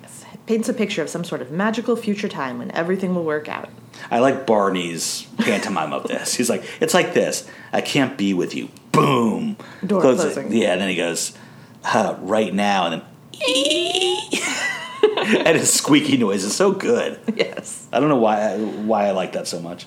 Yes, 0.00 0.24
it 0.32 0.46
paints 0.46 0.68
a 0.68 0.72
picture 0.72 1.02
of 1.02 1.10
some 1.10 1.24
sort 1.24 1.42
of 1.42 1.50
magical 1.50 1.96
future 1.96 2.28
time 2.28 2.58
when 2.58 2.70
everything 2.70 3.12
will 3.12 3.24
work 3.24 3.48
out. 3.48 3.70
I 4.10 4.18
like 4.20 4.46
Barney's 4.46 5.26
pantomime 5.38 5.92
of 5.92 6.04
this. 6.08 6.34
He's 6.34 6.50
like, 6.50 6.64
It's 6.80 6.94
like 6.94 7.14
this 7.14 7.48
I 7.72 7.80
can't 7.80 8.16
be 8.16 8.34
with 8.34 8.54
you. 8.54 8.68
Boom. 8.92 9.56
Door 9.86 10.00
Close 10.00 10.20
it. 10.24 10.32
closing. 10.34 10.52
Yeah, 10.52 10.72
and 10.72 10.80
then 10.80 10.88
he 10.88 10.96
goes, 10.96 11.36
huh, 11.84 12.16
Right 12.20 12.52
now. 12.52 12.86
And 12.86 13.02
then, 13.02 13.08
and 15.46 15.56
his 15.58 15.72
squeaky 15.72 16.16
noise 16.16 16.44
is 16.44 16.54
so 16.54 16.72
good. 16.72 17.18
Yes. 17.36 17.86
I 17.92 18.00
don't 18.00 18.08
know 18.08 18.16
why 18.16 18.56
why 18.58 19.06
I 19.06 19.10
like 19.12 19.32
that 19.32 19.46
so 19.46 19.60
much. 19.60 19.86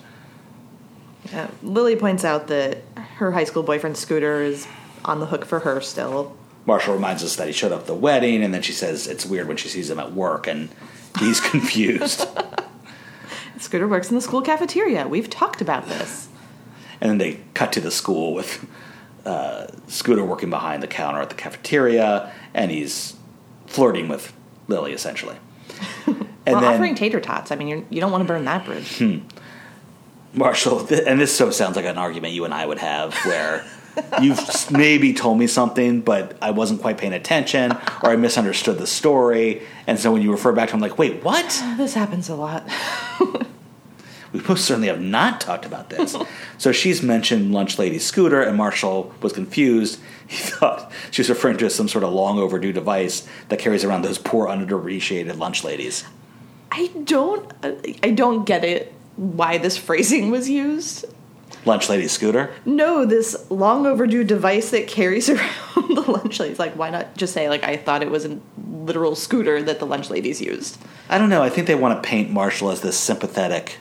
Uh, 1.33 1.47
Lily 1.63 1.95
points 1.95 2.23
out 2.25 2.47
that 2.47 2.79
her 3.15 3.31
high 3.31 3.43
school 3.43 3.63
boyfriend 3.63 3.97
Scooter 3.97 4.41
is 4.41 4.67
on 5.05 5.19
the 5.19 5.25
hook 5.25 5.45
for 5.45 5.59
her 5.59 5.81
still. 5.81 6.35
Marshall 6.65 6.93
reminds 6.93 7.23
us 7.23 7.35
that 7.37 7.47
he 7.47 7.53
showed 7.53 7.71
up 7.71 7.81
at 7.81 7.87
the 7.87 7.95
wedding, 7.95 8.43
and 8.43 8.53
then 8.53 8.61
she 8.61 8.71
says 8.71 9.07
it's 9.07 9.25
weird 9.25 9.47
when 9.47 9.57
she 9.57 9.67
sees 9.67 9.89
him 9.89 9.99
at 9.99 10.13
work, 10.13 10.47
and 10.47 10.69
he's 11.19 11.39
confused. 11.41 12.25
Scooter 13.61 13.87
works 13.87 14.09
in 14.09 14.15
the 14.15 14.21
school 14.21 14.41
cafeteria. 14.41 15.07
We've 15.07 15.29
talked 15.29 15.61
about 15.61 15.87
this. 15.87 16.27
and 16.99 17.09
then 17.09 17.17
they 17.17 17.39
cut 17.53 17.71
to 17.73 17.79
the 17.81 17.91
school 17.91 18.33
with 18.33 18.65
uh, 19.25 19.67
Scooter 19.87 20.25
working 20.25 20.49
behind 20.49 20.81
the 20.81 20.87
counter 20.87 21.21
at 21.21 21.29
the 21.29 21.35
cafeteria, 21.35 22.33
and 22.53 22.71
he's 22.71 23.15
flirting 23.67 24.07
with 24.07 24.33
Lily 24.67 24.93
essentially. 24.93 25.37
And 26.43 26.55
We're 26.55 26.61
then 26.61 26.73
offering 26.73 26.95
tater 26.95 27.19
tots. 27.21 27.51
I 27.51 27.55
mean, 27.55 27.67
you're, 27.67 27.83
you 27.91 28.01
don't 28.01 28.11
want 28.11 28.23
to 28.23 28.27
burn 28.27 28.45
that 28.45 28.65
bridge. 28.65 29.21
Marshall, 30.33 30.85
th- 30.87 31.03
and 31.05 31.19
this 31.21 31.35
so 31.35 31.51
sounds 31.51 31.75
like 31.75 31.85
an 31.85 31.99
argument 31.99 32.33
you 32.33 32.45
and 32.45 32.53
I 32.53 32.65
would 32.65 32.79
have 32.79 33.13
where 33.25 33.63
you've 34.21 34.71
maybe 34.71 35.13
told 35.13 35.37
me 35.37 35.47
something, 35.47 36.01
but 36.01 36.37
I 36.41 36.51
wasn't 36.51 36.81
quite 36.81 36.97
paying 36.97 37.13
attention, 37.13 37.71
or 38.03 38.09
I 38.09 38.15
misunderstood 38.15 38.77
the 38.77 38.87
story, 38.87 39.61
and 39.87 39.99
so 39.99 40.11
when 40.11 40.21
you 40.21 40.31
refer 40.31 40.51
back 40.51 40.69
to, 40.69 40.73
it, 40.73 40.75
I'm 40.75 40.81
like, 40.81 40.97
wait, 40.97 41.23
what? 41.23 41.63
This 41.77 41.93
happens 41.93 42.29
a 42.29 42.35
lot. 42.35 42.67
We 44.33 44.39
most 44.47 44.63
certainly 44.65 44.87
have 44.87 45.01
not 45.01 45.41
talked 45.41 45.65
about 45.65 45.89
this. 45.89 46.15
so 46.57 46.71
she's 46.71 47.03
mentioned 47.03 47.51
lunch 47.51 47.77
lady 47.77 47.99
scooter, 47.99 48.41
and 48.41 48.55
Marshall 48.55 49.13
was 49.21 49.33
confused. 49.33 49.99
He 50.27 50.37
thought 50.37 50.91
she 51.11 51.21
was 51.21 51.29
referring 51.29 51.57
to 51.57 51.69
some 51.69 51.87
sort 51.87 52.03
of 52.03 52.13
long 52.13 52.39
overdue 52.39 52.71
device 52.71 53.27
that 53.49 53.59
carries 53.59 53.83
around 53.83 54.03
those 54.03 54.17
poor 54.17 54.47
underappreciated 54.47 55.37
lunch 55.37 55.63
ladies. 55.63 56.05
I 56.71 56.87
don't. 57.03 57.51
I 58.03 58.11
don't 58.11 58.45
get 58.45 58.63
it. 58.63 58.93
Why 59.17 59.57
this 59.57 59.75
phrasing 59.77 60.31
was 60.31 60.49
used? 60.49 61.05
Lunch 61.65 61.89
lady 61.89 62.07
scooter. 62.07 62.51
No, 62.65 63.05
this 63.05 63.49
long 63.51 63.85
overdue 63.85 64.23
device 64.23 64.71
that 64.71 64.87
carries 64.87 65.29
around 65.29 65.95
the 65.95 66.01
lunch 66.07 66.39
ladies. 66.39 66.57
Like, 66.59 66.75
why 66.75 66.89
not 66.89 67.15
just 67.15 67.33
say 67.33 67.49
like 67.49 67.63
I 67.63 67.77
thought 67.77 68.01
it 68.01 68.09
was 68.09 68.25
a 68.25 68.39
literal 68.67 69.15
scooter 69.15 69.61
that 69.63 69.79
the 69.79 69.85
lunch 69.85 70.09
ladies 70.09 70.41
used? 70.41 70.77
I 71.09 71.17
don't 71.17 71.29
know. 71.29 71.43
I 71.43 71.49
think 71.49 71.67
they 71.67 71.75
want 71.75 72.01
to 72.01 72.07
paint 72.07 72.31
Marshall 72.31 72.71
as 72.71 72.81
this 72.81 72.97
sympathetic, 72.97 73.77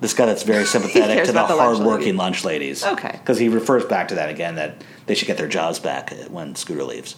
this 0.00 0.14
guy 0.14 0.24
that's 0.26 0.42
very 0.42 0.64
sympathetic 0.76 1.24
to 1.24 1.32
the 1.32 1.32
the 1.32 1.54
lunch 1.54 1.60
hardworking 1.78 2.06
lady. 2.06 2.12
lunch 2.18 2.44
ladies. 2.44 2.84
Okay. 2.84 3.12
Because 3.12 3.38
he 3.38 3.48
refers 3.48 3.84
back 3.84 4.08
to 4.08 4.14
that 4.14 4.30
again 4.30 4.54
that 4.54 4.82
they 5.06 5.14
should 5.14 5.26
get 5.28 5.36
their 5.36 5.48
jobs 5.48 5.78
back 5.78 6.12
uh, 6.12 6.16
when 6.30 6.54
Scooter 6.54 6.84
leaves. 6.84 7.16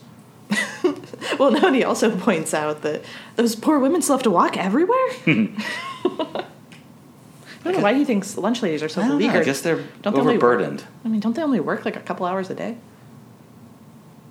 Well, 1.38 1.50
no, 1.52 1.66
and 1.66 1.76
he 1.76 1.84
also 1.84 2.14
points 2.16 2.52
out 2.54 2.82
that 2.82 3.02
those 3.36 3.54
poor 3.54 3.78
women 3.78 4.00
still 4.02 4.16
have 4.16 4.22
to 4.24 4.30
walk 4.30 4.56
everywhere. 4.56 5.10
I 7.61 7.64
don't 7.64 7.73
know 7.75 7.81
why 7.83 7.94
he 7.94 8.05
thinks 8.05 8.37
lunch 8.38 8.62
ladies 8.62 8.83
are 8.83 8.88
so 8.88 9.03
I 9.03 9.09
don't 9.09 9.18
know. 9.18 9.29
I 9.31 9.44
guess 9.44 9.61
they're 9.61 9.85
Don't 10.03 10.14
they 10.14 10.20
only- 10.20 10.35
overburdened. 10.37 10.85
I 11.05 11.09
mean, 11.09 11.20
don't 11.20 11.37
they 11.37 11.42
only 11.42 11.61
work 11.61 11.85
like 11.85 11.96
a 11.96 12.01
couple 12.01 12.25
hours 12.27 12.49
a 12.51 12.55
day? 12.55 12.77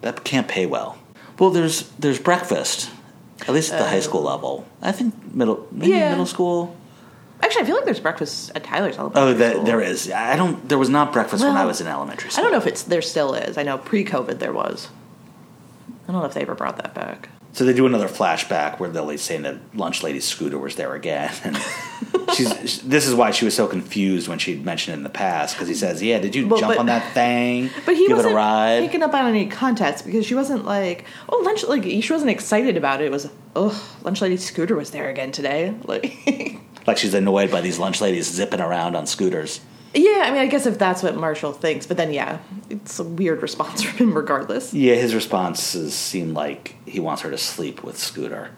That 0.02 0.24
can't 0.24 0.48
pay 0.48 0.66
well. 0.66 0.98
Well, 1.38 1.50
there's 1.52 1.90
there's 2.00 2.20
breakfast, 2.20 2.90
at 3.42 3.50
least 3.50 3.72
at 3.72 3.80
the 3.80 3.88
high 3.88 3.98
oh. 3.98 4.02
school 4.02 4.22
level. 4.24 4.68
I 4.82 4.92
think 4.92 5.14
middle 5.34 5.68
maybe 5.72 5.92
Yeah. 5.92 6.10
middle 6.10 6.26
school. 6.26 6.76
Actually, 7.42 7.62
I 7.62 7.66
feel 7.68 7.76
like 7.76 7.86
there's 7.86 8.00
breakfast 8.02 8.52
at 8.56 8.64
Tyler's 8.66 8.98
Oh, 8.98 9.12
Elementary 9.16 9.34
that 9.36 9.54
School. 9.54 9.64
there 9.64 9.82
is. 9.82 10.12
I 10.12 10.36
don't. 10.36 10.68
There 10.68 10.78
was 10.78 10.90
not 10.90 11.14
breakfast 11.14 11.42
when 11.44 11.56
I 11.56 11.66
was 11.66 11.80
in 11.80 11.88
elementary 11.88 12.30
school. 12.32 12.42
I 12.42 12.44
don't 12.44 12.52
know 12.52 12.58
if 12.58 12.68
it's 12.68 12.84
there 12.84 13.02
still 13.02 13.34
is. 13.34 13.58
I 13.58 13.64
know 13.64 13.78
pre-COVID 13.78 14.40
there 14.40 14.52
was. 14.52 14.90
I 16.08 16.12
don't 16.12 16.22
know 16.22 16.28
if 16.28 16.34
they 16.34 16.42
ever 16.42 16.56
brought 16.56 16.78
that 16.78 16.94
back. 16.94 17.30
So 17.52 17.66
they 17.66 17.74
do 17.74 17.86
another 17.88 18.08
flashback 18.08 18.80
where 18.80 18.90
Lily's 18.90 19.22
saying 19.22 19.42
that 19.42 19.58
lunch 19.76 20.04
lady 20.04 20.20
Scooter 20.20 20.60
was 20.60 20.76
there 20.76 20.94
again, 20.94 21.34
and 21.44 21.58
she's. 22.36 22.82
This 22.84 23.08
is 23.08 23.16
why 23.16 23.32
she 23.32 23.44
was 23.44 23.56
so 23.56 23.68
confused 23.68 24.28
when 24.28 24.38
she 24.38 24.56
mentioned 24.56 24.94
it 24.94 24.98
in 24.98 25.04
the 25.04 25.10
past 25.10 25.56
because 25.56 25.68
he 25.68 25.74
says, 25.74 26.02
"Yeah, 26.02 26.20
did 26.20 26.36
you 26.36 26.48
Well, 26.48 26.60
jump 26.60 26.74
but- 26.74 26.80
on 26.80 26.86
that 26.86 27.12
thing? 27.14 27.72
But 27.88 27.96
he 27.96 28.08
wasn't 28.08 28.34
a 28.34 28.36
ride." 28.36 28.82
picking 28.82 29.02
up 29.02 29.14
on 29.16 29.26
any 29.28 29.48
context 29.48 30.06
because 30.06 30.26
she 30.28 30.36
wasn't 30.36 30.66
like, 30.66 31.06
oh, 31.28 31.42
lunch. 31.44 31.64
Like 31.66 31.84
she 31.84 32.14
wasn't 32.14 32.30
excited 32.30 32.78
about 32.78 33.02
it. 33.02 33.06
It 33.06 33.12
was, 33.12 33.28
oh, 33.56 33.98
lunch 34.04 34.22
lady 34.22 34.38
Scooter 34.38 34.76
was 34.76 34.92
there 34.92 35.10
again 35.10 35.32
today. 35.32 35.74
Like, 35.88 36.60
like 36.88 36.98
she's 36.98 37.14
annoyed 37.16 37.52
by 37.52 37.62
these 37.62 37.80
lunch 37.80 38.00
ladies 38.00 38.32
zipping 38.32 38.62
around 38.62 38.96
on 38.96 39.06
scooters. 39.08 39.60
Yeah. 39.94 40.24
I 40.26 40.32
mean, 40.32 40.40
I 40.42 40.48
guess 40.48 40.66
if 40.66 40.78
that's 40.78 41.02
what 41.04 41.16
Marshall 41.16 41.52
thinks, 41.54 41.86
but 41.86 41.98
then 41.98 42.14
yeah, 42.14 42.40
it's 42.70 43.00
a 43.00 43.04
weird 43.04 43.42
response 43.42 43.82
from 43.84 43.98
him 43.98 44.14
regardless, 44.16 44.74
Yeah, 44.74 44.96
his 44.96 45.14
responses 45.16 45.94
seem 45.94 46.34
like 46.34 46.76
he 46.86 47.00
wants 47.00 47.22
her 47.24 47.32
to 47.32 47.38
sleep 47.38 47.84
with 47.84 47.98
Scooter. 47.98 48.52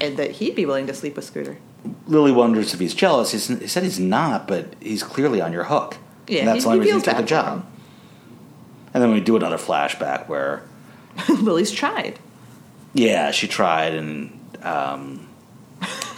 and 0.00 0.16
that 0.16 0.32
he'd 0.32 0.54
be 0.56 0.66
willing 0.66 0.86
to 0.88 0.94
sleep 0.94 1.16
with 1.16 1.24
Scooter. 1.24 1.58
Lily 2.06 2.30
wonders 2.32 2.72
if 2.74 2.80
he's 2.80 2.94
jealous. 2.94 3.32
He's, 3.32 3.48
he 3.48 3.66
said 3.66 3.82
he's 3.82 3.98
not, 3.98 4.46
but 4.46 4.74
he's 4.80 5.02
clearly 5.02 5.40
on 5.40 5.52
your 5.52 5.64
hook. 5.64 5.96
Yeah, 6.28 6.40
and 6.40 6.48
that's 6.48 6.58
he- 6.58 6.62
the 6.62 6.68
only 6.74 6.86
he 6.86 6.92
reason 6.92 7.00
he 7.00 7.04
took 7.04 7.16
the 7.16 7.28
job. 7.28 7.66
And 8.94 9.02
then 9.02 9.10
we 9.12 9.20
do 9.20 9.36
another 9.36 9.56
flashback 9.58 10.28
where, 10.28 10.62
Lily's 11.28 11.70
tried. 11.72 12.18
yeah, 12.94 13.30
she 13.32 13.48
tried 13.48 13.94
and 13.94 14.38
um, 14.62 15.21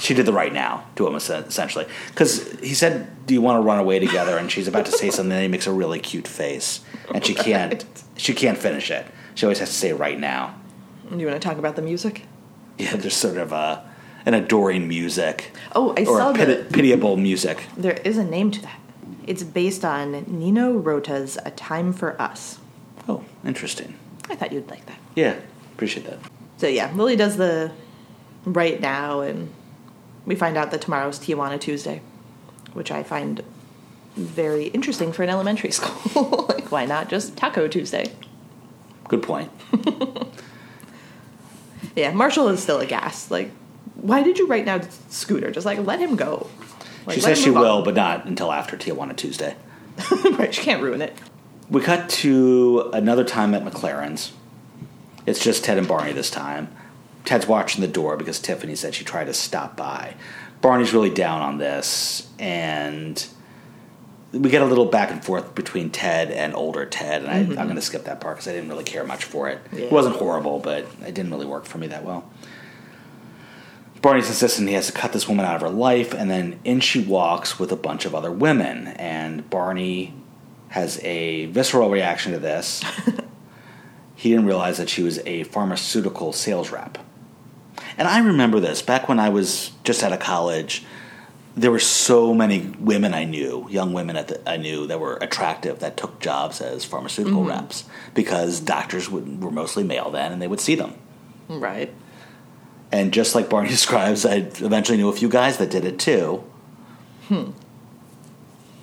she 0.05 0.15
did 0.15 0.27
the 0.27 0.33
right 0.33 0.53
now 0.53 0.85
to 0.97 1.07
him 1.07 1.15
essentially. 1.15 1.87
Because 2.09 2.53
he 2.61 2.75
said, 2.75 3.27
"Do 3.27 3.35
you 3.35 3.41
want 3.41 3.57
to 3.63 3.67
run 3.67 3.79
away 3.79 3.99
together?" 3.99 4.37
And 4.37 4.51
she's 4.51 4.69
about 4.69 4.87
to 4.87 4.93
say 4.93 5.11
something, 5.11 5.33
and 5.33 5.43
he 5.43 5.49
makes 5.49 5.67
a 5.67 5.73
really 5.73 5.99
cute 5.99 6.29
face, 6.29 6.81
and 7.15 7.25
she 7.25 7.35
can't. 7.35 7.85
She 8.17 8.35
can't 8.35 8.59
finish 8.59 8.91
it. 8.91 9.07
She 9.35 9.47
always 9.47 9.59
has 9.59 9.71
to 9.71 9.75
say 9.75 9.93
right 9.93 10.19
now. 10.19 10.55
Do 11.11 11.19
you 11.19 11.27
want 11.27 11.41
to 11.41 11.49
talk 11.49 11.59
about 11.59 11.77
the 11.77 11.83
music? 11.83 12.23
Yeah, 12.79 12.97
there's 12.97 13.17
sort 13.17 13.39
of 13.39 13.53
a 13.53 13.85
an 14.27 14.35
adoring 14.35 14.89
music. 14.89 15.53
Oh, 15.75 15.95
I 15.97 16.05
saw 16.05 16.31
a 16.31 16.35
piti- 16.35 16.65
pitiable 16.73 17.17
music. 17.17 17.67
There 17.77 17.99
is 18.05 18.17
a 18.19 18.25
name 18.25 18.51
to 18.53 18.63
that. 18.63 18.81
It's 19.27 19.43
based 19.43 19.85
on 19.85 20.25
Nino 20.29 20.73
Rota's 20.73 21.39
"A 21.45 21.51
Time 21.51 21.93
for 21.93 22.21
Us." 22.21 22.59
Oh, 23.09 23.25
interesting. 23.45 23.95
I 24.31 24.35
thought 24.35 24.53
you'd 24.53 24.71
like 24.71 24.87
that. 24.87 24.99
Yeah, 25.15 25.37
appreciate 25.75 26.07
that. 26.07 26.19
So 26.59 26.67
yeah, 26.67 26.93
Lily 26.95 27.17
does 27.17 27.37
the 27.37 27.73
right 28.45 28.81
now, 28.81 29.21
and 29.21 29.51
we 30.27 30.35
find 30.35 30.57
out 30.57 30.71
that 30.71 30.81
tomorrow's 30.81 31.19
Tijuana 31.19 31.61
Tuesday, 31.61 32.01
which 32.73 32.91
I 32.91 33.03
find 33.03 33.43
very 34.17 34.67
interesting 34.69 35.13
for 35.13 35.23
an 35.23 35.29
elementary 35.31 35.71
school. 35.73 36.47
like, 36.49 36.71
why 36.71 36.87
not 36.87 37.09
just 37.09 37.37
Taco 37.37 37.69
Tuesday? 37.69 38.13
Good 39.09 39.23
point. 39.23 39.51
Yeah, 41.97 42.13
Marshall 42.13 42.49
is 42.49 42.63
still 42.63 42.81
aghast. 42.81 43.31
Like, 43.31 43.51
why 43.95 44.23
did 44.23 44.39
you 44.39 44.47
write 44.47 44.65
now 44.65 44.81
Scooter? 45.11 45.51
Just 45.51 45.67
like 45.67 45.79
let 45.79 46.01
him 46.01 46.17
go. 46.17 46.49
Like, 47.07 47.15
she 47.15 47.21
says 47.21 47.41
she 47.41 47.51
will, 47.51 47.79
on. 47.79 47.85
but 47.85 47.95
not 47.95 48.25
until 48.25 48.51
after 48.51 48.77
Tijuana 48.77 49.17
Tuesday. 49.17 49.57
right, 50.33 50.53
she 50.53 50.63
can't 50.63 50.83
ruin 50.83 51.03
it. 51.03 51.17
We 51.71 51.81
cut 51.81 52.09
to 52.11 52.91
another 52.93 53.25
time 53.25 53.55
at 53.55 53.65
MacLaren's. 53.65 54.33
It's 55.27 55.43
just 55.43 55.65
Ted 55.65 55.79
and 55.79 55.87
Barney 55.87 56.13
this 56.13 56.31
time. 56.31 56.75
Ted's 57.25 57.47
watching 57.47 57.81
the 57.81 57.89
door 57.89 58.17
because 58.17 58.39
Tiffany 58.39 58.75
said 58.75 58.95
she 58.95 59.05
tried 59.05 59.25
to 59.25 59.35
stop 59.35 59.77
by. 59.77 60.15
Barney's 60.61 60.93
really 60.93 61.11
down 61.11 61.43
on 61.43 61.59
this, 61.59 62.29
and 62.39 63.27
we 64.33 64.51
get 64.51 64.63
a 64.63 64.67
little 64.67 64.87
back 64.87 65.11
and 65.11 65.25
forth 65.25 65.55
between 65.55 65.91
Ted 65.91 66.31
and 66.31 66.55
older 66.55 66.87
Ted, 66.87 67.23
and 67.23 67.31
I, 67.31 67.43
mm-hmm. 67.43 67.59
I'm 67.59 67.67
going 67.67 67.77
to 67.77 67.83
skip 67.83 68.05
that 68.05 68.21
part 68.21 68.37
because 68.37 68.49
I 68.49 68.53
didn't 68.53 68.69
really 68.69 68.85
care 68.85 69.05
much 69.05 69.25
for 69.25 69.49
it. 69.49 69.61
Yeah. 69.73 69.85
It 69.85 69.93
wasn't 69.93 70.17
horrible, 70.17 70.59
but 70.59 70.87
it 71.07 71.15
didn't 71.15 71.31
really 71.31 71.47
work 71.47 71.65
for 71.65 71.79
me 71.79 71.87
that 71.89 72.05
well. 72.05 72.31
Barney's 74.01 74.29
insisting 74.29 74.67
he 74.67 74.75
has 74.75 74.87
to 74.87 74.93
cut 74.93 75.13
this 75.13 75.29
woman 75.29 75.47
out 75.47 75.57
of 75.57 75.63
her 75.63 75.71
life, 75.71 76.13
and 76.13 76.31
then 76.31 76.61
in 76.65 76.81
she 76.81 77.03
walks 77.03 77.59
with 77.59 77.73
a 77.73 77.77
bunch 77.77 78.05
of 78.05 78.15
other 78.15 78.31
women, 78.31 78.89
and 78.89 79.49
Barney 79.49 80.15
has 80.69 81.03
a 81.05 81.47
visceral 81.47 81.89
reaction 81.89 82.33
to 82.33 82.39
this. 82.39 82.83
he 84.15 84.31
didn't 84.31 84.47
realize 84.47 84.77
that 84.79 84.89
she 84.89 85.03
was 85.03 85.21
a 85.21 85.45
pharmaceutical 85.45 86.33
sales 86.33 86.71
rep. 86.71 86.99
And 87.97 88.09
I 88.09 88.19
remember 88.19 88.61
this 88.61 88.83
back 88.83 89.09
when 89.09 89.21
I 89.21 89.29
was 89.29 89.73
just 89.85 90.03
out 90.03 90.13
of 90.13 90.21
college. 90.21 90.85
There 91.57 91.71
were 91.71 91.79
so 91.79 92.35
many 92.35 92.73
women 92.81 93.15
I 93.15 93.25
knew, 93.25 93.69
young 93.71 93.93
women 93.93 94.17
at 94.17 94.27
the, 94.27 94.49
I 94.49 94.57
knew 94.57 94.89
that 94.89 94.99
were 94.99 95.17
attractive 95.19 95.79
that 95.79 95.97
took 95.97 96.19
jobs 96.19 96.61
as 96.61 96.85
pharmaceutical 96.85 97.41
mm-hmm. 97.41 97.51
reps 97.51 97.85
because 98.13 98.59
doctors 98.59 99.09
would, 99.09 99.41
were 99.41 99.53
mostly 99.53 99.85
male 99.85 100.11
then 100.11 100.33
and 100.33 100.43
they 100.43 100.49
would 100.49 100.61
see 100.61 100.75
them. 100.75 100.95
Right. 101.49 101.95
And 102.91 103.13
just 103.13 103.35
like 103.35 103.49
Barney 103.49 103.69
describes, 103.79 104.27
I 104.27 104.37
eventually 104.37 104.99
knew 104.99 105.09
a 105.09 105.13
few 105.13 105.29
guys 105.29 105.59
that 105.59 105.71
did 105.71 105.85
it 105.85 105.99
too. 105.99 106.43
Hmm. 107.29 107.51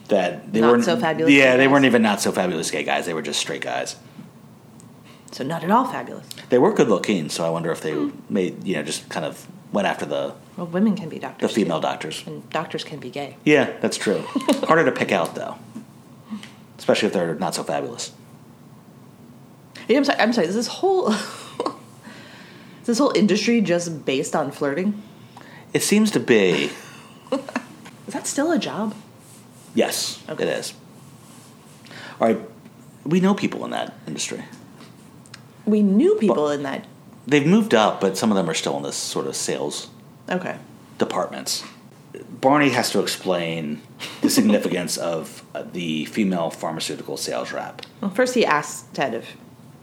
That 0.08 0.52
they 0.52 0.62
Not 0.62 0.72
weren't 0.72 0.84
so 0.84 0.98
fabulous 0.98 1.34
Yeah, 1.34 1.56
they 1.58 1.68
weren't 1.68 1.86
even 1.86 2.02
not 2.02 2.22
so 2.22 2.32
fabulous 2.32 2.72
gay 2.72 2.84
guys. 2.84 3.06
They 3.06 3.14
were 3.14 3.22
just 3.22 3.40
straight 3.40 3.62
guys. 3.62 3.96
So 5.32 5.44
not 5.44 5.64
at 5.64 5.72
all 5.72 5.86
fabulous. 5.86 6.28
They 6.50 6.58
were 6.58 6.74
good 6.74 6.90
looking, 6.90 7.30
so 7.30 7.46
I 7.46 7.50
wonder 7.50 7.72
if 7.72 7.82
they 7.82 7.94
hmm. 7.94 8.10
made 8.30 8.64
you 8.66 8.76
know 8.76 8.84
just 8.84 9.08
kind 9.10 9.26
of 9.26 9.48
went 9.72 9.88
after 9.88 10.06
the 10.06 10.34
Well, 10.58 10.68
women 10.68 10.96
can 10.96 11.08
be 11.10 11.20
doctors. 11.20 11.50
the 11.50 11.56
female 11.62 11.80
too. 11.80 11.88
doctors. 11.88 12.24
And 12.28 12.50
doctors 12.50 12.84
can 12.84 13.00
be 13.00 13.10
gay. 13.10 13.38
Yeah, 13.46 13.72
that's 13.80 13.96
true. 13.98 14.20
Harder 14.68 14.86
to 14.86 14.92
pick 14.92 15.12
out 15.14 15.36
though, 15.36 15.56
especially 16.78 17.08
if 17.08 17.14
they're 17.14 17.36
not 17.36 17.56
so 17.56 17.64
fabulous. 17.64 18.12
Yeah, 19.88 19.98
I'm 19.98 20.04
sorry. 20.06 20.20
I'm 20.20 20.34
sorry. 20.34 20.48
Is 20.48 20.56
this 20.56 20.68
whole 20.68 21.12
is 21.14 22.86
this 22.86 22.98
whole 22.98 23.12
industry 23.16 23.62
just 23.62 24.06
based 24.06 24.36
on 24.36 24.52
flirting? 24.52 25.02
It 25.74 25.82
seems 25.84 26.12
to 26.12 26.20
be. 26.20 26.70
Is 28.08 28.14
that 28.16 28.28
still 28.28 28.52
a 28.52 28.60
job? 28.60 28.94
Yes, 29.74 30.22
Okay. 30.28 30.44
it 30.44 30.50
is. 30.60 30.74
All 32.20 32.28
right, 32.28 32.40
we 33.06 33.22
know 33.22 33.34
people 33.34 33.64
in 33.64 33.72
that 33.72 33.94
industry. 34.06 34.44
We 35.66 35.82
knew 35.82 36.16
people 36.16 36.50
in 36.50 36.64
that. 36.64 36.86
They've 37.28 37.46
moved 37.46 37.74
up, 37.74 38.02
but 38.02 38.18
some 38.18 38.32
of 38.32 38.36
them 38.36 38.50
are 38.50 38.54
still 38.54 38.78
in 38.78 38.84
this 38.84 38.96
sort 38.96 39.28
of 39.28 39.36
sales 39.36 39.90
Okay. 40.30 40.58
departments. 40.98 41.64
Barney 42.42 42.70
has 42.70 42.90
to 42.92 43.00
explain 43.00 43.82
the 44.22 44.30
significance 44.40 44.98
of 44.98 45.44
uh, 45.54 45.64
the 45.72 46.06
female 46.06 46.50
pharmaceutical 46.50 47.16
sales 47.18 47.52
rep. 47.52 47.84
Well, 48.02 48.12
first 48.12 48.34
he 48.36 48.46
asks 48.46 48.86
Ted 48.94 49.14
if 49.14 49.36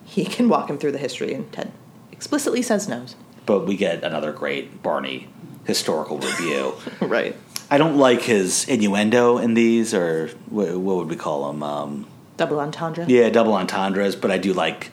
he 0.05 0.25
can 0.25 0.49
walk 0.49 0.69
him 0.69 0.79
through 0.79 0.93
the 0.93 0.99
history, 0.99 1.33
and 1.35 1.51
Ted 1.53 1.71
explicitly 2.13 2.63
says 2.63 2.89
no. 2.89 3.07
But 3.47 3.67
we 3.67 3.77
get 3.77 4.03
another 4.05 4.33
great 4.33 4.83
Barney 4.83 5.29
historical 5.65 6.19
review. 6.19 6.75
Right. 7.01 7.37
I 7.71 7.77
don't 7.79 7.97
like 7.99 8.23
his 8.23 8.67
innuendo 8.67 9.37
in 9.39 9.53
these, 9.55 9.93
or 9.95 10.29
what, 10.49 10.75
what 10.79 10.97
would 10.97 11.09
we 11.09 11.17
call 11.17 11.47
them? 11.53 11.63
Um, 11.63 12.07
Double 12.39 12.59
entendre. 12.61 13.05
yeah, 13.09 13.29
double 13.29 13.53
entendres, 13.53 14.17
but 14.17 14.31
I 14.31 14.39
do 14.39 14.53
like 14.55 14.91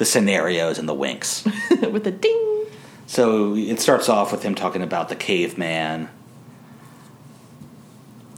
the 0.00 0.06
scenarios 0.06 0.78
and 0.78 0.88
the 0.88 0.94
winks. 0.94 1.44
With 1.70 2.06
a 2.06 2.10
ding. 2.10 2.64
so 3.06 3.54
it 3.54 3.78
starts 3.80 4.08
off 4.08 4.32
with 4.32 4.42
him 4.42 4.54
talking 4.54 4.80
about 4.82 5.10
the 5.10 5.14
caveman, 5.14 6.08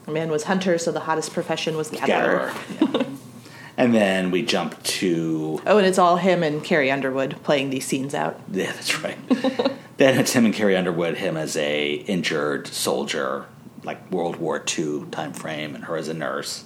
A 0.09 0.11
man 0.11 0.29
was 0.29 0.45
hunter, 0.45 0.77
so 0.77 0.91
the 0.91 1.01
hottest 1.01 1.33
profession 1.33 1.77
was 1.77 1.89
gatherer. 1.91 2.53
gatherer. 2.81 3.05
Yeah. 3.05 3.07
and 3.77 3.95
then 3.95 4.33
we 4.33 4.43
jump 4.43 4.83
to 4.83 5.61
Oh, 5.65 5.79
and 5.79 5.87
it's 5.87 5.99
all 5.99 6.17
him 6.17 6.43
and 6.43 6.65
Carrie 6.65 6.91
Underwood 6.91 7.37
playing 7.45 7.71
these 7.71 7.85
scenes 7.87 8.13
out. 8.13 8.41
Yeah, 8.51 8.73
that's 8.73 9.01
right. 9.03 9.19
then 9.99 10.19
it's 10.19 10.33
him 10.33 10.45
and 10.45 10.53
Carrie 10.53 10.77
Underwood, 10.77 11.19
him 11.19 11.37
as 11.37 11.57
a 11.57 11.93
injured 11.95 12.67
soldier, 12.67 13.47
like 13.85 14.11
World 14.11 14.37
War 14.37 14.63
II 14.77 15.05
time 15.13 15.33
frame, 15.33 15.77
and 15.77 15.85
her 15.85 15.97
as 15.97 16.09
a 16.09 16.15
nurse. 16.15 16.65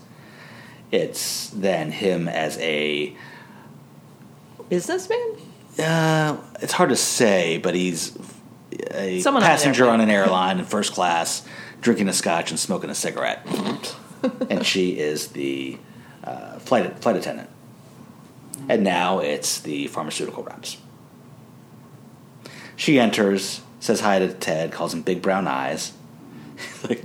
It's 0.90 1.50
then 1.50 1.90
him 1.90 2.28
as 2.28 2.56
a. 2.58 3.14
Businessman? 4.68 5.36
Uh, 5.78 6.36
it's 6.60 6.72
hard 6.72 6.90
to 6.90 6.96
say, 6.96 7.58
but 7.58 7.74
he's 7.74 8.16
a 8.90 9.20
Someone 9.20 9.42
on 9.42 9.48
an 9.48 9.56
passenger 9.56 9.88
on, 9.88 10.00
an 10.00 10.10
airline 10.10 10.58
in 10.58 10.64
first 10.64 10.92
class, 10.92 11.46
drinking 11.80 12.08
a 12.08 12.12
scotch 12.12 12.50
and 12.50 12.58
smoking 12.58 12.90
a 12.90 12.94
cigarette. 12.94 13.46
and 14.50 14.64
she 14.64 14.98
is 14.98 15.28
the 15.28 15.78
uh, 16.24 16.58
flight 16.58 16.98
flight 17.00 17.16
attendant. 17.16 17.50
And 18.68 18.82
now 18.82 19.20
it's 19.20 19.60
the 19.60 19.86
pharmaceutical 19.88 20.42
reps. 20.42 20.78
She 22.74 22.98
enters, 22.98 23.62
says 23.80 24.00
hi 24.00 24.18
to 24.18 24.32
Ted, 24.32 24.72
calls 24.72 24.92
him 24.92 25.02
Big 25.02 25.22
Brown 25.22 25.46
Eyes. 25.46 25.92
like, 26.88 27.04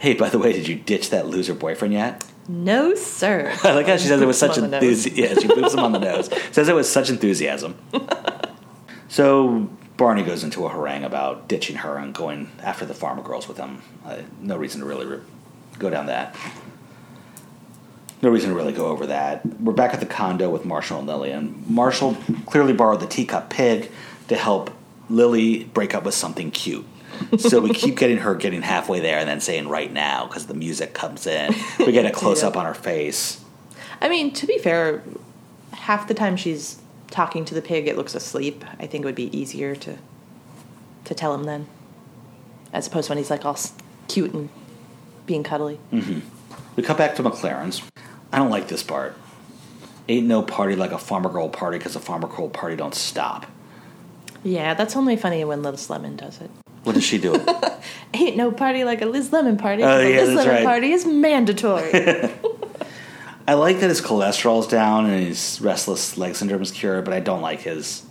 hey, 0.00 0.14
by 0.14 0.28
the 0.28 0.38
way, 0.38 0.52
did 0.52 0.68
you 0.68 0.76
ditch 0.76 1.10
that 1.10 1.26
loser 1.26 1.54
boyfriend 1.54 1.94
yet? 1.94 2.24
No, 2.48 2.94
sir. 2.94 3.56
I 3.62 3.72
like 3.72 3.86
how 3.86 3.96
she 3.96 4.08
says 4.08 4.20
it 4.20 4.26
with 4.26 4.36
such 4.36 4.58
him 4.58 4.64
on 4.64 4.70
the 4.70 4.80
nose. 4.80 5.06
enthusiasm. 5.06 5.24
Yeah, 5.24 5.40
she 5.40 5.48
boops 5.60 5.72
him 5.74 5.80
on 5.80 5.92
the 5.92 5.98
nose. 6.00 6.28
Says 6.50 6.68
it 6.68 6.74
with 6.74 6.86
such 6.86 7.08
enthusiasm. 7.10 7.76
so 9.08 9.70
Barney 9.96 10.22
goes 10.22 10.42
into 10.44 10.64
a 10.66 10.68
harangue 10.68 11.04
about 11.04 11.48
ditching 11.48 11.76
her 11.76 11.96
and 11.96 12.12
going 12.14 12.50
after 12.62 12.84
the 12.84 12.94
pharma 12.94 13.22
girls 13.24 13.46
with 13.48 13.58
him. 13.58 13.82
Uh, 14.04 14.18
no 14.40 14.56
reason 14.56 14.80
to 14.80 14.86
really 14.86 15.06
re- 15.06 15.20
go 15.78 15.88
down 15.90 16.06
that. 16.06 16.34
No 18.22 18.30
reason 18.30 18.50
to 18.50 18.56
really 18.56 18.72
go 18.72 18.86
over 18.86 19.06
that. 19.06 19.44
We're 19.60 19.72
back 19.72 19.94
at 19.94 20.00
the 20.00 20.06
condo 20.06 20.48
with 20.48 20.64
Marshall 20.64 20.98
and 20.98 21.08
Lily, 21.08 21.30
and 21.32 21.68
Marshall 21.68 22.16
clearly 22.46 22.72
borrowed 22.72 23.00
the 23.00 23.06
teacup 23.06 23.50
pig 23.50 23.90
to 24.28 24.36
help 24.36 24.70
Lily 25.10 25.64
break 25.64 25.94
up 25.94 26.04
with 26.04 26.14
something 26.14 26.50
cute. 26.52 26.86
So 27.38 27.60
we 27.60 27.70
keep 27.70 27.96
getting 27.96 28.18
her 28.18 28.34
getting 28.34 28.62
halfway 28.62 29.00
there 29.00 29.18
and 29.18 29.28
then 29.28 29.40
saying 29.40 29.68
right 29.68 29.92
now 29.92 30.26
because 30.26 30.46
the 30.46 30.54
music 30.54 30.92
comes 30.92 31.26
in. 31.26 31.54
We 31.78 31.92
get 31.92 32.04
a 32.04 32.10
close 32.12 32.42
up 32.42 32.56
on 32.56 32.66
her 32.66 32.74
face. 32.74 33.42
I 34.00 34.08
mean, 34.08 34.32
to 34.34 34.46
be 34.46 34.58
fair, 34.58 35.02
half 35.72 36.08
the 36.08 36.14
time 36.14 36.36
she's 36.36 36.80
talking 37.10 37.44
to 37.46 37.54
the 37.54 37.62
pig, 37.62 37.88
it 37.88 37.96
looks 37.96 38.14
asleep. 38.14 38.64
I 38.78 38.86
think 38.86 39.04
it 39.04 39.06
would 39.06 39.14
be 39.14 39.36
easier 39.36 39.74
to 39.76 39.96
to 41.04 41.14
tell 41.14 41.34
him 41.34 41.44
then, 41.44 41.66
as 42.72 42.86
opposed 42.86 43.06
to 43.06 43.12
when 43.12 43.18
he's 43.18 43.30
like 43.30 43.44
all 43.44 43.58
cute 44.08 44.32
and 44.32 44.48
being 45.26 45.42
cuddly. 45.42 45.78
Mm-hmm. 45.92 46.20
We 46.76 46.82
cut 46.82 46.96
back 46.98 47.16
to 47.16 47.22
MacLaren's. 47.22 47.82
I 48.32 48.38
don't 48.38 48.50
like 48.50 48.68
this 48.68 48.82
part. 48.82 49.16
Ain't 50.08 50.26
no 50.26 50.42
party 50.42 50.74
like 50.74 50.92
a 50.92 50.96
pharma 50.96 51.32
girl 51.32 51.48
party 51.48 51.78
because 51.78 51.96
a 51.96 52.00
pharma 52.00 52.34
girl 52.34 52.48
party 52.48 52.76
don't 52.76 52.94
stop. 52.94 53.46
Yeah, 54.42 54.74
that's 54.74 54.96
only 54.96 55.16
funny 55.16 55.44
when 55.44 55.62
Liz 55.62 55.88
Lemon 55.88 56.16
does 56.16 56.40
it. 56.40 56.50
What 56.84 56.94
does 56.94 57.04
she 57.04 57.18
do? 57.18 57.34
Ain't 58.14 58.36
no 58.36 58.50
party 58.50 58.84
like 58.84 59.00
a 59.02 59.06
Liz 59.06 59.32
Lemon 59.32 59.56
party. 59.56 59.82
Oh, 59.82 59.86
'cause 59.86 60.00
a 60.04 60.10
yeah, 60.10 60.16
Liz 60.20 60.28
that's 60.34 60.36
Lemon 60.46 60.54
right. 60.54 60.64
party 60.64 60.92
is 60.92 61.06
mandatory. 61.06 61.92
I 63.48 63.54
like 63.54 63.80
that 63.80 63.88
his 63.88 64.00
cholesterol's 64.00 64.66
down 64.68 65.06
and 65.06 65.24
his 65.26 65.60
restless 65.60 66.16
leg 66.16 66.34
syndrome 66.36 66.62
is 66.62 66.70
cured, 66.70 67.04
but 67.04 67.12
I 67.14 67.20
don't 67.20 67.40
like 67.42 67.60
his 67.60 68.04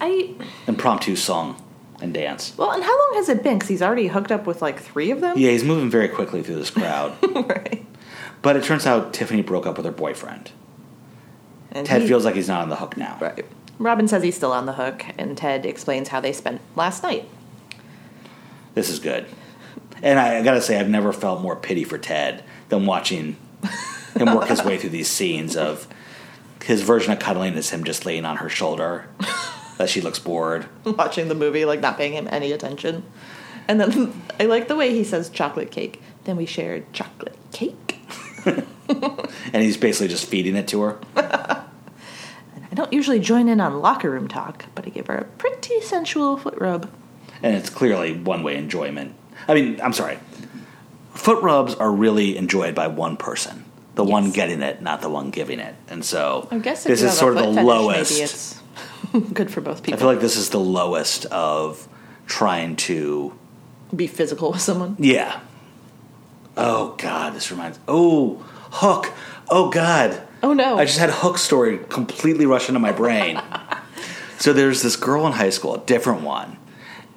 I 0.00 0.34
impromptu 0.66 1.16
song 1.16 1.62
and 2.00 2.12
dance. 2.12 2.52
well, 2.56 2.70
and 2.72 2.82
how 2.82 2.90
long 2.98 3.12
has 3.16 3.28
it 3.28 3.42
been? 3.42 3.54
Because 3.58 3.68
he's 3.68 3.82
already 3.82 4.08
hooked 4.08 4.32
up 4.32 4.46
with 4.46 4.60
like 4.62 4.80
three 4.80 5.10
of 5.10 5.20
them. 5.20 5.38
Yeah, 5.38 5.50
he's 5.50 5.64
moving 5.64 5.90
very 5.90 6.08
quickly 6.08 6.42
through 6.42 6.56
this 6.56 6.70
crowd. 6.70 7.16
right. 7.48 7.84
but 8.42 8.56
it 8.56 8.64
turns 8.64 8.86
out 8.86 9.12
Tiffany 9.14 9.42
broke 9.42 9.66
up 9.66 9.76
with 9.76 9.86
her 9.86 9.92
boyfriend. 9.92 10.50
And 11.70 11.86
Ted 11.86 12.02
he- 12.02 12.08
feels 12.08 12.24
like 12.24 12.34
he's 12.34 12.48
not 12.48 12.62
on 12.62 12.68
the 12.68 12.76
hook 12.76 12.96
now. 12.96 13.16
right. 13.20 13.44
Robin 13.78 14.06
says 14.08 14.22
he's 14.22 14.36
still 14.36 14.52
on 14.52 14.66
the 14.66 14.74
hook, 14.74 15.04
and 15.18 15.36
Ted 15.36 15.66
explains 15.66 16.08
how 16.08 16.20
they 16.20 16.32
spent 16.32 16.60
last 16.76 17.02
night. 17.02 17.28
This 18.74 18.88
is 18.88 18.98
good. 18.98 19.26
And 20.02 20.18
I, 20.18 20.38
I 20.38 20.42
gotta 20.42 20.60
say, 20.60 20.78
I've 20.78 20.88
never 20.88 21.12
felt 21.12 21.40
more 21.40 21.56
pity 21.56 21.84
for 21.84 21.98
Ted 21.98 22.44
than 22.68 22.86
watching 22.86 23.36
him 24.16 24.34
work 24.34 24.48
his 24.48 24.64
way 24.64 24.78
through 24.78 24.90
these 24.90 25.08
scenes 25.08 25.56
of 25.56 25.88
his 26.64 26.82
version 26.82 27.12
of 27.12 27.18
cuddling 27.18 27.54
is 27.54 27.70
him 27.70 27.84
just 27.84 28.06
laying 28.06 28.24
on 28.24 28.36
her 28.36 28.48
shoulder, 28.48 29.08
that 29.78 29.88
she 29.88 30.00
looks 30.00 30.18
bored. 30.18 30.66
watching 30.84 31.28
the 31.28 31.34
movie, 31.34 31.64
like 31.64 31.80
not 31.80 31.96
paying 31.96 32.12
him 32.12 32.28
any 32.30 32.52
attention. 32.52 33.04
And 33.68 33.80
then 33.80 34.22
I 34.40 34.44
like 34.44 34.68
the 34.68 34.76
way 34.76 34.92
he 34.94 35.04
says 35.04 35.30
chocolate 35.30 35.70
cake. 35.70 36.00
Then 36.24 36.36
we 36.36 36.46
shared 36.46 36.92
chocolate 36.92 37.36
cake. 37.52 37.98
And 38.86 39.62
he's 39.62 39.76
basically 39.76 40.08
just 40.08 40.26
feeding 40.26 40.56
it 40.56 40.68
to 40.68 40.82
her. 40.82 40.98
I 42.74 42.76
don't 42.76 42.92
usually 42.92 43.20
join 43.20 43.48
in 43.48 43.60
on 43.60 43.80
locker 43.80 44.10
room 44.10 44.26
talk, 44.26 44.64
but 44.74 44.84
I 44.84 44.88
give 44.88 45.06
her 45.06 45.16
a 45.16 45.24
pretty 45.24 45.80
sensual 45.80 46.36
foot 46.36 46.58
rub. 46.58 46.90
And 47.40 47.54
it's 47.54 47.70
clearly 47.70 48.18
one 48.18 48.42
way 48.42 48.56
enjoyment. 48.56 49.14
I 49.46 49.54
mean, 49.54 49.80
I'm 49.80 49.92
sorry. 49.92 50.18
Foot 51.12 51.40
rubs 51.40 51.76
are 51.76 51.92
really 51.92 52.36
enjoyed 52.36 52.74
by 52.74 52.88
one 52.88 53.16
person. 53.16 53.64
The 53.94 54.02
one 54.02 54.32
getting 54.32 54.60
it, 54.60 54.82
not 54.82 55.02
the 55.02 55.08
one 55.08 55.30
giving 55.30 55.60
it. 55.60 55.76
And 55.86 56.04
so 56.04 56.48
I 56.50 56.58
guess 56.58 56.82
this 56.82 57.00
is 57.00 57.16
sort 57.16 57.36
of 57.36 57.44
the 57.44 57.52
fetish, 57.52 57.64
lowest. 57.64 58.10
maybe 59.12 59.22
it's 59.22 59.30
good 59.34 59.52
for 59.52 59.60
both 59.60 59.84
people. 59.84 59.94
I 59.94 59.96
feel 60.00 60.08
like 60.08 60.20
this 60.20 60.36
is 60.36 60.50
the 60.50 60.58
lowest 60.58 61.26
of 61.26 61.86
trying 62.26 62.74
to 62.74 63.38
be 63.94 64.08
physical 64.08 64.50
with 64.50 64.62
someone. 64.62 64.96
Yeah. 64.98 65.38
Oh 66.56 66.96
God, 66.98 67.34
this 67.34 67.52
reminds. 67.52 67.78
Oh, 67.86 68.44
Hook. 68.72 69.12
Oh 69.48 69.70
God. 69.70 70.20
Oh 70.44 70.52
no! 70.52 70.76
I 70.76 70.84
just 70.84 70.98
had 70.98 71.08
a 71.08 71.12
Hook 71.12 71.38
story 71.38 71.78
completely 71.88 72.44
rush 72.44 72.68
into 72.68 72.78
my 72.78 72.92
brain. 72.92 73.40
so 74.38 74.52
there's 74.52 74.82
this 74.82 74.94
girl 74.94 75.26
in 75.26 75.32
high 75.32 75.48
school, 75.48 75.74
a 75.74 75.78
different 75.86 76.20
one, 76.20 76.58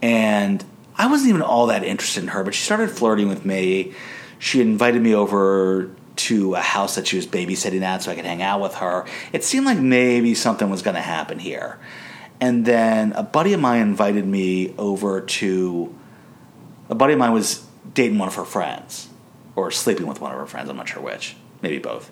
and 0.02 0.64
I 0.96 1.08
wasn't 1.08 1.32
even 1.32 1.42
all 1.42 1.68
that 1.68 1.84
interested 1.84 2.24
in 2.24 2.30
her, 2.30 2.46
but 2.46 2.56
she 2.56 2.64
started 2.64 2.90
flirting 2.90 3.28
with 3.28 3.44
me. 3.44 3.94
She 4.40 4.62
invited 4.62 5.02
me 5.02 5.14
over 5.14 5.92
to 6.16 6.56
a 6.56 6.62
house 6.62 6.96
that 6.96 7.06
she 7.06 7.18
was 7.18 7.28
babysitting 7.28 7.82
at 7.82 8.04
so 8.04 8.12
I 8.12 8.16
could 8.16 8.24
hang 8.24 8.42
out 8.42 8.62
with 8.62 8.76
her. 8.76 9.06
It 9.34 9.44
seemed 9.44 9.66
like 9.66 9.78
maybe 9.78 10.34
something 10.34 10.70
was 10.70 10.82
going 10.82 10.96
to 10.96 11.02
happen 11.02 11.38
here. 11.38 11.80
And 12.40 12.66
then 12.66 13.12
a 13.12 13.24
buddy 13.24 13.52
of 13.52 13.60
mine 13.60 13.82
invited 13.82 14.26
me 14.26 14.74
over 14.78 15.20
to. 15.20 15.94
A 16.90 16.96
buddy 16.96 17.12
of 17.12 17.20
mine 17.20 17.34
was 17.34 17.68
dating 17.94 18.20
one 18.20 18.30
of 18.30 18.36
her 18.36 18.46
friends, 18.46 19.10
or 19.54 19.70
sleeping 19.70 20.08
with 20.08 20.22
one 20.22 20.32
of 20.32 20.40
her 20.40 20.46
friends, 20.46 20.70
I'm 20.70 20.78
not 20.78 20.88
sure 20.88 21.04
which, 21.04 21.36
maybe 21.62 21.80
both. 21.80 22.10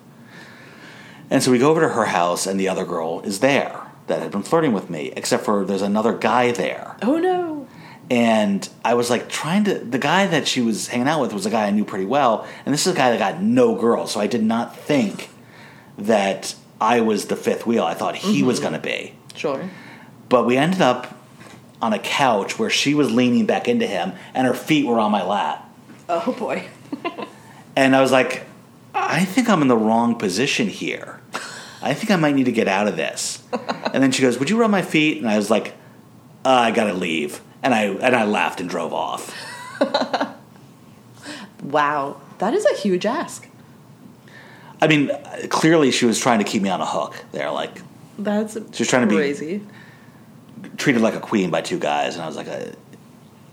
And 1.30 1.42
so 1.42 1.50
we 1.50 1.58
go 1.58 1.70
over 1.70 1.80
to 1.80 1.88
her 1.88 2.06
house, 2.06 2.46
and 2.46 2.58
the 2.58 2.68
other 2.68 2.84
girl 2.84 3.20
is 3.20 3.40
there 3.40 3.82
that 4.06 4.20
had 4.20 4.30
been 4.30 4.42
flirting 4.42 4.72
with 4.72 4.88
me, 4.88 5.12
except 5.16 5.44
for 5.44 5.64
there's 5.64 5.82
another 5.82 6.16
guy 6.16 6.52
there. 6.52 6.96
Oh 7.02 7.18
no. 7.18 7.66
And 8.08 8.68
I 8.84 8.94
was 8.94 9.10
like 9.10 9.28
trying 9.28 9.64
to. 9.64 9.78
The 9.78 9.98
guy 9.98 10.26
that 10.28 10.46
she 10.46 10.60
was 10.60 10.88
hanging 10.88 11.08
out 11.08 11.20
with 11.20 11.32
was 11.32 11.44
a 11.46 11.50
guy 11.50 11.66
I 11.66 11.70
knew 11.70 11.84
pretty 11.84 12.04
well, 12.04 12.46
and 12.64 12.72
this 12.72 12.86
is 12.86 12.92
a 12.92 12.96
guy 12.96 13.10
that 13.10 13.18
got 13.18 13.42
no 13.42 13.74
girls. 13.74 14.12
So 14.12 14.20
I 14.20 14.28
did 14.28 14.44
not 14.44 14.76
think 14.76 15.28
that 15.98 16.54
I 16.80 17.00
was 17.00 17.26
the 17.26 17.36
fifth 17.36 17.66
wheel. 17.66 17.82
I 17.82 17.94
thought 17.94 18.14
he 18.14 18.42
was 18.42 18.60
mm-hmm. 18.60 18.68
going 18.68 18.80
to 18.80 18.86
be. 18.86 19.14
Sure. 19.34 19.68
But 20.28 20.46
we 20.46 20.56
ended 20.56 20.80
up 20.80 21.18
on 21.82 21.92
a 21.92 21.98
couch 21.98 22.58
where 22.58 22.70
she 22.70 22.94
was 22.94 23.10
leaning 23.10 23.46
back 23.46 23.66
into 23.66 23.86
him, 23.86 24.12
and 24.34 24.46
her 24.46 24.54
feet 24.54 24.86
were 24.86 25.00
on 25.00 25.10
my 25.10 25.24
lap. 25.24 25.68
Oh 26.08 26.32
boy. 26.32 26.66
And 27.76 27.94
I 27.94 28.00
was 28.00 28.10
like, 28.10 28.42
I 28.94 29.26
think 29.26 29.50
I'm 29.50 29.60
in 29.60 29.68
the 29.68 29.76
wrong 29.76 30.16
position 30.16 30.68
here. 30.68 31.15
I 31.90 31.94
think 31.94 32.10
I 32.10 32.16
might 32.16 32.34
need 32.34 32.44
to 32.46 32.52
get 32.52 32.68
out 32.68 32.86
of 32.88 32.96
this. 32.96 33.42
And 33.94 34.02
then 34.02 34.12
she 34.12 34.20
goes, 34.20 34.38
Would 34.38 34.50
you 34.50 34.58
rub 34.58 34.70
my 34.70 34.82
feet? 34.82 35.18
And 35.18 35.28
I 35.30 35.36
was 35.38 35.50
like, 35.50 35.68
uh, 36.44 36.50
I 36.50 36.70
gotta 36.70 36.92
leave. 36.92 37.40
And 37.62 37.72
I 37.74 37.84
and 37.84 38.14
I 38.14 38.24
laughed 38.24 38.60
and 38.60 38.68
drove 38.68 38.92
off. 38.92 39.34
Wow. 41.62 42.20
That 42.38 42.54
is 42.54 42.64
a 42.66 42.74
huge 42.76 43.06
ask. 43.06 43.48
I 44.80 44.86
mean, 44.88 45.10
clearly 45.48 45.90
she 45.90 46.04
was 46.04 46.18
trying 46.20 46.38
to 46.38 46.44
keep 46.44 46.62
me 46.62 46.68
on 46.68 46.80
a 46.80 46.86
hook 46.86 47.16
there, 47.32 47.50
like 47.50 47.80
That's 48.18 48.56
She's 48.72 48.88
trying 48.88 49.02
to 49.02 49.08
be- 49.08 49.16
crazy. 49.16 49.62
treated 50.76 51.00
like 51.02 51.14
a 51.14 51.20
queen 51.20 51.50
by 51.50 51.62
two 51.62 51.78
guys. 51.78 52.14
And 52.14 52.22
I 52.22 52.26
was 52.26 52.36
like, 52.36 52.48
uh, 52.48 52.66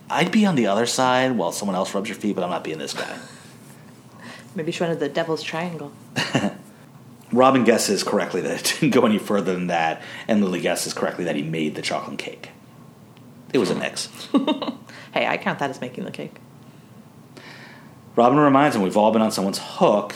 I'd 0.09 0.31
be 0.31 0.45
on 0.45 0.55
the 0.55 0.67
other 0.67 0.85
side 0.85 1.31
while 1.37 1.51
someone 1.53 1.75
else 1.75 1.93
rubs 1.95 2.09
your 2.09 2.17
feet, 2.17 2.35
but 2.35 2.43
I'm 2.43 2.49
not 2.49 2.63
being 2.63 2.77
this 2.77 2.93
guy. 2.93 3.17
Maybe 4.55 4.71
she 4.71 4.83
wanted 4.83 4.99
the 4.99 5.09
devil's 5.09 5.41
triangle. 5.41 5.91
Robin 7.33 7.63
guesses 7.63 8.03
correctly 8.03 8.41
that 8.41 8.59
it 8.59 8.77
didn't 8.79 8.93
go 8.93 9.05
any 9.05 9.17
further 9.17 9.53
than 9.53 9.67
that, 9.67 10.01
and 10.27 10.43
Lily 10.43 10.61
guesses 10.61 10.93
correctly 10.93 11.25
that 11.25 11.35
he 11.35 11.41
made 11.41 11.75
the 11.75 11.81
chocolate 11.81 12.19
cake. 12.19 12.51
It 13.51 13.57
was 13.57 13.69
a 13.69 13.75
mix. 13.75 14.09
Hey, 15.13 15.27
I 15.27 15.37
count 15.37 15.59
that 15.59 15.69
as 15.69 15.79
making 15.79 16.05
the 16.05 16.11
cake. 16.11 16.37
Robin 18.15 18.39
reminds 18.39 18.75
him 18.75 18.81
we've 18.81 18.97
all 18.97 19.11
been 19.11 19.21
on 19.21 19.31
someone's 19.31 19.59
hook. 19.61 20.15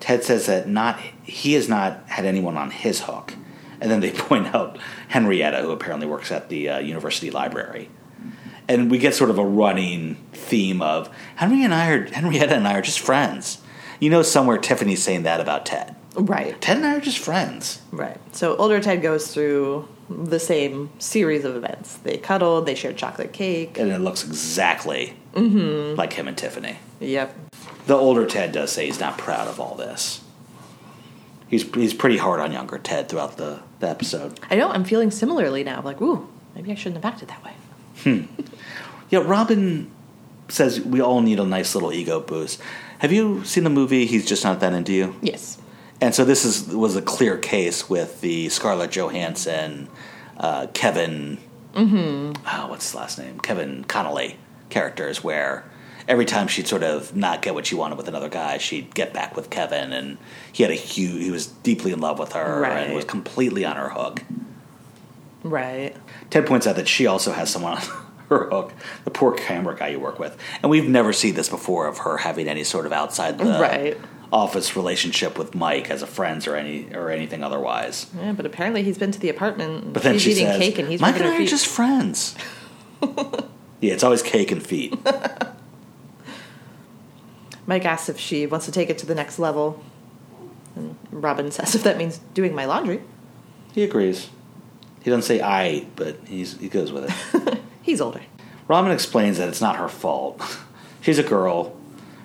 Ted 0.00 0.24
says 0.24 0.46
that 0.46 0.66
not 0.66 0.98
he 1.22 1.52
has 1.52 1.68
not 1.68 2.08
had 2.08 2.24
anyone 2.24 2.56
on 2.56 2.70
his 2.70 3.02
hook, 3.02 3.34
and 3.82 3.90
then 3.90 4.00
they 4.00 4.10
point 4.16 4.54
out 4.54 4.78
Henrietta, 5.08 5.58
who 5.58 5.72
apparently 5.72 6.06
works 6.06 6.32
at 6.32 6.48
the 6.48 6.70
uh, 6.70 6.78
university 6.78 7.30
library. 7.30 7.90
And 8.66 8.90
we 8.90 8.96
get 8.96 9.14
sort 9.14 9.28
of 9.28 9.38
a 9.38 9.44
running 9.44 10.14
theme 10.32 10.80
of 10.80 11.14
Henry 11.36 11.64
and 11.64 11.74
I 11.74 11.90
are 11.90 12.04
Henrietta 12.06 12.54
and 12.54 12.66
I 12.66 12.78
are 12.78 12.82
just 12.82 13.00
friends. 13.00 13.60
You 13.98 14.08
know, 14.08 14.22
somewhere 14.22 14.56
Tiffany's 14.56 15.02
saying 15.02 15.24
that 15.24 15.40
about 15.40 15.66
Ted. 15.66 15.96
Right. 16.14 16.60
Ted 16.60 16.78
and 16.78 16.86
I 16.86 16.96
are 16.96 17.00
just 17.00 17.18
friends. 17.18 17.82
Right. 17.92 18.18
So 18.34 18.56
older 18.56 18.80
Ted 18.80 19.02
goes 19.02 19.32
through 19.32 19.88
the 20.08 20.40
same 20.40 20.90
series 20.98 21.44
of 21.44 21.54
events. 21.54 21.96
They 21.98 22.16
cuddled, 22.18 22.66
they 22.66 22.74
shared 22.74 22.96
chocolate 22.96 23.32
cake. 23.32 23.78
And 23.78 23.90
it 23.92 24.00
looks 24.00 24.24
exactly 24.24 25.14
like 25.34 26.14
him 26.14 26.26
and 26.26 26.36
Tiffany. 26.36 26.78
Yep. 26.98 27.34
The 27.86 27.94
older 27.94 28.26
Ted 28.26 28.52
does 28.52 28.72
say 28.72 28.86
he's 28.86 29.00
not 29.00 29.18
proud 29.18 29.48
of 29.48 29.60
all 29.60 29.74
this. 29.76 30.22
He's 31.48 31.62
he's 31.74 31.94
pretty 31.94 32.16
hard 32.16 32.40
on 32.40 32.52
younger 32.52 32.78
Ted 32.78 33.08
throughout 33.08 33.36
the, 33.36 33.60
the 33.80 33.88
episode. 33.88 34.38
I 34.50 34.56
know, 34.56 34.68
I'm 34.70 34.84
feeling 34.84 35.10
similarly 35.10 35.64
now. 35.64 35.82
Like, 35.82 36.00
ooh, 36.00 36.28
maybe 36.54 36.70
I 36.70 36.74
shouldn't 36.76 37.02
have 37.02 37.12
acted 37.12 37.28
that 37.28 37.44
way. 37.44 37.52
Hmm. 38.04 38.42
yeah, 39.10 39.20
Robin 39.24 39.90
says 40.48 40.80
we 40.80 41.00
all 41.00 41.20
need 41.22 41.40
a 41.40 41.44
nice 41.46 41.74
little 41.74 41.92
ego 41.92 42.20
boost. 42.20 42.60
Have 42.98 43.12
you 43.12 43.44
seen 43.44 43.64
the 43.64 43.70
movie 43.70 44.06
He's 44.06 44.26
Just 44.28 44.44
Not 44.44 44.60
That 44.60 44.72
Into 44.74 44.92
You? 44.92 45.16
Yes. 45.22 45.58
And 46.00 46.14
so 46.14 46.24
this 46.24 46.44
is 46.44 46.66
was 46.68 46.96
a 46.96 47.02
clear 47.02 47.36
case 47.36 47.88
with 47.90 48.20
the 48.20 48.48
Scarlett 48.48 48.90
Johansson, 48.90 49.88
uh, 50.38 50.66
Kevin, 50.72 51.38
oh, 51.76 52.66
what's 52.68 52.86
his 52.86 52.94
last 52.94 53.18
name? 53.18 53.38
Kevin 53.40 53.84
Connolly 53.84 54.36
characters, 54.70 55.22
where 55.22 55.64
every 56.08 56.24
time 56.24 56.48
she'd 56.48 56.66
sort 56.66 56.82
of 56.82 57.14
not 57.14 57.42
get 57.42 57.54
what 57.54 57.66
she 57.66 57.74
wanted 57.74 57.96
with 57.98 58.08
another 58.08 58.28
guy, 58.30 58.56
she'd 58.58 58.94
get 58.94 59.12
back 59.12 59.36
with 59.36 59.50
Kevin, 59.50 59.92
and 59.92 60.16
he 60.52 60.62
had 60.62 60.72
a 60.72 60.76
huge, 60.76 61.22
he 61.22 61.30
was 61.30 61.46
deeply 61.48 61.92
in 61.92 62.00
love 62.00 62.18
with 62.18 62.32
her 62.32 62.64
and 62.64 62.86
Right. 62.88 62.94
was 62.94 63.04
completely 63.04 63.64
on 63.64 63.76
her 63.76 63.90
hook. 63.90 64.22
Right. 65.42 65.94
Ted 66.30 66.46
points 66.46 66.66
out 66.66 66.76
that 66.76 66.88
she 66.88 67.06
also 67.06 67.32
has 67.32 67.50
someone 67.50 67.74
on 67.76 67.82
her 68.28 68.48
hook, 68.50 68.72
the 69.04 69.10
poor 69.10 69.32
camera 69.32 69.76
guy 69.76 69.88
you 69.88 70.00
work 70.00 70.18
with, 70.18 70.36
and 70.62 70.70
we've 70.70 70.88
never 70.88 71.12
seen 71.12 71.34
this 71.34 71.48
before 71.48 71.86
of 71.86 71.98
her 71.98 72.16
having 72.18 72.48
any 72.48 72.64
sort 72.64 72.86
of 72.86 72.92
outside 72.92 73.38
the 73.38 73.44
Right. 73.44 73.98
Office 74.32 74.76
relationship 74.76 75.36
with 75.38 75.54
Mike 75.54 75.90
as 75.90 76.02
a 76.02 76.06
friend 76.06 76.46
or 76.46 76.56
any 76.56 76.86
or 76.94 77.10
anything 77.10 77.42
otherwise. 77.42 78.06
Yeah, 78.16 78.32
but 78.32 78.46
apparently 78.46 78.82
he's 78.82 78.98
been 78.98 79.12
to 79.12 79.18
the 79.18 79.28
apartment. 79.28 79.92
But 79.92 80.02
then 80.02 80.14
she's 80.14 80.22
she 80.22 80.30
eating 80.32 80.46
says, 80.46 80.58
cake 80.58 80.78
and 80.78 80.88
he's 80.88 81.00
"Mike 81.00 81.16
and 81.16 81.26
I 81.26 81.42
are 81.42 81.46
just 81.46 81.66
friends." 81.66 82.36
yeah, 83.02 83.92
it's 83.92 84.04
always 84.04 84.22
cake 84.22 84.50
and 84.52 84.64
feet. 84.64 84.94
Mike 87.66 87.84
asks 87.84 88.08
if 88.08 88.18
she 88.18 88.46
wants 88.46 88.66
to 88.66 88.72
take 88.72 88.90
it 88.90 88.98
to 88.98 89.06
the 89.06 89.14
next 89.14 89.38
level. 89.38 89.82
And 90.74 90.96
Robin 91.10 91.50
says 91.50 91.74
if 91.74 91.82
that 91.82 91.96
means 91.98 92.18
doing 92.34 92.54
my 92.54 92.64
laundry. 92.64 93.02
he 93.72 93.82
agrees. 93.84 94.28
He 95.02 95.10
doesn't 95.10 95.22
say 95.22 95.40
"I," 95.40 95.86
but 95.96 96.16
he's, 96.26 96.58
he 96.58 96.68
goes 96.68 96.92
with 96.92 97.04
it. 97.08 97.58
He's 97.82 98.00
older. 98.00 98.20
Robin 98.68 98.92
explains 98.92 99.38
that 99.38 99.48
it's 99.48 99.62
not 99.62 99.76
her 99.76 99.88
fault. 99.88 100.40
She's 101.00 101.18
a 101.18 101.22
girl. 101.22 101.74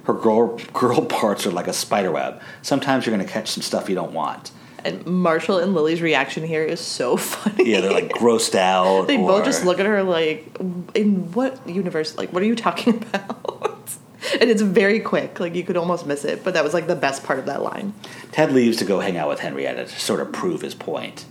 Her 0.06 0.14
girl 0.14 0.58
girl 0.74 1.02
parts 1.06 1.46
are 1.46 1.52
like 1.52 1.68
a 1.68 1.74
spider 1.74 2.12
web. 2.12 2.42
Sometimes 2.62 3.06
you're 3.06 3.16
going 3.16 3.26
to 3.26 3.32
catch 3.32 3.50
some 3.50 3.62
stuff 3.64 3.90
you 3.90 3.96
don't 3.96 4.14
want. 4.14 4.52
And 4.84 5.04
Marshall 5.08 5.58
and 5.58 5.74
Lily's 5.74 6.00
reaction 6.00 6.46
here 6.46 6.64
is 6.64 6.80
so 6.80 7.18
funny. 7.18 7.72
Yeah, 7.72 7.82
they're 7.82 7.92
like 7.92 8.10
grossed 8.10 8.54
out. 8.56 9.08
they 9.08 9.18
both 9.18 9.44
just 9.44 9.66
look 9.66 9.80
at 9.80 9.86
her 9.88 10.04
like, 10.04 10.46
in 10.94 11.32
what 11.32 11.68
universe? 11.68 12.16
Like, 12.18 12.32
what 12.32 12.44
are 12.44 12.46
you 12.46 12.56
talking 12.56 12.98
about? 13.14 13.92
and 14.40 14.50
it's 14.50 14.62
very 14.62 15.00
quick. 15.00 15.40
Like, 15.40 15.56
you 15.56 15.64
could 15.64 15.76
almost 15.78 16.06
miss 16.06 16.24
it. 16.24 16.44
But 16.44 16.54
that 16.54 16.64
was 16.64 16.74
like 16.76 16.86
the 16.86 16.96
best 16.96 17.24
part 17.24 17.40
of 17.40 17.48
that 17.48 17.64
line. 17.64 17.94
Ted 18.32 18.52
leaves 18.52 18.78
to 18.78 18.86
go 18.86 19.00
hang 19.00 19.18
out 19.18 19.28
with 19.28 19.40
Henrietta 19.40 19.86
to 19.86 20.00
sort 20.00 20.20
of 20.20 20.32
prove 20.32 20.62
his 20.62 20.76
point. 20.76 21.26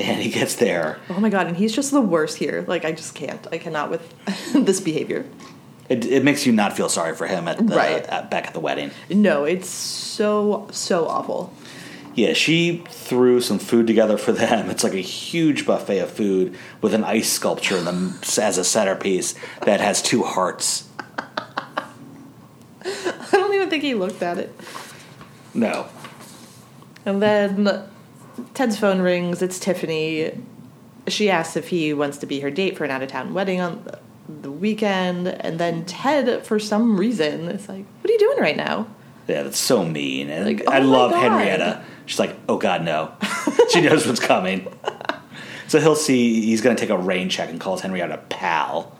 And 0.00 0.20
he 0.20 0.30
gets 0.30 0.56
there. 0.56 0.98
Oh 1.10 1.20
my 1.20 1.28
god, 1.28 1.46
and 1.46 1.56
he's 1.56 1.72
just 1.72 1.92
the 1.92 2.00
worst 2.00 2.38
here. 2.38 2.64
Like, 2.66 2.84
I 2.84 2.90
just 2.90 3.14
can't. 3.14 3.46
I 3.52 3.58
cannot 3.58 3.88
with 3.90 4.12
this 4.52 4.80
behavior. 4.80 5.26
It, 5.88 6.04
it 6.04 6.24
makes 6.24 6.46
you 6.46 6.52
not 6.52 6.76
feel 6.76 6.88
sorry 6.88 7.14
for 7.14 7.26
him 7.26 7.48
at 7.48 7.58
the, 7.58 7.74
Right. 7.74 8.04
at, 8.06 8.30
back 8.30 8.46
at 8.46 8.54
the 8.54 8.60
wedding. 8.60 8.90
No, 9.10 9.44
it's 9.44 9.68
so, 9.68 10.68
so 10.70 11.06
awful. 11.06 11.52
Yeah, 12.14 12.34
she 12.34 12.84
threw 12.88 13.40
some 13.40 13.58
food 13.58 13.86
together 13.86 14.16
for 14.18 14.32
them. 14.32 14.68
It's 14.70 14.84
like 14.84 14.92
a 14.94 14.98
huge 14.98 15.66
buffet 15.66 15.98
of 16.00 16.10
food 16.10 16.56
with 16.80 16.92
an 16.94 17.04
ice 17.04 17.30
sculpture 17.32 17.78
in 17.78 17.84
them 17.84 18.18
as 18.38 18.58
a 18.58 18.64
centerpiece 18.64 19.34
that 19.64 19.80
has 19.80 20.02
two 20.02 20.22
hearts. 20.22 20.88
I 22.84 23.28
don't 23.32 23.54
even 23.54 23.70
think 23.70 23.82
he 23.82 23.94
looked 23.94 24.22
at 24.22 24.38
it. 24.38 24.54
No. 25.54 25.86
And 27.06 27.22
then 27.22 27.84
Ted's 28.54 28.78
phone 28.78 29.00
rings. 29.00 29.42
It's 29.42 29.58
Tiffany. 29.58 30.32
She 31.08 31.30
asks 31.30 31.56
if 31.56 31.68
he 31.68 31.92
wants 31.94 32.18
to 32.18 32.26
be 32.26 32.40
her 32.40 32.50
date 32.50 32.76
for 32.76 32.84
an 32.84 32.90
out 32.90 33.02
of 33.02 33.08
town 33.08 33.34
wedding 33.34 33.60
on 33.60 33.84
the 34.40 34.50
weekend. 34.50 35.28
And 35.28 35.58
then 35.58 35.84
Ted, 35.84 36.46
for 36.46 36.58
some 36.58 36.96
reason, 36.96 37.48
is 37.48 37.68
like, 37.68 37.84
What 38.00 38.10
are 38.10 38.12
you 38.12 38.18
doing 38.18 38.38
right 38.38 38.56
now? 38.56 38.86
Yeah, 39.28 39.44
that's 39.44 39.58
so 39.58 39.84
mean. 39.84 40.30
And 40.30 40.44
Like, 40.44 40.68
I 40.68 40.78
oh 40.78 40.80
my 40.80 40.86
love 40.86 41.10
God. 41.12 41.20
Henrietta. 41.22 41.84
She's 42.06 42.18
like, 42.18 42.36
oh 42.48 42.58
God, 42.58 42.84
no. 42.84 43.12
she 43.72 43.80
knows 43.80 44.06
what's 44.06 44.20
coming. 44.20 44.66
So 45.68 45.80
he'll 45.80 45.96
see, 45.96 46.42
he's 46.42 46.60
going 46.60 46.76
to 46.76 46.80
take 46.80 46.90
a 46.90 46.98
rain 46.98 47.28
check 47.28 47.48
and 47.48 47.60
calls 47.60 47.80
Henrietta 47.80 48.18
pal. 48.28 48.98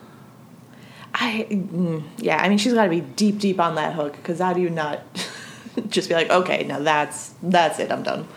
I, 1.13 1.45
mm, 1.49 2.03
yeah, 2.17 2.37
I 2.37 2.49
mean, 2.49 2.57
she's 2.57 2.73
got 2.73 2.85
to 2.85 2.89
be 2.89 3.01
deep, 3.01 3.37
deep 3.37 3.59
on 3.59 3.75
that 3.75 3.93
hook 3.93 4.13
because 4.13 4.39
how 4.39 4.53
do 4.53 4.61
you 4.61 4.69
not 4.69 5.01
just 5.89 6.09
be 6.09 6.15
like, 6.15 6.31
okay, 6.31 6.63
now 6.63 6.79
that's 6.79 7.33
that's 7.43 7.77
it, 7.77 7.91
I'm 7.91 8.01
done. 8.01 8.27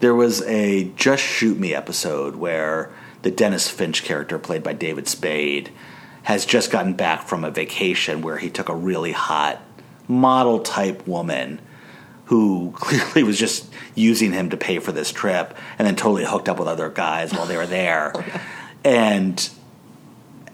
There 0.00 0.14
was 0.14 0.42
a 0.42 0.84
Just 0.96 1.22
Shoot 1.22 1.58
Me 1.58 1.74
episode 1.74 2.36
where 2.36 2.90
the 3.22 3.30
Dennis 3.30 3.68
Finch 3.68 4.04
character, 4.04 4.38
played 4.38 4.62
by 4.62 4.72
David 4.72 5.06
Spade, 5.08 5.70
has 6.24 6.44
just 6.44 6.70
gotten 6.70 6.94
back 6.94 7.26
from 7.26 7.44
a 7.44 7.50
vacation 7.50 8.22
where 8.22 8.36
he 8.38 8.50
took 8.50 8.68
a 8.68 8.74
really 8.74 9.12
hot 9.12 9.60
model 10.08 10.60
type 10.60 11.06
woman 11.06 11.60
who 12.26 12.72
clearly 12.76 13.22
was 13.22 13.38
just 13.38 13.70
using 13.94 14.32
him 14.32 14.50
to 14.50 14.56
pay 14.56 14.78
for 14.78 14.92
this 14.92 15.12
trip 15.12 15.56
and 15.78 15.86
then 15.86 15.94
totally 15.94 16.24
hooked 16.24 16.48
up 16.48 16.58
with 16.58 16.68
other 16.68 16.88
guys 16.88 17.32
while 17.32 17.46
they 17.46 17.56
were 17.56 17.66
there. 17.66 18.12
Oh, 18.86 18.90
and 18.90 19.48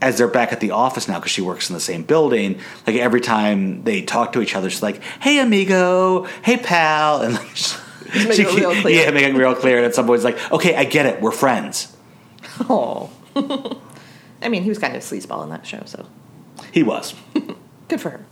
as 0.01 0.18
they're 0.18 0.29
back 0.29 0.53
at 0.53 0.61
the 0.61 0.71
office 0.71 1.09
now 1.09 1.18
because 1.18 1.33
she 1.33 1.41
works 1.43 1.68
in 1.68 1.75
the 1.75 1.81
same 1.81 2.05
building, 2.05 2.61
like 2.87 2.95
every 2.95 3.21
time 3.21 3.83
they 3.83 4.03
talk 4.03 4.33
to 4.35 4.41
each 4.41 4.55
other, 4.55 4.71
she's 4.71 4.85
like, 4.85 5.03
"Hey, 5.21 5.41
amigo, 5.41 6.27
hey, 6.43 6.57
pal," 6.57 7.23
and 7.23 7.35
like, 7.35 7.57
she, 7.57 7.77
make 8.12 8.33
she 8.35 8.43
it 8.43 8.55
real 8.55 8.81
clear. 8.81 9.03
yeah, 9.05 9.11
making 9.11 9.35
it 9.35 9.39
real 9.39 9.57
clear. 9.57 9.79
And 9.79 9.87
at 9.87 9.97
some 9.97 10.07
point, 10.07 10.18
it's 10.18 10.25
like, 10.25 10.53
"Okay, 10.53 10.77
I 10.77 10.85
get 10.85 11.07
it, 11.07 11.21
we're 11.21 11.33
friends." 11.33 11.93
Oh. 12.68 13.11
I 14.43 14.49
mean, 14.49 14.62
he 14.62 14.68
was 14.68 14.78
kind 14.78 14.95
of 14.97 15.03
a 15.03 15.05
sleazeball 15.05 15.43
in 15.45 15.51
that 15.51 15.66
show, 15.66 15.82
so 15.84 16.07
He 16.72 16.82
was. 16.82 17.14
good 17.88 18.01
for 18.01 18.11
her. 18.11 18.26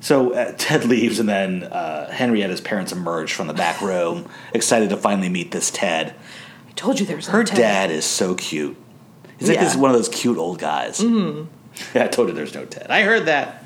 So 0.00 0.32
uh, 0.34 0.52
Ted 0.58 0.84
leaves, 0.84 1.18
and 1.18 1.28
then 1.28 1.64
uh, 1.64 2.10
Henrietta's 2.10 2.60
parents 2.60 2.92
emerge 2.92 3.32
from 3.32 3.46
the 3.46 3.54
back 3.54 3.80
room, 3.80 4.28
excited 4.52 4.90
to 4.90 4.96
finally 4.96 5.28
meet 5.28 5.50
this 5.50 5.70
Ted. 5.70 6.14
I 6.68 6.72
told 6.72 7.00
you 7.00 7.06
there 7.06 7.16
was 7.16 7.28
no 7.28 7.32
Her 7.34 7.44
Ted. 7.44 7.56
dad 7.56 7.90
is 7.90 8.04
so 8.04 8.34
cute. 8.34 8.76
He's 9.38 9.48
like 9.48 9.56
Yeah. 9.56 9.64
this 9.64 9.76
one 9.76 9.90
of 9.90 9.96
those 9.96 10.08
cute 10.08 10.38
old 10.38 10.58
guys. 10.58 11.00
Mm-hmm. 11.00 11.50
Yeah, 11.92 12.04
I 12.04 12.06
told 12.06 12.28
you 12.28 12.34
there's 12.34 12.54
no 12.54 12.64
Ted. 12.64 12.86
I 12.88 13.02
heard 13.02 13.26
that. 13.26 13.64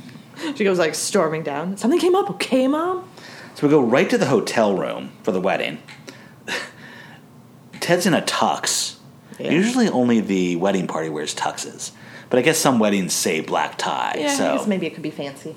She 0.55 0.64
goes 0.64 0.79
like 0.79 0.95
storming 0.95 1.43
down. 1.43 1.76
Something 1.76 2.01
came 2.01 2.14
up. 2.14 2.31
Okay, 2.31 2.66
mom. 2.66 3.07
So 3.55 3.66
we 3.66 3.70
go 3.70 3.83
right 3.83 4.09
to 4.09 4.16
the 4.16 4.24
hotel 4.26 4.74
room 4.79 5.12
for 5.24 5.31
the 5.33 5.41
wedding. 5.43 5.83
Ted's 7.81 8.07
in 8.07 8.14
a 8.14 8.22
tux. 8.22 8.97
Yeah. 9.39 9.53
Usually 9.53 9.89
only 9.89 10.20
the 10.20 10.57
wedding 10.57 10.86
party 10.86 11.09
wears 11.09 11.34
tuxes. 11.34 11.93
But 12.30 12.39
I 12.39 12.43
guess 12.43 12.59
some 12.59 12.78
weddings 12.78 13.14
say 13.14 13.41
black 13.41 13.78
tie. 13.78 14.16
Yeah, 14.18 14.34
so 14.34 14.53
I 14.53 14.57
guess 14.57 14.66
maybe 14.66 14.86
it 14.86 14.95
could 14.95 15.03
be 15.03 15.11
fancy. 15.11 15.55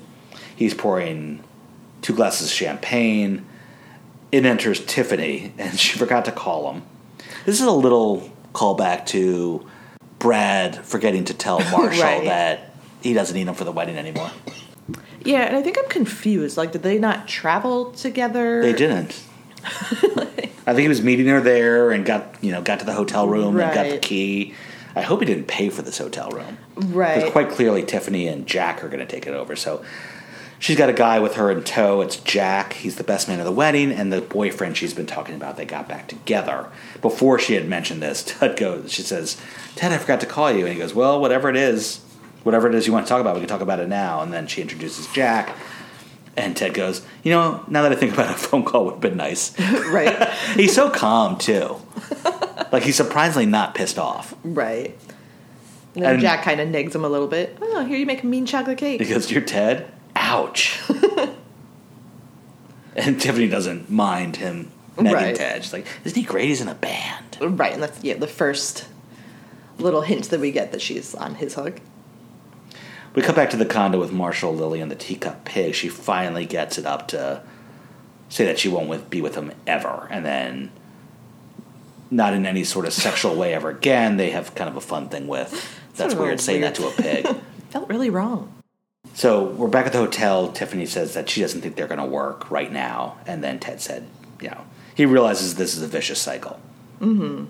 he's 0.56 0.72
pouring 0.74 1.42
two 2.00 2.14
glasses 2.14 2.46
of 2.48 2.52
champagne. 2.52 3.44
It 4.30 4.46
enters 4.46 4.80
Tiffany, 4.86 5.52
and 5.58 5.78
she 5.78 5.98
forgot 5.98 6.24
to 6.26 6.32
call 6.32 6.72
him. 6.72 6.82
This 7.44 7.60
is 7.60 7.66
a 7.66 7.70
little 7.72 8.30
callback 8.54 9.06
to 9.06 9.66
Brad 10.18 10.76
forgetting 10.86 11.24
to 11.24 11.34
tell 11.34 11.58
Marshall 11.70 12.02
Right. 12.02 12.24
that 12.24 12.74
he 13.02 13.12
doesn't 13.12 13.36
need 13.36 13.48
him 13.48 13.54
for 13.54 13.64
the 13.64 13.72
wedding 13.72 13.96
anymore. 13.96 14.30
Yeah, 15.24 15.42
and 15.42 15.56
I 15.56 15.62
think 15.62 15.76
I'm 15.78 15.88
confused. 15.88 16.56
Like, 16.56 16.72
did 16.72 16.82
they 16.82 16.98
not 16.98 17.28
travel 17.28 17.92
together? 17.92 18.62
They 18.62 18.72
didn't. 18.72 19.22
I 19.64 20.74
think 20.74 20.80
he 20.80 20.88
was 20.88 21.02
meeting 21.02 21.26
her 21.26 21.40
there 21.40 21.90
and 21.90 22.04
got 22.04 22.36
you 22.42 22.52
know 22.52 22.62
got 22.62 22.80
to 22.80 22.84
the 22.86 22.92
hotel 22.92 23.28
room 23.28 23.58
and 23.58 23.74
got 23.74 23.84
the 23.84 23.90
Right. 23.92 24.02
key. 24.02 24.54
I 24.94 25.00
hope 25.02 25.20
he 25.20 25.26
didn't 25.26 25.46
pay 25.48 25.70
for 25.70 25.82
this 25.82 25.98
hotel 25.98 26.30
room. 26.30 26.58
Right. 26.76 27.16
Because 27.16 27.32
quite 27.32 27.48
clearly 27.50 27.82
Tiffany 27.82 28.28
and 28.28 28.46
Jack 28.46 28.84
are 28.84 28.88
going 28.88 29.00
to 29.00 29.06
take 29.06 29.26
it 29.26 29.32
over. 29.32 29.56
So 29.56 29.82
she's 30.58 30.76
got 30.76 30.90
a 30.90 30.92
guy 30.92 31.18
with 31.18 31.36
her 31.36 31.50
in 31.50 31.64
tow. 31.64 32.02
It's 32.02 32.16
Jack. 32.16 32.74
He's 32.74 32.96
the 32.96 33.04
best 33.04 33.26
man 33.26 33.38
of 33.38 33.46
the 33.46 33.52
wedding, 33.52 33.90
and 33.90 34.12
the 34.12 34.20
boyfriend 34.20 34.76
she's 34.76 34.92
been 34.92 35.06
talking 35.06 35.34
about. 35.34 35.56
They 35.56 35.64
got 35.64 35.88
back 35.88 36.08
together. 36.08 36.66
Before 37.00 37.38
she 37.38 37.54
had 37.54 37.66
mentioned 37.68 38.02
this, 38.02 38.22
Ted 38.26 38.56
goes. 38.58 38.92
She 38.92 39.02
says, 39.02 39.40
"Ted, 39.76 39.92
I 39.92 39.98
forgot 39.98 40.20
to 40.20 40.26
call 40.26 40.52
you," 40.52 40.66
and 40.66 40.74
he 40.74 40.78
goes, 40.78 40.94
"Well, 40.94 41.20
whatever 41.20 41.48
it 41.48 41.56
is, 41.56 42.00
whatever 42.42 42.68
it 42.68 42.74
is 42.74 42.86
you 42.86 42.92
want 42.92 43.06
to 43.06 43.08
talk 43.08 43.20
about, 43.22 43.34
we 43.34 43.40
can 43.40 43.48
talk 43.48 43.62
about 43.62 43.80
it 43.80 43.88
now." 43.88 44.20
And 44.20 44.30
then 44.32 44.46
she 44.46 44.60
introduces 44.60 45.06
Jack. 45.08 45.56
And 46.36 46.56
Ted 46.56 46.72
goes, 46.74 47.04
you 47.22 47.30
know, 47.32 47.62
now 47.68 47.82
that 47.82 47.92
I 47.92 47.94
think 47.94 48.14
about 48.14 48.30
it, 48.30 48.36
a 48.36 48.38
phone 48.38 48.64
call 48.64 48.86
would 48.86 48.92
have 48.94 49.00
been 49.00 49.16
nice. 49.16 49.58
right. 49.60 50.28
He's 50.56 50.74
so 50.74 50.88
calm 50.90 51.36
too. 51.38 51.76
like 52.72 52.82
he's 52.84 52.96
surprisingly 52.96 53.46
not 53.46 53.74
pissed 53.74 53.98
off 53.98 54.34
right. 54.44 54.96
And 55.94 56.02
then 56.04 56.12
And- 56.14 56.20
Jack 56.22 56.42
kind 56.42 56.58
of 56.60 56.68
nigs 56.68 56.94
him 56.94 57.04
a 57.04 57.08
little 57.08 57.28
bit. 57.28 57.58
Oh, 57.60 57.84
here 57.84 57.98
you 57.98 58.06
make 58.06 58.22
a 58.22 58.26
mean 58.26 58.46
chocolate 58.46 58.78
cake. 58.78 58.98
because 58.98 59.30
you're 59.30 59.42
Ted. 59.42 59.92
Ouch. 60.16 60.78
and 62.96 63.20
Tiffany 63.20 63.48
doesn't 63.48 63.90
mind 63.90 64.36
him 64.36 64.70
negging 64.96 65.12
Right. 65.12 65.36
Ted. 65.36 65.62
She's 65.64 65.72
like, 65.72 65.86
isn't 66.04 66.18
he 66.18 66.24
great? 66.26 66.48
He's 66.48 66.60
in 66.60 66.68
a 66.68 66.74
band. 66.74 67.36
Right, 67.40 67.72
and 67.72 67.82
that's 67.82 68.02
yeah 68.04 68.14
the 68.14 68.26
first 68.26 68.86
little 69.78 70.02
hint 70.02 70.26
that 70.30 70.40
we 70.40 70.50
get 70.52 70.72
that 70.72 70.80
she's 70.82 71.14
on 71.14 71.34
his 71.36 71.54
hook. 71.54 71.80
We 73.14 73.22
come 73.22 73.34
back 73.34 73.50
to 73.50 73.56
the 73.56 73.66
condo 73.66 73.98
with 73.98 74.12
Marshall, 74.12 74.54
Lily, 74.54 74.80
and 74.80 74.90
the 74.90 74.96
teacup 74.96 75.44
pig. 75.44 75.74
She 75.74 75.88
finally 75.88 76.46
gets 76.46 76.78
it 76.78 76.86
up 76.86 77.08
to 77.08 77.42
say 78.28 78.46
that 78.46 78.58
she 78.58 78.68
won't 78.68 78.88
with, 78.88 79.10
be 79.10 79.20
with 79.20 79.34
him 79.34 79.52
ever, 79.66 80.08
and 80.10 80.24
then 80.24 80.70
not 82.10 82.32
in 82.32 82.46
any 82.46 82.64
sort 82.64 82.86
of 82.86 82.92
sexual 82.92 83.34
way 83.34 83.54
ever 83.54 83.68
again. 83.68 84.16
They 84.16 84.30
have 84.30 84.54
kind 84.54 84.70
of 84.70 84.76
a 84.76 84.80
fun 84.80 85.08
thing 85.08 85.26
with. 85.26 85.78
That's 85.96 86.14
weird 86.14 86.40
saying 86.40 86.62
that 86.62 86.74
to 86.76 86.88
a 86.88 86.90
pig. 86.90 87.26
Felt 87.70 87.88
really 87.88 88.10
wrong. 88.10 88.52
So 89.14 89.44
we're 89.44 89.68
back 89.68 89.86
at 89.86 89.92
the 89.92 89.98
hotel. 89.98 90.50
Tiffany 90.50 90.86
says 90.86 91.14
that 91.14 91.28
she 91.28 91.42
doesn't 91.42 91.60
think 91.60 91.76
they're 91.76 91.86
going 91.86 92.00
to 92.00 92.06
work 92.06 92.50
right 92.50 92.72
now, 92.72 93.18
and 93.26 93.44
then 93.44 93.60
Ted 93.60 93.80
said, 93.80 94.06
you 94.40 94.48
know, 94.48 94.64
he 94.94 95.04
realizes 95.04 95.56
this 95.56 95.76
is 95.76 95.82
a 95.82 95.86
vicious 95.86 96.20
cycle. 96.20 96.60
Mm-hmm. 97.00 97.44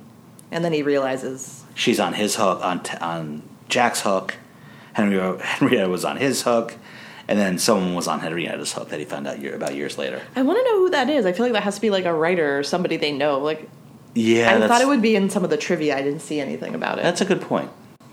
And 0.51 0.65
then 0.65 0.73
he 0.73 0.83
realizes, 0.83 1.65
She's 1.75 2.01
on 2.01 2.15
his 2.15 2.37
hook, 2.37 2.61
on 2.63 2.83
t- 2.83 2.97
on 2.99 3.43
Jack's 3.69 4.03
hook. 4.03 4.35
Henrietta, 4.93 5.43
Henrietta 5.45 5.89
was 5.89 6.05
on 6.05 6.17
his 6.17 6.43
hook, 6.43 6.77
and 7.29 7.39
then 7.39 7.59
someone 7.59 7.95
was 7.95 8.09
on 8.09 8.21
Henrietta's 8.21 8.73
hook 8.73 8.89
that 8.91 8.99
he 8.99 9.05
found 9.05 9.27
out 9.27 9.41
year, 9.41 9.55
about 9.55 9.75
years 9.75 9.99
later. 9.99 10.23
I 10.37 10.43
want 10.43 10.59
to 10.59 10.65
know 10.65 10.79
who 10.79 10.91
that 10.91 11.09
is. 11.09 11.27
I 11.27 11.33
feel 11.33 11.47
like 11.47 11.53
that 11.53 11.63
has 11.63 11.77
to 11.77 11.81
be 11.81 11.91
like 11.91 12.05
a 12.05 12.15
writer 12.15 12.59
or 12.59 12.63
somebody 12.63 12.97
they 12.97 13.13
know. 13.13 13.39
Like 13.39 13.69
Yeah, 14.15 14.55
I 14.55 14.67
thought 14.67 14.81
it 14.81 14.89
would 14.89 15.03
be 15.03 15.17
in 15.17 15.31
some 15.31 15.45
of 15.45 15.51
the 15.51 15.57
trivia. 15.57 15.97
I 15.97 16.03
didn't 16.03 16.21
see 16.21 16.41
anything 16.41 16.75
about 16.75 16.99
it. 16.99 17.03
That's 17.03 17.21
a 17.21 17.25
good 17.27 17.41
point. 17.41 17.71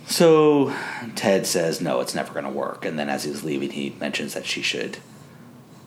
So 0.09 0.73
Ted 1.15 1.45
says, 1.45 1.81
no, 1.81 1.99
it's 1.99 2.15
never 2.15 2.33
going 2.33 2.45
to 2.45 2.51
work. 2.51 2.83
And 2.83 2.97
then 2.97 3.09
as 3.09 3.25
he's 3.25 3.43
leaving, 3.43 3.69
he 3.69 3.95
mentions 3.99 4.33
that 4.33 4.45
she 4.45 4.63
should. 4.63 4.97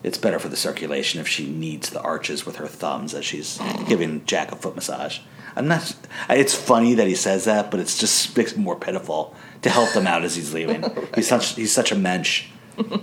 It's 0.04 0.16
better 0.16 0.38
for 0.38 0.48
the 0.48 0.56
circulation 0.56 1.20
if 1.20 1.26
she 1.26 1.48
kneads 1.48 1.90
the 1.90 2.00
arches 2.00 2.46
with 2.46 2.56
her 2.56 2.68
thumbs 2.68 3.14
as 3.14 3.24
she's 3.24 3.58
giving 3.88 4.24
Jack 4.24 4.52
a 4.52 4.56
foot 4.56 4.76
massage. 4.76 5.20
I'm 5.56 5.68
not. 5.68 5.94
It's 6.30 6.54
funny 6.54 6.94
that 6.94 7.06
he 7.06 7.14
says 7.14 7.44
that, 7.44 7.70
but 7.70 7.80
it's 7.80 7.98
just 7.98 8.36
makes 8.36 8.56
more 8.56 8.76
pitiful 8.76 9.34
to 9.62 9.70
help 9.70 9.92
them 9.92 10.06
out 10.06 10.22
as 10.24 10.34
he's 10.36 10.52
leaving. 10.54 10.84
He's 11.14 11.28
such 11.28 11.54
he's 11.56 11.72
such 11.72 11.92
a 11.92 11.96
mensch. 11.96 12.46
All 12.78 13.00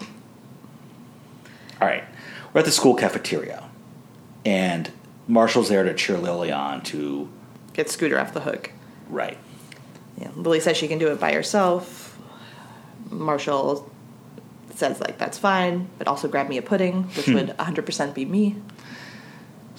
right, 1.87 2.03
we're 2.53 2.59
at 2.59 2.65
the 2.65 2.71
school 2.71 2.95
cafeteria, 2.95 3.69
and 4.45 4.91
Marshall's 5.27 5.69
there 5.69 5.83
to 5.83 5.93
cheer 5.93 6.17
Lily 6.17 6.51
on 6.51 6.81
to 6.83 7.29
Get 7.73 7.89
Scooter 7.89 8.19
off 8.19 8.33
the 8.33 8.41
hook. 8.41 8.71
right. 9.09 9.37
Yeah, 10.17 10.31
Lily 10.35 10.59
says 10.59 10.75
she 10.75 10.89
can 10.89 10.99
do 10.99 11.07
it 11.13 11.19
by 11.21 11.31
herself. 11.31 12.19
Marshall 13.09 13.89
says 14.75 14.99
like 14.99 15.17
that's 15.17 15.37
fine, 15.37 15.87
but 15.97 16.09
also 16.09 16.27
grab 16.27 16.49
me 16.49 16.57
a 16.57 16.61
pudding, 16.61 17.03
which 17.15 17.27
Hmm. 17.27 17.35
would 17.35 17.55
100% 17.57 18.13
be 18.13 18.25
me. 18.25 18.57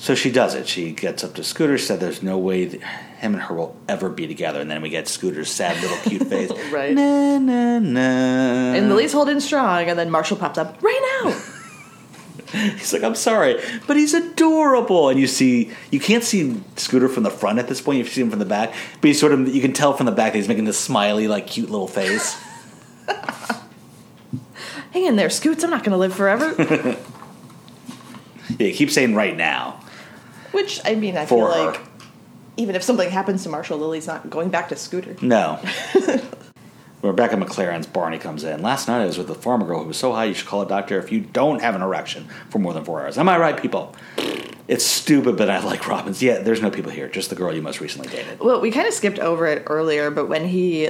So 0.01 0.15
she 0.15 0.33
does 0.33 0.55
it. 0.55 0.67
She 0.67 0.93
gets 0.93 1.23
up 1.23 1.35
to 1.35 1.45
Scooter, 1.45 1.77
said 1.77 2.01
there's 2.01 2.23
no 2.23 2.39
way 2.39 2.67
him 2.69 3.35
and 3.35 3.43
her 3.43 3.55
will 3.55 3.77
ever 3.87 4.09
be 4.09 4.27
together. 4.27 4.59
And 4.59 4.71
then 4.71 4.81
we 4.81 4.89
get 4.89 5.09
Scooter's 5.09 5.51
sad 5.51 5.79
little 5.83 5.99
cute 5.99 6.27
face. 6.27 6.51
Right. 6.73 6.95
Na, 6.95 7.37
na, 7.39 7.79
na. 7.81 8.01
And 8.73 8.89
Lily's 8.89 9.13
holding 9.13 9.41
strong, 9.41 9.91
and 9.91 9.99
then 9.99 10.11
Marshall 10.11 10.39
pops 10.39 10.57
up 10.57 10.83
right 10.83 11.21
now. 11.23 11.39
He's 12.79 12.95
like, 12.95 13.03
I'm 13.03 13.15
sorry, 13.15 13.63
but 13.87 13.97
he's 13.97 14.13
adorable. 14.13 15.09
And 15.11 15.21
you 15.21 15.29
see, 15.29 15.71
you 15.93 16.01
can't 16.01 16.25
see 16.25 16.61
Scooter 16.77 17.09
from 17.09 17.23
the 17.23 17.31
front 17.31 17.59
at 17.61 17.69
this 17.69 17.81
point. 17.81 17.99
You 17.99 18.05
see 18.07 18.23
him 18.23 18.31
from 18.31 18.41
the 18.41 18.45
back, 18.45 18.75
but 19.01 19.07
he's 19.07 19.21
sort 19.21 19.33
of, 19.33 19.55
you 19.55 19.61
can 19.61 19.73
tell 19.73 19.93
from 19.93 20.07
the 20.07 20.13
back 20.13 20.33
that 20.33 20.39
he's 20.39 20.49
making 20.49 20.65
this 20.65 20.77
smiley, 20.81 21.29
like 21.29 21.47
cute 21.47 21.71
little 21.71 21.87
face. 21.87 22.43
Hang 24.93 25.05
in 25.05 25.15
there, 25.15 25.31
Scoots. 25.31 25.63
I'm 25.63 25.71
not 25.71 25.85
going 25.85 25.93
to 25.93 25.99
live 25.99 26.13
forever. 26.13 26.55
yeah, 26.59 26.97
he 28.57 28.73
keeps 28.73 28.95
saying 28.95 29.15
right 29.15 29.37
now. 29.37 29.80
Which 30.53 30.81
I 30.85 30.95
mean, 30.95 31.17
I 31.17 31.27
feel 31.27 31.47
her. 31.47 31.73
like 31.73 31.81
even 32.57 32.75
if 32.75 32.83
something 32.83 33.09
happens 33.09 33.43
to 33.45 33.49
Marshall, 33.49 33.79
Lily's 33.79 34.07
not 34.07 34.29
going 34.29 34.51
back 34.51 34.69
to 34.69 34.77
Scooter. 34.77 35.17
No. 35.23 35.61
Rebecca 37.03 37.37
MacLaren's 37.37 37.87
Barney 37.87 38.19
comes 38.19 38.45
in. 38.45 38.61
Last 38.61 38.87
night 38.87 39.01
I 39.01 39.07
was 39.07 39.17
with 39.17 39.31
a 39.31 39.35
pharma 39.35 39.67
girl 39.67 39.81
who 39.81 39.89
was 39.89 39.97
so 39.97 40.13
high 40.13 40.27
you 40.27 40.35
should 40.35 40.47
call 40.47 40.61
a 40.61 40.69
doctor 40.69 40.99
if 40.99 41.11
you 41.11 41.21
don't 41.21 41.63
have 41.63 41.75
an 41.75 41.81
erection 41.81 42.29
for 42.51 42.59
more 42.59 42.75
than 42.75 42.85
four 42.85 43.01
hours. 43.01 43.17
Am 43.17 43.29
I 43.29 43.39
right, 43.39 43.61
people? 43.61 43.95
It's 44.69 44.85
stupid, 44.85 45.39
but 45.39 45.49
I 45.49 45.61
like 45.61 45.89
Robbins. 45.89 46.23
Yeah, 46.23 46.41
there's 46.41 46.61
no 46.61 46.71
people 46.71 46.91
here, 46.91 47.09
just 47.09 47.31
the 47.31 47.37
girl 47.37 47.55
you 47.55 47.63
most 47.63 47.81
recently 47.81 48.09
dated. 48.09 48.39
Well, 48.41 48.61
we 48.61 48.71
kind 48.71 48.87
of 48.87 48.93
skipped 48.93 49.19
over 49.19 49.47
it 49.47 49.63
earlier, 49.67 50.11
but 50.11 50.29
when 50.29 50.47
he, 50.47 50.89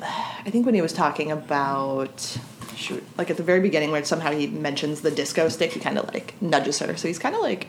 I 0.00 0.50
think 0.50 0.64
when 0.64 0.76
he 0.76 0.80
was 0.80 0.92
talking 0.92 1.32
about, 1.32 2.38
shoot, 2.76 3.02
like 3.18 3.28
at 3.28 3.36
the 3.36 3.42
very 3.42 3.60
beginning, 3.60 3.90
where 3.90 4.04
somehow 4.04 4.30
he 4.30 4.46
mentions 4.46 5.00
the 5.00 5.10
disco 5.10 5.48
stick, 5.48 5.72
he 5.72 5.80
kind 5.80 5.98
of 5.98 6.06
like 6.14 6.40
nudges 6.40 6.78
her. 6.78 6.96
So 6.96 7.08
he's 7.08 7.18
kind 7.18 7.34
of 7.34 7.42
like, 7.42 7.66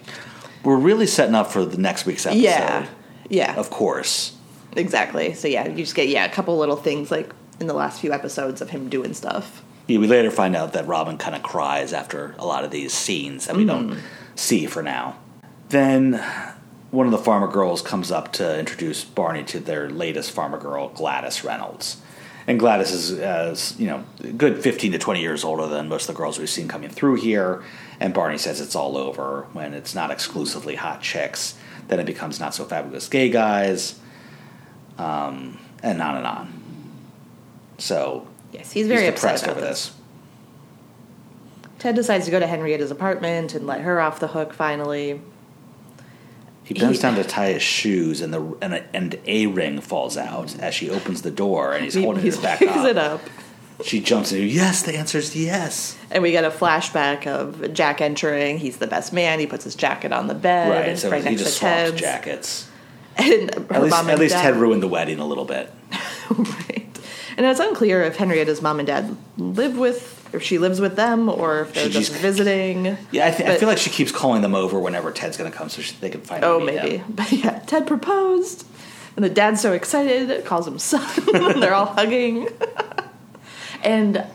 We're 0.63 0.77
really 0.77 1.07
setting 1.07 1.35
up 1.35 1.51
for 1.51 1.65
the 1.65 1.77
next 1.77 2.05
week's 2.05 2.25
episode. 2.25 2.41
yeah, 2.41 2.87
yeah, 3.29 3.55
Of 3.55 3.69
course. 3.69 4.35
exactly. 4.75 5.33
So 5.33 5.47
yeah, 5.47 5.67
you 5.67 5.77
just 5.77 5.95
get 5.95 6.07
yeah 6.09 6.25
a 6.25 6.29
couple 6.29 6.57
little 6.57 6.75
things 6.75 7.11
like 7.11 7.31
in 7.59 7.67
the 7.67 7.73
last 7.73 8.01
few 8.01 8.13
episodes 8.13 8.61
of 8.61 8.69
him 8.69 8.89
doing 8.89 9.13
stuff. 9.13 9.63
Yeah, 9.87 9.99
we 9.99 10.07
later 10.07 10.31
find 10.31 10.55
out 10.55 10.73
that 10.73 10.85
Robin 10.87 11.17
kind 11.17 11.35
of 11.35 11.41
cries 11.41 11.93
after 11.93 12.35
a 12.37 12.45
lot 12.45 12.63
of 12.63 12.71
these 12.71 12.93
scenes 12.93 13.47
that 13.47 13.55
we 13.55 13.65
don't 13.65 13.91
mm-hmm. 13.91 13.99
see 14.35 14.67
for 14.67 14.83
now. 14.83 15.17
Then 15.69 16.23
one 16.91 17.07
of 17.07 17.11
the 17.11 17.17
pharma 17.17 17.51
girls 17.51 17.81
comes 17.81 18.11
up 18.11 18.31
to 18.33 18.59
introduce 18.59 19.03
Barney 19.03 19.43
to 19.45 19.59
their 19.59 19.89
latest 19.89 20.35
pharma 20.35 20.59
girl, 20.59 20.89
Gladys 20.89 21.43
Reynolds. 21.43 22.01
And 22.49 22.59
Gladys 22.59 22.91
is, 22.91 23.19
uh, 23.19 23.55
you 23.77 23.85
know, 23.85 24.03
a 24.23 24.31
good 24.31 24.63
15 24.63 24.93
to 24.93 24.97
20 24.97 25.21
years 25.21 25.43
older 25.43 25.67
than 25.67 25.87
most 25.87 26.09
of 26.09 26.15
the 26.15 26.17
girls 26.17 26.39
we've 26.39 26.49
seen 26.49 26.67
coming 26.67 26.89
through 26.89 27.17
here. 27.17 27.61
And 27.99 28.11
Barney 28.11 28.39
says 28.39 28.59
it's 28.59 28.75
all 28.75 28.97
over 28.97 29.45
when 29.53 29.75
it's 29.75 29.93
not 29.93 30.09
exclusively 30.09 30.73
hot 30.73 30.99
chicks. 30.99 31.55
Then 31.89 31.99
it 31.99 32.07
becomes 32.07 32.39
not 32.39 32.55
so 32.55 32.65
fabulous 32.65 33.07
gay 33.07 33.29
guys, 33.29 33.99
um, 34.97 35.59
and 35.83 36.01
on 36.01 36.15
and 36.17 36.25
on. 36.25 36.63
So 37.77 38.27
Yes, 38.51 38.71
he's 38.71 38.87
very 38.87 39.05
upset 39.05 39.37
depressed 39.37 39.47
over 39.47 39.61
this. 39.61 39.89
this. 39.89 41.71
Ted 41.77 41.93
decides 41.93 42.25
to 42.25 42.31
go 42.31 42.39
to 42.39 42.47
Henrietta's 42.47 42.89
apartment 42.89 43.53
and 43.53 43.67
let 43.67 43.81
her 43.81 44.01
off 44.01 44.19
the 44.19 44.27
hook 44.29 44.53
finally. 44.53 45.21
He 46.69 46.75
bends 46.75 46.99
He- 46.99 47.01
down 47.01 47.15
to 47.15 47.23
tie 47.23 47.51
his 47.53 47.63
shoes, 47.63 48.21
and 48.21 48.31
the 48.31 48.55
and 48.61 48.75
a, 48.75 48.83
and 48.93 49.17
a 49.25 49.47
ring 49.47 49.81
falls 49.81 50.15
out 50.17 50.55
as 50.59 50.73
she 50.75 50.87
opens 50.89 51.23
the 51.23 51.31
door, 51.31 51.73
and 51.73 51.83
he's 51.83 51.95
He- 51.95 52.03
holding 52.03 52.21
he 52.21 52.29
it 52.29 52.41
back 52.41 52.61
up. 52.61 52.85
it 52.85 52.97
up. 52.97 53.21
She 53.83 53.99
jumps 54.01 54.31
in. 54.31 54.47
Yes, 54.47 54.83
the 54.83 54.95
answer 54.95 55.17
is 55.17 55.35
yes. 55.35 55.95
And 56.11 56.21
we 56.21 56.31
get 56.31 56.43
a 56.45 56.51
flashback 56.51 57.25
of 57.27 57.73
Jack 57.73 58.01
entering. 58.01 58.59
He's 58.59 58.77
the 58.77 58.87
best 58.87 59.13
man. 59.13 59.39
He 59.39 59.47
puts 59.47 59.63
his 59.63 59.73
jacket 59.73 60.11
on 60.13 60.27
the 60.27 60.35
bed 60.35 60.87
Right. 60.87 60.99
So 60.99 61.09
right 61.09 61.23
he 61.23 61.29
next 61.29 61.41
just 61.41 61.53
to 61.55 61.59
swapped 61.59 61.89
Ted's. 61.89 62.01
jackets. 62.01 62.67
And 63.17 63.49
At 63.71 63.81
least, 63.81 63.95
at 63.95 64.09
and 64.09 64.19
least 64.19 64.35
dad, 64.35 64.41
Ted 64.43 64.55
ruined 64.57 64.81
the 64.83 64.87
wedding 64.87 65.19
a 65.19 65.25
little 65.25 65.43
bit. 65.45 65.69
right. 66.29 66.88
And 67.39 67.47
it's 67.47 67.61
unclear 67.61 68.01
if 68.03 68.17
Henrietta's 68.17 68.61
mom 68.61 68.79
and 68.81 68.85
dad 68.87 69.15
live 69.37 69.77
with, 69.77 70.29
if 70.35 70.43
she 70.43 70.57
lives 70.57 70.81
with 70.81 70.97
them, 70.97 71.29
or 71.29 71.61
if 71.61 71.73
they're 71.73 71.85
She 71.85 71.89
just 71.91 72.09
just- 72.11 72.21
visiting. 72.21 72.97
Yeah, 73.11 73.27
I, 73.27 73.31
th- 73.31 73.47
I 73.47 73.53
But- 73.53 73.59
feel 73.61 73.69
like 73.69 73.77
she 73.77 73.89
keeps 73.89 74.11
calling 74.11 74.41
them 74.41 74.53
over 74.55 74.77
whenever 74.77 75.09
Ted's 75.13 75.37
going 75.37 75.49
to 75.49 75.57
come, 75.57 75.69
so 75.69 75.81
she, 75.81 75.95
they 76.01 76.09
can 76.09 76.19
find. 76.19 76.43
Oh, 76.43 76.59
maybe. 76.59 77.01
But 77.09 77.31
yeah, 77.31 77.59
Ted 77.59 77.87
proposed, 77.87 78.67
and 79.15 79.23
the 79.23 79.29
dad's 79.29 79.61
so 79.61 79.71
excited, 79.71 80.43
calls 80.43 80.67
him 80.67 80.77
son. 80.79 81.01
and 81.33 81.63
they're 81.63 81.73
all 81.73 81.85
hugging. 81.85 82.49
and 83.83 84.25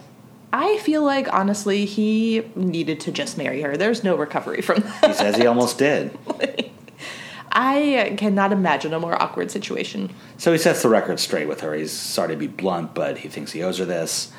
I 0.51 0.79
feel 0.79 1.03
like, 1.05 1.31
honestly, 1.31 1.85
he 1.85 2.43
needed 2.57 3.01
to 3.01 3.13
just 3.13 3.37
marry 3.37 3.61
her. 3.61 3.77
There's 3.77 4.03
no 4.03 4.17
recovery 4.17 4.63
from 4.63 4.81
that. 4.81 5.07
He 5.09 5.13
says 5.13 5.37
he 5.37 5.45
almost 5.47 5.77
did. 5.77 6.17
I 7.55 8.15
cannot 8.19 8.51
imagine 8.53 8.93
a 8.93 9.01
more 9.01 9.21
awkward 9.21 9.51
situation. 9.51 10.13
So 10.39 10.51
he 10.53 10.59
sets 10.59 10.83
the 10.83 10.89
record 10.89 11.21
straight 11.21 11.47
with 11.47 11.61
her. 11.61 11.73
He's 11.75 11.93
sorry 11.93 12.31
to 12.31 12.37
be 12.37 12.49
blunt, 12.49 12.95
but 12.95 13.19
he 13.19 13.29
thinks 13.29 13.53
he 13.53 13.63
owes 13.63 13.79
her 13.79 13.85
this. 13.85 14.33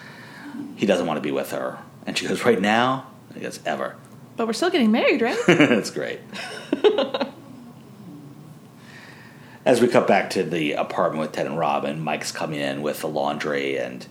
He 0.76 0.86
doesn't 0.86 1.08
want 1.08 1.18
to 1.18 1.22
be 1.22 1.32
with 1.32 1.52
her, 1.52 1.80
and 2.06 2.18
she 2.18 2.28
goes, 2.28 2.44
"Right 2.44 2.60
now." 2.60 3.08
He 3.34 3.40
goes, 3.40 3.60
"Ever." 3.66 3.96
But 4.36 4.48
we're 4.48 4.54
still 4.54 4.70
getting 4.70 4.92
married, 4.92 5.22
right? 5.22 5.38
That's 5.48 5.92
great. 5.92 6.20
As 9.66 9.82
we 9.82 9.88
cut 9.88 10.08
back 10.08 10.30
to 10.32 10.44
the 10.44 10.74
apartment 10.74 11.22
with 11.22 11.32
Ted 11.32 11.48
and 11.48 11.58
Robin, 11.58 12.00
Mike's 12.02 12.32
coming 12.32 12.60
in 12.60 12.82
with 12.82 13.00
the 13.00 13.08
laundry, 13.08 13.78
and 13.78 14.06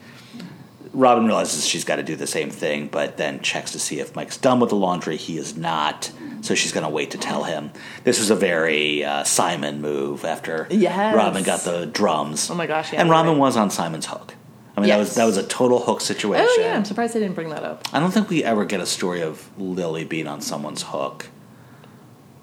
Robin 0.95 1.27
realizes 1.27 1.67
she's 1.67 1.85
got 1.85 1.97
to 1.97 2.03
do 2.03 2.17
the 2.17 2.27
same 2.27 2.51
thing, 2.51 2.89
but 2.89 3.17
then 3.17 3.41
checks 3.41 3.73
to 3.73 3.79
see 3.79 3.99
if 4.01 4.15
Mike's 4.15 4.37
done 4.39 4.61
with 4.61 4.71
the 4.71 4.77
laundry. 4.77 5.17
He 5.17 5.37
is 5.37 5.57
not, 5.57 6.11
so 6.41 6.55
she's 6.55 6.73
going 6.73 6.85
to 6.85 6.91
wait 6.91 7.11
to 7.11 7.19
tell 7.19 7.43
him. 7.45 7.73
This 8.05 8.19
was 8.21 8.31
a 8.31 8.37
very 8.37 9.05
uh, 9.05 9.25
Simon 9.25 9.81
move 9.81 10.25
after 10.25 10.67
Yes. 10.71 11.15
Robin 11.15 11.43
got 11.43 11.61
the 11.61 11.87
drums. 11.87 12.49
Oh 12.51 12.55
my 12.55 12.67
gosh, 12.67 12.93
yeah, 12.93 13.01
and 13.01 13.11
Robin 13.11 13.33
right. 13.33 13.41
was 13.41 13.57
on 13.57 13.71
Simon's 13.71 14.07
hook. 14.07 14.35
I 14.77 14.81
mean, 14.81 14.89
that 14.91 14.99
was 14.99 15.15
that 15.15 15.25
was 15.25 15.37
a 15.37 15.47
total 15.47 15.81
hook 15.81 16.01
situation. 16.01 16.47
oh, 16.49 16.57
yeah, 16.61 16.75
I'm 16.75 16.85
surprised 16.85 17.15
they 17.15 17.21
didn't 17.21 17.35
bring 17.37 17.51
that 17.51 17.63
up. 17.63 17.85
I 17.93 18.01
don't 18.01 18.11
think 18.11 18.29
we 18.29 18.43
ever 18.43 18.65
get 18.65 18.81
a 18.81 18.87
story 18.87 19.21
of 19.21 19.49
Lily 19.59 20.05
being 20.05 20.27
on 20.27 20.41
someone's 20.41 20.83
hook. 20.83 21.29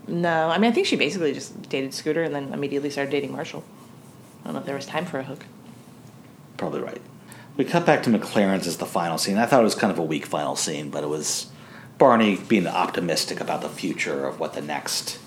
No, 0.08 0.50
I 0.50 0.58
mean, 0.58 0.72
I 0.72 0.74
think 0.74 0.88
she 0.88 0.96
basically 0.96 1.34
just 1.34 1.70
dated 1.70 1.94
Scooter 1.94 2.24
and 2.24 2.34
then 2.34 2.54
immediately 2.54 2.90
started 2.90 3.12
dating 3.12 3.32
Marshall. 3.34 3.64
I 4.42 4.46
don't 4.46 4.54
know 4.54 4.60
if 4.60 4.66
there 4.66 4.76
was 4.76 4.86
time 4.86 5.06
for 5.06 5.20
a 5.20 5.24
hook. 5.24 5.46
Probably 6.58 6.82
right. 6.82 7.02
We 7.58 7.66
cut 7.66 7.86
back 7.86 8.04
to 8.04 8.10
MacLaren's 8.10 8.68
as 8.68 8.78
the 8.78 8.86
final 8.86 9.18
scene. 9.18 9.38
I 9.38 9.46
thought 9.46 9.62
it 9.62 9.66
was 9.66 9.76
kind 9.76 9.92
of 9.92 10.00
a 10.00 10.04
weak 10.04 10.26
final 10.26 10.56
scene, 10.56 10.90
but 10.90 11.04
it 11.04 11.08
was 11.08 11.48
Barney 11.98 12.38
being 12.38 12.68
optimistic 12.68 13.40
about 13.40 13.62
the 13.62 13.70
future 13.70 14.26
of 14.26 14.40
what 14.40 14.54
the 14.54 14.62
next 14.62 15.20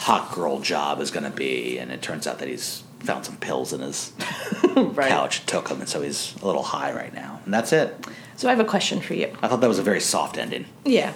hot 0.00 0.32
girl 0.32 0.60
job 0.60 1.00
is 1.00 1.10
going 1.10 1.24
to 1.24 1.30
be, 1.30 1.78
and 1.78 1.90
it 1.90 2.02
turns 2.02 2.26
out 2.26 2.38
that 2.38 2.48
he's 2.48 2.82
found 3.00 3.24
some 3.24 3.36
pills 3.38 3.72
in 3.72 3.80
his 3.80 4.12
right. 4.76 5.08
couch, 5.08 5.44
took 5.46 5.68
them, 5.68 5.80
and 5.80 5.88
so 5.88 6.02
he's 6.02 6.36
a 6.42 6.46
little 6.46 6.62
high 6.62 6.92
right 6.92 7.12
now. 7.14 7.40
And 7.44 7.52
that's 7.52 7.72
it. 7.72 8.06
So 8.36 8.48
I 8.48 8.50
have 8.50 8.60
a 8.60 8.68
question 8.68 9.00
for 9.00 9.14
you. 9.14 9.34
I 9.42 9.48
thought 9.48 9.60
that 9.60 9.68
was 9.68 9.78
a 9.78 9.82
very 9.82 10.00
soft 10.00 10.36
ending. 10.36 10.66
Yeah. 10.84 11.14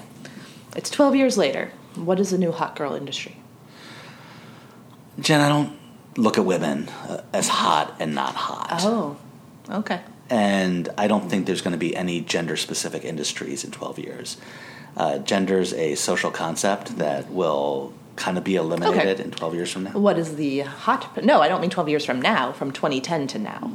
It's 0.77 0.91
12 0.91 1.17
years 1.17 1.37
later. 1.37 1.73
What 1.95 2.21
is 2.21 2.31
the 2.31 2.39
new 2.39 2.53
hot 2.53 2.77
girl 2.77 2.95
industry? 2.95 3.37
Jen, 5.21 5.41
I 5.41 5.49
don't 5.49 5.77
look 6.17 6.39
at 6.39 6.45
women 6.45 6.89
uh, 6.89 7.23
as 7.33 7.49
hot 7.49 7.95
and 7.99 8.15
not 8.15 8.35
hot. 8.35 8.81
Oh, 8.85 9.17
okay. 9.71 10.01
and 10.31 10.89
I 10.99 11.07
don't 11.09 11.29
think 11.31 11.47
there's 11.47 11.61
going 11.63 11.73
to 11.73 11.79
be 11.79 11.95
any 11.97 12.21
gender 12.21 12.57
specific 12.57 13.05
industries 13.05 13.65
in 13.65 13.71
12 13.71 13.99
years. 13.99 14.37
Uh, 14.97 15.19
gender's 15.19 15.73
a 15.75 15.95
social 15.95 16.31
concept 16.31 16.99
that 16.99 17.31
will 17.31 17.93
kind 18.17 18.37
of 18.37 18.43
be 18.45 18.57
eliminated 18.57 19.21
Okay. 19.21 19.23
in 19.23 19.31
12 19.31 19.55
years 19.55 19.71
from 19.73 19.85
now. 19.85 19.93
What 19.93 20.19
is 20.19 20.35
the 20.37 20.61
hot? 20.61 21.23
No, 21.25 21.41
I 21.41 21.49
don't 21.49 21.61
mean 21.61 21.71
12 21.71 21.89
years 21.89 22.05
from 22.05 22.21
now, 22.21 22.51
from 22.53 22.73
2010 22.73 23.29
to 23.29 23.39
now. 23.39 23.71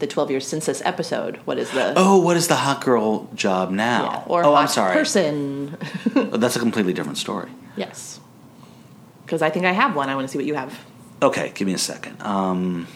The 0.00 0.06
12 0.06 0.30
years 0.30 0.46
since 0.46 0.66
this 0.66 0.82
episode. 0.84 1.36
What 1.44 1.58
is 1.58 1.70
the. 1.70 1.92
Oh, 1.96 2.18
what 2.20 2.36
is 2.36 2.48
the 2.48 2.56
hot 2.56 2.84
girl 2.84 3.28
job 3.34 3.70
now? 3.70 4.04
yeah, 4.04 4.22
or 4.26 4.44
oh, 4.44 4.52
hot 4.54 4.62
I'm 4.62 4.68
sorry. 4.68 4.94
person. 4.94 5.76
That's 6.14 6.56
a 6.56 6.60
completely 6.60 6.92
different 6.92 7.18
story. 7.18 7.50
yes. 7.76 8.18
Because 9.24 9.42
I 9.42 9.50
think 9.50 9.66
I 9.66 9.72
have 9.72 9.94
one. 9.94 10.08
I 10.08 10.14
want 10.14 10.26
to 10.26 10.32
see 10.32 10.38
what 10.38 10.46
you 10.46 10.54
have. 10.54 10.78
Okay, 11.22 11.52
give 11.54 11.66
me 11.66 11.74
a 11.74 11.78
second. 11.78 12.20
Um, 12.22 12.86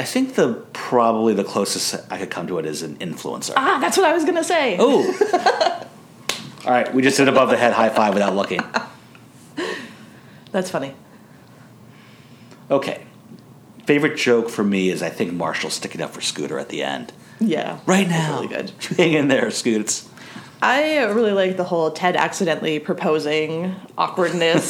I 0.00 0.04
think 0.04 0.34
the 0.34 0.54
probably 0.72 1.34
the 1.34 1.44
closest 1.44 1.94
I 2.10 2.16
could 2.16 2.30
come 2.30 2.46
to 2.46 2.58
it 2.58 2.64
is 2.64 2.80
an 2.80 2.96
influencer. 2.96 3.52
Ah, 3.54 3.76
that's 3.82 3.98
what 3.98 4.06
I 4.06 4.14
was 4.14 4.24
going 4.24 4.36
to 4.36 4.42
say. 4.42 4.78
Oh. 4.78 5.86
All 6.64 6.70
right, 6.70 6.94
we 6.94 7.02
just 7.02 7.18
did 7.18 7.28
above 7.28 7.50
the 7.50 7.58
head 7.58 7.74
high 7.74 7.90
five 7.90 8.14
without 8.14 8.34
looking. 8.34 8.62
That's 10.52 10.70
funny. 10.70 10.94
Okay. 12.70 13.02
Favorite 13.84 14.16
joke 14.16 14.48
for 14.48 14.64
me 14.64 14.88
is 14.88 15.02
I 15.02 15.10
think 15.10 15.34
Marshall 15.34 15.68
sticking 15.68 16.00
up 16.00 16.12
for 16.12 16.22
Scooter 16.22 16.58
at 16.58 16.70
the 16.70 16.82
end. 16.82 17.12
Yeah. 17.38 17.80
Right 17.84 18.08
now. 18.08 18.36
really 18.36 18.48
good. 18.48 18.70
Hang 18.96 19.12
in 19.12 19.28
there, 19.28 19.50
Scoots. 19.50 20.08
I 20.62 21.00
really 21.04 21.32
like 21.32 21.58
the 21.58 21.64
whole 21.64 21.90
Ted 21.90 22.16
accidentally 22.16 22.78
proposing 22.78 23.74
awkwardness 23.98 24.66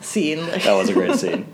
scene. 0.00 0.46
That 0.46 0.74
was 0.74 0.90
a 0.90 0.92
great 0.92 1.16
scene. 1.16 1.44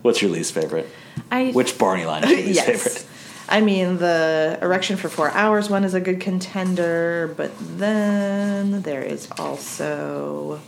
What's 0.00 0.22
your 0.22 0.30
least 0.30 0.54
favorite? 0.54 0.88
I 1.30 1.50
Which 1.52 1.78
Barney 1.78 2.04
line 2.06 2.24
is 2.24 2.56
yes. 2.56 2.66
favorite? 2.66 3.06
I 3.48 3.60
mean, 3.60 3.98
the 3.98 4.58
erection 4.62 4.96
for 4.96 5.08
four 5.08 5.30
hours 5.30 5.68
one 5.68 5.84
is 5.84 5.92
a 5.94 6.00
good 6.00 6.20
contender, 6.20 7.34
but 7.36 7.52
then 7.58 8.82
there 8.82 9.02
is 9.02 9.28
also 9.38 10.60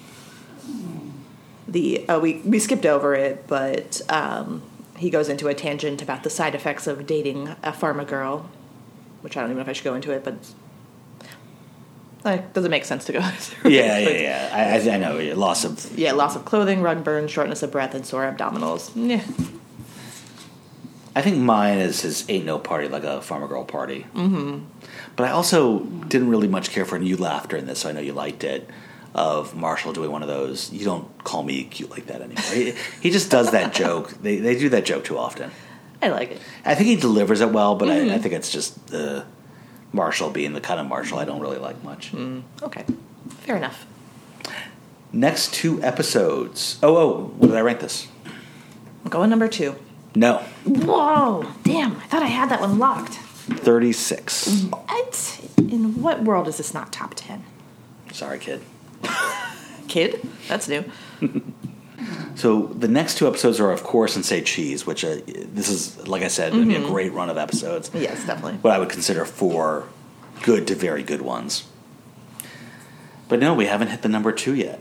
the 1.68 2.04
oh 2.08 2.20
we 2.20 2.34
we 2.44 2.58
skipped 2.58 2.86
over 2.86 3.14
it, 3.14 3.46
but 3.48 4.00
um, 4.10 4.62
he 4.96 5.08
goes 5.10 5.28
into 5.28 5.48
a 5.48 5.54
tangent 5.54 6.02
about 6.02 6.22
the 6.22 6.30
side 6.30 6.54
effects 6.54 6.86
of 6.86 7.06
dating 7.06 7.48
a 7.62 7.72
pharma 7.72 8.06
girl, 8.06 8.48
which 9.22 9.36
I 9.36 9.40
don't 9.40 9.50
even 9.50 9.56
know 9.58 9.62
if 9.62 9.68
I 9.68 9.72
should 9.72 9.84
go 9.84 9.94
into 9.94 10.12
it, 10.12 10.22
but 10.22 10.34
like, 12.24 12.52
does 12.52 12.64
it 12.64 12.70
make 12.70 12.84
sense 12.84 13.04
to 13.06 13.12
go 13.12 13.20
through? 13.38 13.70
Yeah, 13.70 13.98
yeah, 13.98 14.08
yeah. 14.10 14.50
I, 14.52 14.90
I, 14.90 14.94
I 14.94 14.98
know. 14.98 15.18
yeah, 15.18 15.34
Loss 15.34 15.64
of. 15.64 15.98
yeah, 15.98 16.12
loss 16.12 16.36
of 16.36 16.44
clothing, 16.44 16.82
rug 16.82 17.04
burn, 17.04 17.26
shortness 17.28 17.62
of 17.62 17.70
breath, 17.72 17.94
and 17.94 18.04
sore 18.04 18.22
abdominals. 18.30 18.90
Yeah. 18.94 19.24
I 21.16 21.22
think 21.22 21.38
mine 21.38 21.78
is 21.78 22.02
his 22.02 22.28
Ain't 22.28 22.44
No 22.44 22.58
Party 22.58 22.88
Like 22.88 23.02
a 23.02 23.18
Pharma 23.20 23.48
Girl 23.48 23.64
Party. 23.64 24.06
Mm-hmm. 24.14 24.58
But 25.16 25.24
I 25.24 25.30
also 25.32 25.80
didn't 25.80 26.28
really 26.28 26.46
much 26.46 26.70
care 26.70 26.84
for 26.84 26.98
new 26.98 27.16
laughter 27.16 27.56
in 27.56 27.66
this, 27.66 27.80
so 27.80 27.88
I 27.88 27.92
know 27.92 28.00
you 28.00 28.12
liked 28.12 28.44
it. 28.44 28.68
Of 29.14 29.56
Marshall 29.56 29.94
doing 29.94 30.12
one 30.12 30.20
of 30.20 30.28
those, 30.28 30.70
you 30.70 30.84
don't 30.84 31.08
call 31.24 31.42
me 31.42 31.64
cute 31.64 31.88
like 31.90 32.08
that 32.08 32.20
anymore. 32.20 32.44
he, 32.52 32.74
he 33.00 33.10
just 33.10 33.30
does 33.30 33.52
that 33.52 33.72
joke. 33.72 34.10
They, 34.20 34.36
they 34.36 34.58
do 34.58 34.68
that 34.68 34.84
joke 34.84 35.04
too 35.04 35.16
often. 35.16 35.50
I 36.02 36.08
like 36.08 36.32
it. 36.32 36.40
I 36.66 36.74
think 36.74 36.88
he 36.88 36.96
delivers 36.96 37.40
it 37.40 37.48
well, 37.50 37.76
but 37.76 37.88
Mm-hmm. 37.88 38.10
I, 38.10 38.16
I 38.16 38.18
think 38.18 38.34
it's 38.34 38.52
just 38.52 38.92
uh, 38.92 39.24
Marshall 39.90 40.28
being 40.28 40.52
the 40.52 40.60
kind 40.60 40.78
of 40.78 40.86
Marshall 40.86 41.18
I 41.18 41.24
don't 41.24 41.40
really 41.40 41.56
like 41.56 41.82
much. 41.82 42.12
Okay. 42.62 42.84
Fair 43.40 43.56
enough. 43.56 43.86
Next 45.14 45.54
two 45.54 45.82
episodes. 45.82 46.78
Oh, 46.82 46.96
oh, 46.98 47.24
what 47.38 47.46
did 47.46 47.56
I 47.56 47.60
rank 47.62 47.80
this? 47.80 48.08
I'm 49.02 49.10
going 49.10 49.30
number 49.30 49.48
two. 49.48 49.76
No, 50.16 50.38
Whoa! 50.64 51.46
Damn, 51.62 51.96
I 51.96 52.06
thought 52.06 52.22
I 52.22 52.26
had 52.26 52.48
that 52.48 52.60
one 52.60 52.78
locked. 52.78 53.14
36. 53.14 54.64
What? 54.64 55.40
In 55.58 56.00
what 56.02 56.24
world 56.24 56.48
is 56.48 56.56
this 56.56 56.72
not 56.72 56.92
top 56.92 57.12
10? 57.14 57.44
Sorry, 58.12 58.38
kid. 58.38 58.62
Kid? 59.88 60.26
That's 60.48 60.68
new. 60.68 60.84
So 62.34 62.66
the 62.66 62.88
next 62.88 63.16
two 63.16 63.26
episodes 63.26 63.58
are, 63.60 63.72
of 63.72 63.82
course, 63.82 64.14
and 64.16 64.24
say 64.24 64.42
cheese, 64.42 64.86
which 64.86 65.02
uh, 65.04 65.16
this 65.26 65.70
is, 65.70 66.06
like 66.06 66.22
I 66.22 66.28
said, 66.28 66.52
going 66.52 66.68
to 66.68 66.78
be 66.78 66.84
a 66.84 66.86
great 66.86 67.12
run 67.14 67.30
of 67.30 67.38
episodes. 67.38 67.90
Yes, 67.94 68.26
definitely. 68.26 68.58
What 68.60 68.74
I 68.74 68.78
would 68.78 68.90
consider 68.90 69.24
four 69.24 69.88
good 70.42 70.66
to 70.66 70.74
very 70.74 71.02
good 71.02 71.22
ones. 71.22 71.66
But 73.28 73.40
no, 73.40 73.54
we 73.54 73.64
haven't 73.64 73.88
hit 73.88 74.02
the 74.02 74.10
number 74.10 74.32
two 74.32 74.54
yet. 74.54 74.80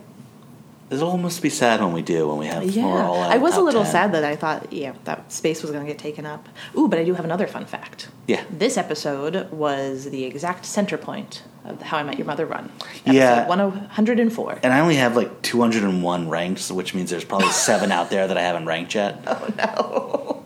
It'll 0.91 1.09
almost 1.09 1.41
be 1.41 1.49
sad 1.49 1.81
when 1.81 1.93
we 1.93 2.03
do, 2.03 2.27
when 2.27 2.37
we 2.37 2.45
have 2.45 2.63
more 2.75 3.01
all 3.01 3.15
Yeah. 3.17 3.25
out 3.25 3.31
I 3.31 3.37
was 3.37 3.55
a 3.57 3.61
little 3.61 3.81
10. 3.83 3.91
sad 3.91 4.11
that 4.13 4.23
I 4.23 4.35
thought, 4.35 4.71
yeah, 4.71 4.93
that 5.05 5.31
space 5.31 5.63
was 5.63 5.71
going 5.71 5.83
to 5.83 5.91
get 5.91 5.97
taken 5.97 6.27
up. 6.27 6.47
Ooh, 6.77 6.87
but 6.87 6.99
I 6.99 7.03
do 7.03 7.15
have 7.15 7.25
another 7.25 7.47
fun 7.47 7.65
fact. 7.65 8.07
Yeah. 8.27 8.43
This 8.51 8.77
episode 8.77 9.51
was 9.51 10.05
the 10.11 10.25
exact 10.25 10.63
center 10.63 10.95
point 10.97 11.41
of 11.63 11.81
How 11.81 11.97
I 11.97 12.03
Met 12.03 12.19
Your 12.19 12.27
Mother 12.27 12.45
run. 12.45 12.71
Yeah. 13.03 13.47
104. 13.47 14.59
And 14.61 14.71
I 14.73 14.79
only 14.79 14.95
have 14.97 15.15
like 15.15 15.41
201 15.41 16.29
ranked, 16.29 16.69
which 16.69 16.93
means 16.93 17.09
there's 17.09 17.25
probably 17.25 17.49
seven 17.51 17.91
out 17.91 18.11
there 18.11 18.27
that 18.27 18.37
I 18.37 18.41
haven't 18.41 18.67
ranked 18.67 18.93
yet. 18.93 19.23
Oh, 19.25 19.47
no. 19.57 20.43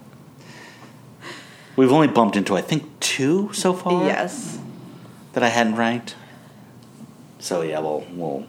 We've 1.76 1.92
only 1.92 2.08
bumped 2.08 2.36
into 2.38 2.56
I 2.58 2.62
think 2.62 2.84
two 3.02 3.52
so 3.54 3.74
far. 3.74 4.06
Yes. 4.06 4.58
that 5.34 5.44
I 5.44 5.50
hadn't 5.50 5.76
ranked. 5.76 6.16
So 7.40 7.62
yeah, 7.62 7.80
we'll 7.80 8.06
we'll 8.14 8.46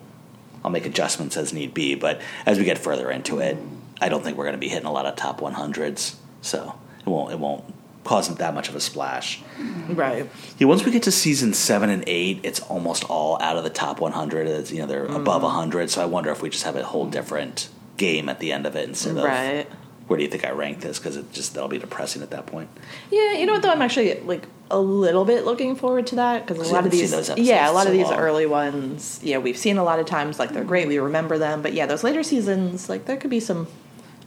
I'll 0.65 0.71
make 0.71 0.87
adjustments 0.87 1.37
as 1.37 1.53
need 1.53 1.75
be. 1.75 1.95
But 1.95 2.21
as 2.47 2.59
we 2.59 2.65
get 2.65 2.79
further 2.79 3.11
into 3.11 3.39
it, 3.39 3.57
I 4.01 4.09
don't 4.09 4.23
think 4.23 4.37
we're 4.37 4.45
going 4.45 4.55
to 4.55 4.59
be 4.59 4.69
hitting 4.69 4.87
a 4.87 4.93
lot 4.93 5.07
of 5.07 5.17
top 5.17 5.41
100s. 5.41 6.17
So 6.43 6.79
it 7.01 7.07
won't 7.07 7.33
it 7.33 7.39
won't 7.39 7.65
cause 8.05 8.35
that 8.35 8.55
much 8.55 8.69
of 8.69 8.75
a 8.75 8.81
splash. 8.81 9.41
Mm-hmm. 9.59 9.95
Right. 9.95 10.29
Yeah, 10.59 10.67
once 10.67 10.85
we 10.85 10.91
get 10.91 11.03
to 11.05 11.13
season 11.13 11.55
seven 11.55 11.91
and 11.91 12.03
eight, 12.07 12.41
it's 12.43 12.61
almost 12.61 13.05
all 13.05 13.41
out 13.41 13.57
of 13.57 13.65
the 13.65 13.71
top 13.71 14.01
100. 14.01 14.49
It's, 14.49 14.73
you 14.73 14.81
know, 14.81 14.87
they're 14.87 15.05
above 15.05 15.43
mm. 15.43 15.45
100. 15.45 15.91
So 15.91 16.03
I 16.03 16.07
wonder 16.07 16.31
if 16.31 16.43
we 16.43 16.51
just 16.51 16.65
have 16.65 16.77
a 16.77 16.83
whole 16.83 17.07
different 17.07 17.69
game 17.97 18.29
at 18.29 18.41
the 18.41 18.53
end 18.53 18.67
of 18.67 18.75
it 18.77 18.89
instead 18.89 19.17
of 19.17 19.25
Right. 19.25 19.67
Where 20.11 20.17
do 20.17 20.25
you 20.25 20.29
think 20.29 20.45
I 20.45 20.51
rank 20.51 20.81
this? 20.81 20.99
Because 20.99 21.17
it 21.17 21.33
just 21.33 21.55
that'll 21.55 21.69
be 21.69 21.79
depressing 21.79 22.21
at 22.21 22.31
that 22.31 22.47
point. 22.47 22.69
Yeah, 23.13 23.35
you 23.35 23.47
know 23.47 23.53
what 23.53 23.63
though? 23.63 23.71
I'm 23.71 23.81
actually 23.81 24.19
like 24.23 24.43
a 24.69 24.81
little 24.81 25.25
bit 25.25 25.45
looking 25.45 25.77
forward 25.77 26.09
to 26.09 26.17
that 26.17 26.45
because 26.45 26.69
a 26.69 26.75
lot 26.75 26.85
of 26.85 26.91
these, 26.91 27.13
yeah, 27.39 27.71
a 27.71 27.73
lot 27.73 27.85
so 27.85 27.91
of 27.91 27.97
these 27.97 28.09
long. 28.09 28.19
early 28.19 28.45
ones, 28.45 29.21
yeah, 29.23 29.39
we've 29.39 29.57
seen 29.57 29.79
a 29.79 29.85
lot 29.85 30.01
of 30.01 30.07
times. 30.07 30.41
Like 30.41 30.53
they're 30.53 30.65
great, 30.65 30.89
we 30.89 30.99
remember 30.99 31.39
them. 31.39 31.63
But 31.63 31.75
yeah, 31.75 31.87
those 31.87 32.03
later 32.03 32.25
seasons, 32.25 32.89
like 32.89 33.07
there 33.07 33.17
could 33.17 33.31
be 33.31 33.39
some, 33.39 33.69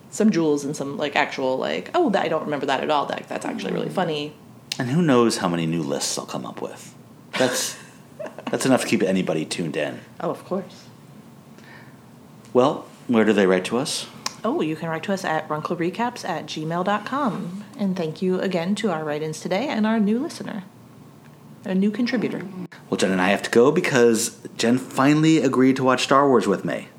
some 0.10 0.32
jewels 0.32 0.64
and 0.64 0.74
some 0.74 0.96
like 0.96 1.18
actual 1.18 1.58
like, 1.58 1.92
oh, 1.94 2.10
I 2.16 2.30
don't 2.30 2.46
remember 2.46 2.66
that 2.68 2.82
at 2.82 2.90
all. 2.90 3.06
That 3.08 3.28
that's 3.28 3.46
actually 3.46 3.74
really 3.74 3.90
mm. 3.90 3.94
funny. 3.94 4.34
And 4.80 4.90
who 4.90 5.02
knows 5.02 5.40
how 5.40 5.50
many 5.50 5.66
new 5.66 5.84
lists 5.84 6.18
I'll 6.18 6.26
come 6.26 6.46
up 6.46 6.62
with? 6.62 6.96
That's 7.38 7.78
that's 8.50 8.66
enough 8.66 8.84
to 8.84 8.88
keep 8.88 9.04
anybody 9.04 9.44
tuned 9.44 9.76
in. 9.76 10.00
Oh, 10.22 10.30
of 10.30 10.46
course. 10.46 10.86
Well, 12.54 12.86
where 13.10 13.26
do 13.26 13.34
they 13.34 13.46
write 13.46 13.66
to 13.66 13.78
us? 13.78 14.08
Oh, 14.44 14.62
you 14.62 14.76
can 14.76 14.90
write 14.90 15.04
to 15.04 15.14
us 15.14 15.24
at 15.24 15.48
runklerecaps 15.48 16.28
at 16.28 16.46
gmail.com. 16.48 17.64
And 17.78 17.96
thank 17.96 18.22
you 18.22 18.40
again 18.42 18.76
to 18.76 18.92
our 18.92 19.04
write 19.04 19.22
ins 19.22 19.40
today 19.40 19.68
and 19.70 19.88
our 19.88 20.00
new 20.00 20.20
listener, 20.20 20.64
a 21.64 21.74
new 21.74 21.92
contributor. 21.92 22.46
Well, 22.90 22.98
Jen 22.98 23.12
and 23.12 23.22
I 23.22 23.30
have 23.30 23.42
to 23.44 23.50
go 23.50 23.72
because 23.72 24.38
Jen 24.58 24.78
finally 24.78 25.38
agreed 25.38 25.78
to 25.78 25.84
watch 25.84 26.04
Star 26.04 26.28
Wars 26.28 26.48
with 26.48 26.66
me. 26.66 26.90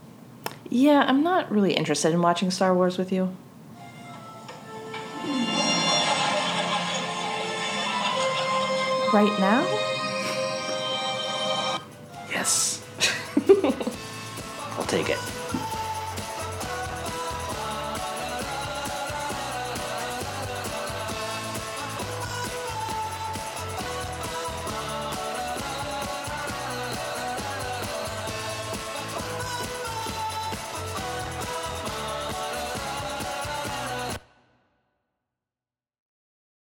Yeah, 0.71 1.05
I'm 1.07 1.23
not 1.23 1.51
really 1.51 1.75
interested 1.75 2.13
in 2.13 2.23
watching 2.23 2.51
Star 2.51 2.75
Wars 2.75 2.99
with 2.99 3.13
you. 3.13 3.37
Right 9.13 9.39
now? 9.39 9.63
Yes. 12.31 12.85
I'll 14.77 14.85
take 14.87 15.09
it. 15.09 15.34